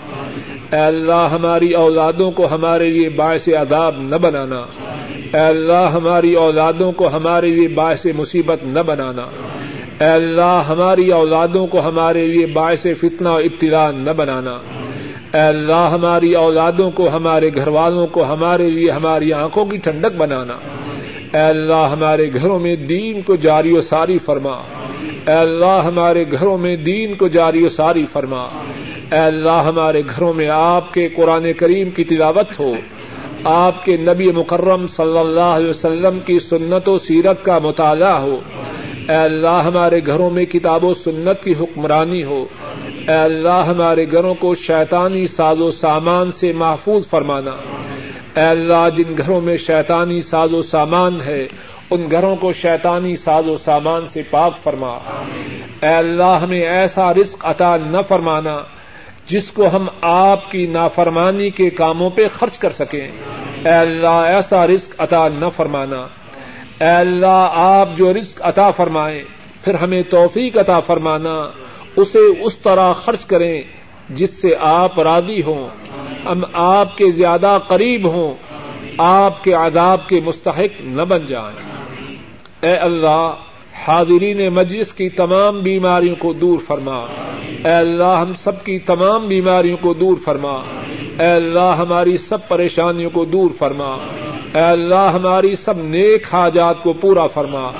اے 0.71 0.79
اللہ 0.79 1.27
ہماری 1.31 1.71
اولادوں 1.73 2.31
کو 2.31 2.47
ہمارے 2.51 2.89
لیے 2.89 3.09
باعث 3.09 3.47
عذاب 3.47 3.95
نہ 3.99 4.15
بنانا۔ 4.15 4.65
اے 5.33 5.39
اللہ 5.39 5.89
ہماری 5.93 6.33
اولادوں 6.33 6.91
کو 6.91 7.07
ہمارے 7.07 7.47
لیے 7.47 7.67
باعث 7.67 8.07
مصیبت 8.15 8.63
نہ 8.63 8.79
بنانا۔ 8.79 9.25
اے 9.99 10.11
اللہ 10.11 10.63
ہماری 10.69 11.11
اولادوں 11.11 11.67
کو 11.67 11.79
ہمارے 11.79 12.27
لیے 12.27 12.45
باعث 12.45 12.87
فتنہ 12.99 13.29
و 13.29 13.35
ابتدا 13.35 13.91
نہ 13.91 14.11
بنانا۔ 14.11 14.57
اے 15.35 15.41
اللہ، 15.41 15.89
ہماری 15.91 16.33
اولادوں 16.33 16.91
کو، 16.91 17.09
ہمارے 17.09 17.49
گھر 17.55 17.67
والوں 17.67 18.07
کو، 18.07 18.25
ہمارے 18.25 18.69
لیے 18.69 18.91
ہماری 18.91 19.33
آنکھوں 19.33 19.65
کی 19.65 19.77
ٹھنڈک 19.77 20.15
بنانا۔ 20.15 20.53
اے 21.33 21.39
اللہ، 21.39 21.87
ہمارے 21.91 22.29
گھروں 22.33 22.59
میں 22.59 22.75
دین 22.75 23.21
کو 23.21 23.35
جاری 23.35 23.77
و 23.77 23.81
ساری 23.81 24.17
فرما۔ 24.17 24.61
اے 25.27 25.33
اللہ، 25.33 25.81
ہمارے 25.85 26.25
گھروں 26.31 26.57
میں 26.57 26.75
دین 26.75 27.13
کو 27.13 27.27
جاری 27.27 27.63
و 27.63 27.69
ساری 27.69 28.05
فرما۔ 28.13 28.43
اے 29.11 29.17
اللہ، 29.17 29.63
ہمارے 29.65 30.01
گھروں 30.01 30.33
میں 30.33 30.49
آپ 30.49 30.93
کے 30.93 31.07
قرآن 31.07 31.53
کریم 31.53 31.89
کی 31.89 32.03
تلاوت 32.03 32.59
ہو۔ 32.59 32.73
آپ 33.43 33.85
کے 33.85 33.97
نبی 33.97 34.31
مکرم 34.31 34.87
صلی 34.87 35.17
اللہ 35.17 35.39
علیہ 35.39 35.69
وسلم 35.69 36.19
کی 36.19 36.39
سنت 36.39 36.89
و 36.89 36.97
سیرت 36.97 37.45
کا 37.45 37.59
مطالعہ 37.59 38.21
ہو۔ 38.21 38.39
اے 39.09 39.15
اللہ، 39.15 39.61
ہمارے 39.65 39.99
گھروں 40.05 40.29
میں 40.29 40.45
کتاب 40.45 40.83
و 40.83 40.93
سنت 40.93 41.43
کی 41.43 41.51
حکمرانی 41.51 42.23
ہو۔ 42.23 42.45
اے 43.07 43.15
اللہ، 43.15 43.63
ہمارے 43.67 44.11
گھروں 44.11 44.33
کو 44.33 44.55
شیطانی 44.55 45.27
ساز 45.27 45.61
و 45.61 45.71
سامان 45.71 46.31
سے 46.31 46.51
محفوظ 46.51 47.09
فرمانا۔ 47.09 47.51
اے 48.35 48.45
اللہ، 48.45 48.89
جن 48.97 49.17
گھروں 49.17 49.41
میں 49.41 49.57
شیطانی 49.57 50.21
ساز 50.21 50.53
و 50.53 50.61
سامان 50.61 51.21
ہے، 51.21 51.47
ان 51.89 52.11
گھروں 52.11 52.35
کو 52.35 52.53
شیطانی 52.53 53.15
ساز 53.15 53.47
و 53.47 53.57
سامان 53.57 54.07
سے 54.07 54.21
پاک 54.31 54.57
فرما۔ 54.57 54.97
اے 55.81 55.87
اللہ، 55.87 56.39
ہمیں 56.41 56.61
ایسا 56.61 57.13
رزق 57.13 57.45
عطا 57.45 57.77
نہ 57.77 57.97
فرمانا 58.07 58.61
جس 59.27 59.51
کو 59.51 59.65
ہم 59.73 59.87
آپ 60.01 60.51
کی 60.51 60.67
نافرمانی 60.67 61.49
کے 61.49 61.69
کاموں 61.69 62.09
پہ 62.09 62.27
خرچ 62.27 62.57
کر 62.57 62.71
سکیں۔ 62.71 63.07
اے 63.65 63.71
اللہ، 63.71 64.07
ایسا 64.07 64.67
رزق 64.67 64.95
عطا 64.97 65.27
نہ 65.27 65.45
فرمانا۔ 65.55 66.07
اے 66.79 66.91
اللہ، 66.91 67.49
آپ 67.51 67.89
جو 67.95 68.13
رزق 68.13 68.41
عطا 68.43 68.71
فرمائیں، 68.71 69.23
پھر 69.63 69.73
ہمیں 69.73 70.01
توفیق 70.09 70.57
عطا 70.57 70.79
فرمانا۔ 70.79 71.64
اسے 71.95 72.19
اس 72.19 72.57
طرح 72.57 72.91
خرچ 72.91 73.25
کریں 73.25 73.61
جس 74.09 74.41
سے 74.41 74.55
آپ 74.59 74.99
راضی 74.99 75.43
ہوں۔ 75.43 75.67
ہم 76.25 76.41
آپ 76.53 76.97
کے 76.97 77.09
زیادہ 77.09 77.57
قریب 77.67 78.07
ہوں۔ 78.07 78.33
آپ 78.97 79.43
کے 79.43 79.53
عذاب 79.53 80.09
کے 80.09 80.19
مستحق 80.25 80.81
نہ 80.81 81.01
بن 81.01 81.25
جائیں۔ 81.25 81.75
اے 82.61 82.75
اللہ، 82.75 83.33
حاضرین 83.87 84.49
مجلس 84.49 84.93
کی 84.93 85.09
تمام 85.09 85.59
بیماریوں 85.59 86.15
کو 86.19 86.33
دور 86.33 86.57
فرما۔ 86.67 86.95
اے 87.65 87.71
اللہ، 87.71 88.17
ہم 88.21 88.33
سب 88.33 88.63
کی 88.63 88.79
تمام 88.79 89.27
بیماریوں 89.27 89.77
کو 89.81 89.93
دور 89.93 90.17
فرما۔ 90.23 90.61
اے 91.19 91.31
اللہ، 91.31 91.75
ہماری 91.77 92.17
سب 92.17 92.47
پریشانیوں 92.47 93.09
کو 93.09 93.25
دور 93.25 93.49
فرما۔ 93.57 93.97
اے 94.53 94.61
اللہ، 94.61 95.11
ہماری 95.13 95.55
سب 95.55 95.73
نیک 95.77 96.23
حاجات 96.33 96.83
کو 96.83 96.93
پورا 96.93 97.27
فرما۔ 97.27 97.71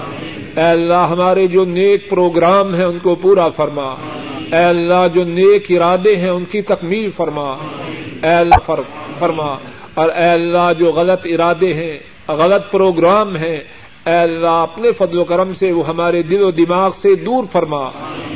اے 0.55 0.63
اللہ 0.63 1.07
ہمارے 1.09 1.47
جو 1.47 1.65
نیک 1.65 2.09
پروگرام 2.09 2.75
ہیں 2.75 2.85
ان 2.85 2.97
کو 2.99 3.15
پورا 3.15 3.49
فرما۔ 3.49 3.95
اے 4.51 4.63
اللہ 4.63 5.07
جو 5.13 5.23
نیک 5.23 5.65
ارادے 5.69 6.15
ہیں 6.15 6.29
ان 6.29 6.45
کی 6.45 6.61
تکمیل 6.61 7.11
فرما۔ 7.11 7.55
اے 8.23 8.33
اللہ 8.33 8.71
فرما۔ 9.19 9.55
اور 9.93 10.09
اے 10.09 10.29
اللہ 10.31 10.73
جو 10.79 10.91
غلط 10.91 11.21
ارادے 11.25 11.73
ہیں، 11.73 11.99
غلط 12.31 12.71
پروگرام 12.71 13.35
ہیں، 13.35 13.57
اے 14.05 14.13
اللہ 14.13 14.47
اپنے 14.47 14.91
فضل 14.91 15.19
و 15.19 15.23
کرم 15.23 15.53
سے 15.53 15.71
وہ 15.71 15.87
ہمارے 15.87 16.21
دل 16.21 16.41
و 16.41 16.51
دماغ 16.51 16.91
سے 16.91 17.15
دور 17.15 17.43
فرما۔ 17.51 17.89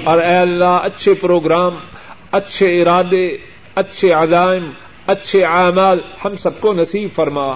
اور 0.03 0.21
اے 0.21 0.35
اللہ 0.35 0.79
اچھے 0.83 1.13
پروگرام، 1.13 1.71
اچھے 2.31 2.81
ارادے، 2.81 3.29
اچھے 3.75 4.13
عزائم، 4.13 4.69
اچھے 5.07 5.43
اعمال 5.43 5.99
ہم 6.25 6.35
سب 6.35 6.61
کو 6.61 6.73
نصیب 6.73 7.09
فرما۔ 7.15 7.53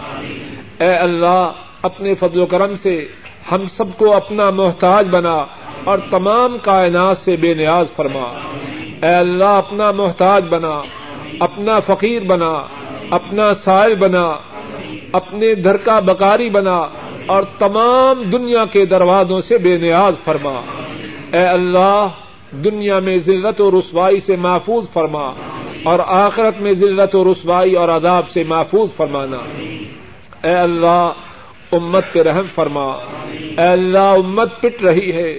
اے 0.79 0.95
اللہ 0.95 1.51
اپنے 1.81 2.15
فضل 2.15 2.39
و 2.39 2.45
کرم 2.45 2.75
سے 2.75 3.07
ہم 3.51 3.67
سب 3.67 3.85
کو 3.97 4.13
اپنا 4.13 4.49
محتاج 4.49 5.07
بنا 5.11 5.43
اور 5.83 5.97
تمام 6.09 6.57
کائنات 6.61 7.17
سے 7.17 7.35
بے 7.35 7.53
نیاز 7.53 7.91
فرما۔ 7.95 8.39
اے 9.07 9.13
اللہ، 9.13 9.43
اپنا 9.43 9.91
محتاج 9.91 10.45
بنا، 10.49 10.81
اپنا 11.39 11.79
فقیر 11.79 12.21
بنا، 12.23 12.63
اپنا 13.09 13.53
سائل 13.53 13.95
بنا، 13.95 14.33
اپنے 15.11 15.55
در 15.55 15.77
کا 15.77 15.99
بکاری 15.99 16.49
بنا 16.49 16.87
اور 17.25 17.43
تمام 17.59 18.23
دنیا 18.23 18.65
کے 18.65 18.85
دروازوں 18.85 19.41
سے 19.41 19.57
بے 19.57 19.77
نیاز 19.77 20.23
فرما۔ 20.23 20.61
اے 21.33 21.43
اللہ، 21.43 22.07
دنیا 22.51 22.99
میں 22.99 23.17
ذلت 23.17 23.61
و 23.61 23.71
رسوائی 23.71 24.19
سے 24.19 24.35
محفوظ 24.35 24.89
فرما 24.93 25.31
اور 25.83 25.99
آخرت 26.07 26.61
میں 26.61 26.73
ذلت 26.73 27.15
و 27.15 27.31
رسوائی 27.31 27.73
اور 27.73 27.89
عذاب 27.89 28.29
سے 28.29 28.43
محفوظ 28.47 28.89
فرمانا۔ 28.97 29.37
اے 30.47 30.53
اللہ 30.53 31.11
امت 31.73 32.03
پہ 32.13 32.21
رحم 32.21 32.45
فرما۔ 32.55 32.85
اے 33.31 33.67
اللہ، 33.67 33.97
امت 33.97 34.61
پٹ 34.61 34.83
رہی 34.83 35.11
ہے۔ 35.11 35.31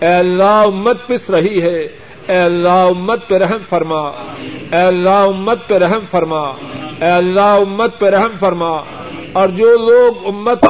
اے 0.00 0.06
اللہ، 0.06 0.42
امت 0.42 1.06
پس 1.06 1.30
رہی 1.30 1.62
ہے۔ 1.62 1.88
اے 2.28 2.36
اللہ، 2.36 2.68
امت 2.68 3.28
پہ 3.28 3.34
رحم 3.34 3.58
فرما۔ 3.68 4.00
اے 4.72 4.76
اللہ، 4.76 5.10
امت 5.10 5.68
پہ 5.68 5.78
رحم 5.78 6.00
فرما۔ 6.10 6.40
اے 7.00 7.10
اللہ، 7.10 7.40
امت 7.40 7.98
پہ 7.98 8.06
رحم 8.06 8.32
فرما۔ 8.40 8.72
اور 9.32 9.48
جو 9.48 9.76
لوگ 9.76 10.26
امت 10.26 10.64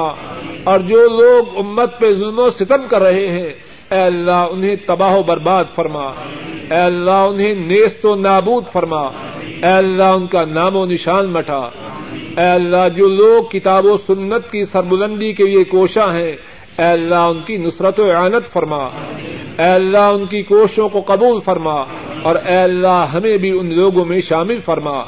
اور 0.64 0.79
جو 0.79 1.09
لوگ 1.09 1.59
امت 1.59 2.01
پہ 2.01 2.12
ظلم 2.12 2.39
و 2.39 2.51
ستم 2.51 2.89
کر 2.89 3.03
رہے 3.03 3.27
ہیں، 3.27 3.49
اے 3.91 4.01
اللہ، 4.01 4.47
انہیں 4.51 4.77
تباہ 4.87 5.17
و 5.17 5.23
برباد 5.23 5.64
فرما۔ 5.75 6.12
اے 6.71 6.77
اللہ، 6.77 7.11
انہیں 7.11 7.55
نیست 7.55 8.07
و 8.07 8.14
نابود 8.14 8.64
فرما۔ 8.73 9.03
اے 9.41 9.73
اللہ، 9.73 10.03
ان 10.03 10.27
کا 10.27 10.45
نام 10.45 10.77
و 10.77 10.85
نشان 10.87 11.27
مٹا۔ 11.27 11.69
اے 12.37 12.45
اللہ، 12.45 12.89
جو 12.97 13.09
لوگ 13.09 13.45
کتاب 13.45 13.87
و 13.87 13.97
سنت 13.97 14.53
کی 14.53 14.64
سربلندی 14.64 15.32
کے 15.32 15.45
لیے 15.45 15.64
کوشاں 15.64 16.14
ہیں، 16.14 16.32
اے 16.78 16.84
اللہ، 16.84 17.14
ان 17.14 17.41
کی 17.43 17.57
نصرت 17.57 18.01
و 18.01 18.11
اعانت 18.11 18.53
فرما۔ 18.53 18.84
اے 19.59 19.68
اللہ، 19.68 19.99
ان 19.99 20.24
کی 20.24 20.43
کوششوں 20.43 20.89
کو 20.89 21.01
قبول 21.07 21.41
فرما۔ 21.41 21.80
اور 22.22 22.37
اے 22.47 22.57
اللہ، 22.57 23.07
ہمیں 23.14 23.37
بھی 23.37 23.59
ان 23.59 23.74
لوگوں 23.74 24.05
میں 24.05 24.20
شامل 24.20 24.57
فرما۔ 24.64 25.03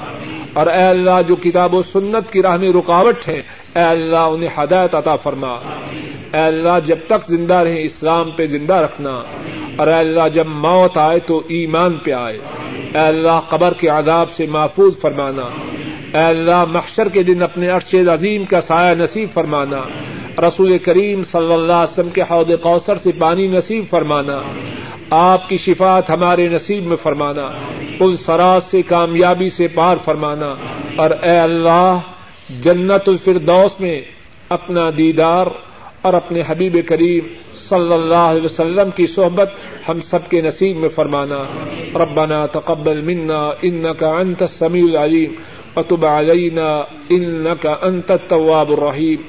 اور 0.52 0.66
اے 0.66 0.82
اللہ، 0.82 1.22
جو 1.26 1.36
کتاب 1.36 1.74
و 1.74 1.82
سنت 1.82 2.32
کی 2.32 2.42
راہ 2.42 2.56
میں 2.56 2.72
رکاوٹ 2.72 3.28
ہے 3.28 3.42
اے 3.76 3.82
اللہ، 3.82 4.16
انہیں 4.16 4.50
ہدایت 4.58 4.94
عطا 4.94 5.16
فرما۔ 5.16 5.52
اے 6.32 6.40
اللہ، 6.40 6.78
جب 6.86 6.98
تک 7.06 7.26
زندہ 7.28 7.54
رہیں، 7.54 7.82
اسلام 7.82 8.30
پہ 8.30 8.46
زندہ 8.46 8.74
رکھنا۔ 8.74 9.22
اور 9.76 9.86
اے 9.86 9.94
اللہ، 9.94 10.28
جب 10.34 10.46
موت 10.46 10.98
آئے 10.98 11.18
تو 11.18 11.38
ایمان 11.38 11.94
پہ 11.94 12.12
آئے۔ 12.12 12.38
اے 12.72 12.98
اللہ، 12.98 13.40
قبر 13.48 13.72
کے 13.74 13.88
عذاب 13.88 14.30
سے 14.30 14.46
محفوظ 14.46 15.00
فرمانا۔ 15.00 15.48
اے 16.14 16.20
اللہ، 16.20 16.64
محشر 16.64 17.08
کے 17.08 17.22
دن 17.22 17.42
اپنے 17.42 17.68
عرش 17.68 17.94
عظیم 17.94 18.44
کا 18.44 18.60
سایہ 18.60 18.94
نصیب 18.94 19.28
فرمانا۔ 19.34 19.76
رسول 20.40 20.78
کریم 20.78 21.22
صلی 21.24 21.52
اللہ 21.52 21.72
علیہ 21.72 21.92
وسلم 21.92 22.10
کے 22.10 22.22
حوض 22.22 22.52
کوثر 22.62 22.96
سے 22.96 23.10
پانی 23.18 23.46
نصیب 23.46 23.84
فرمانا۔ 23.90 24.42
آپ 25.10 25.48
کی 25.48 25.56
شفات 25.56 26.10
ہمارے 26.10 26.48
نصیب 26.48 26.86
میں 26.86 26.96
فرمانا۔ 26.96 27.48
ان 28.00 28.16
سراز 28.16 28.64
سے، 28.64 28.82
کامیابی 28.82 29.50
سے 29.50 29.66
پار 29.68 29.96
فرمانا۔ 30.04 30.54
اور 30.96 31.10
اے 31.10 31.38
اللہ، 31.38 31.98
جنت 32.62 33.08
الفردوس 33.08 33.80
میں 33.80 34.00
اپنا 34.48 34.90
دیدار 34.98 35.46
اور 36.02 36.14
اپنے 36.14 36.42
حبیب 36.46 36.76
کریم 36.86 37.24
صلی 37.54 37.92
اللہ 37.92 38.14
علیہ 38.14 38.42
وسلم 38.42 38.90
کی 38.96 39.06
صحبت 39.06 39.50
ہم 39.88 40.00
سب 40.00 40.28
کے 40.28 40.40
نصیب 40.40 40.76
میں 40.76 40.88
فرمانا۔ 40.88 41.44
ربنا 41.94 42.46
تقبل 42.46 43.00
منا 43.00 43.50
انك 43.62 44.04
انت 44.04 44.42
السميع 44.42 44.84
العليم 44.84 45.32
وتب 45.76 46.04
علينا 46.04 46.86
إنك 47.12 47.66
أنت 47.66 48.10
التواب 48.10 48.72
الرحيم. 48.72 49.24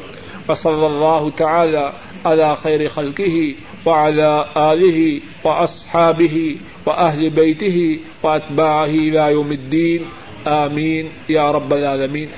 وصلى 0.49 0.87
الله 0.87 1.29
تعالى 1.29 1.93
على 2.25 2.55
خير 2.55 2.89
خلقه 2.89 3.55
وعلى 3.85 4.45
آله 4.57 5.19
وأصحابه 5.43 6.55
وأهل 6.85 7.29
بيته 7.29 7.99
وأتباعه 8.23 8.85
إلى 8.85 9.31
يوم 9.31 9.51
الدين. 9.51 10.05
آمين. 10.47 11.09
يا 11.29 11.51
رب 11.51 11.73
العالمين. 11.73 12.29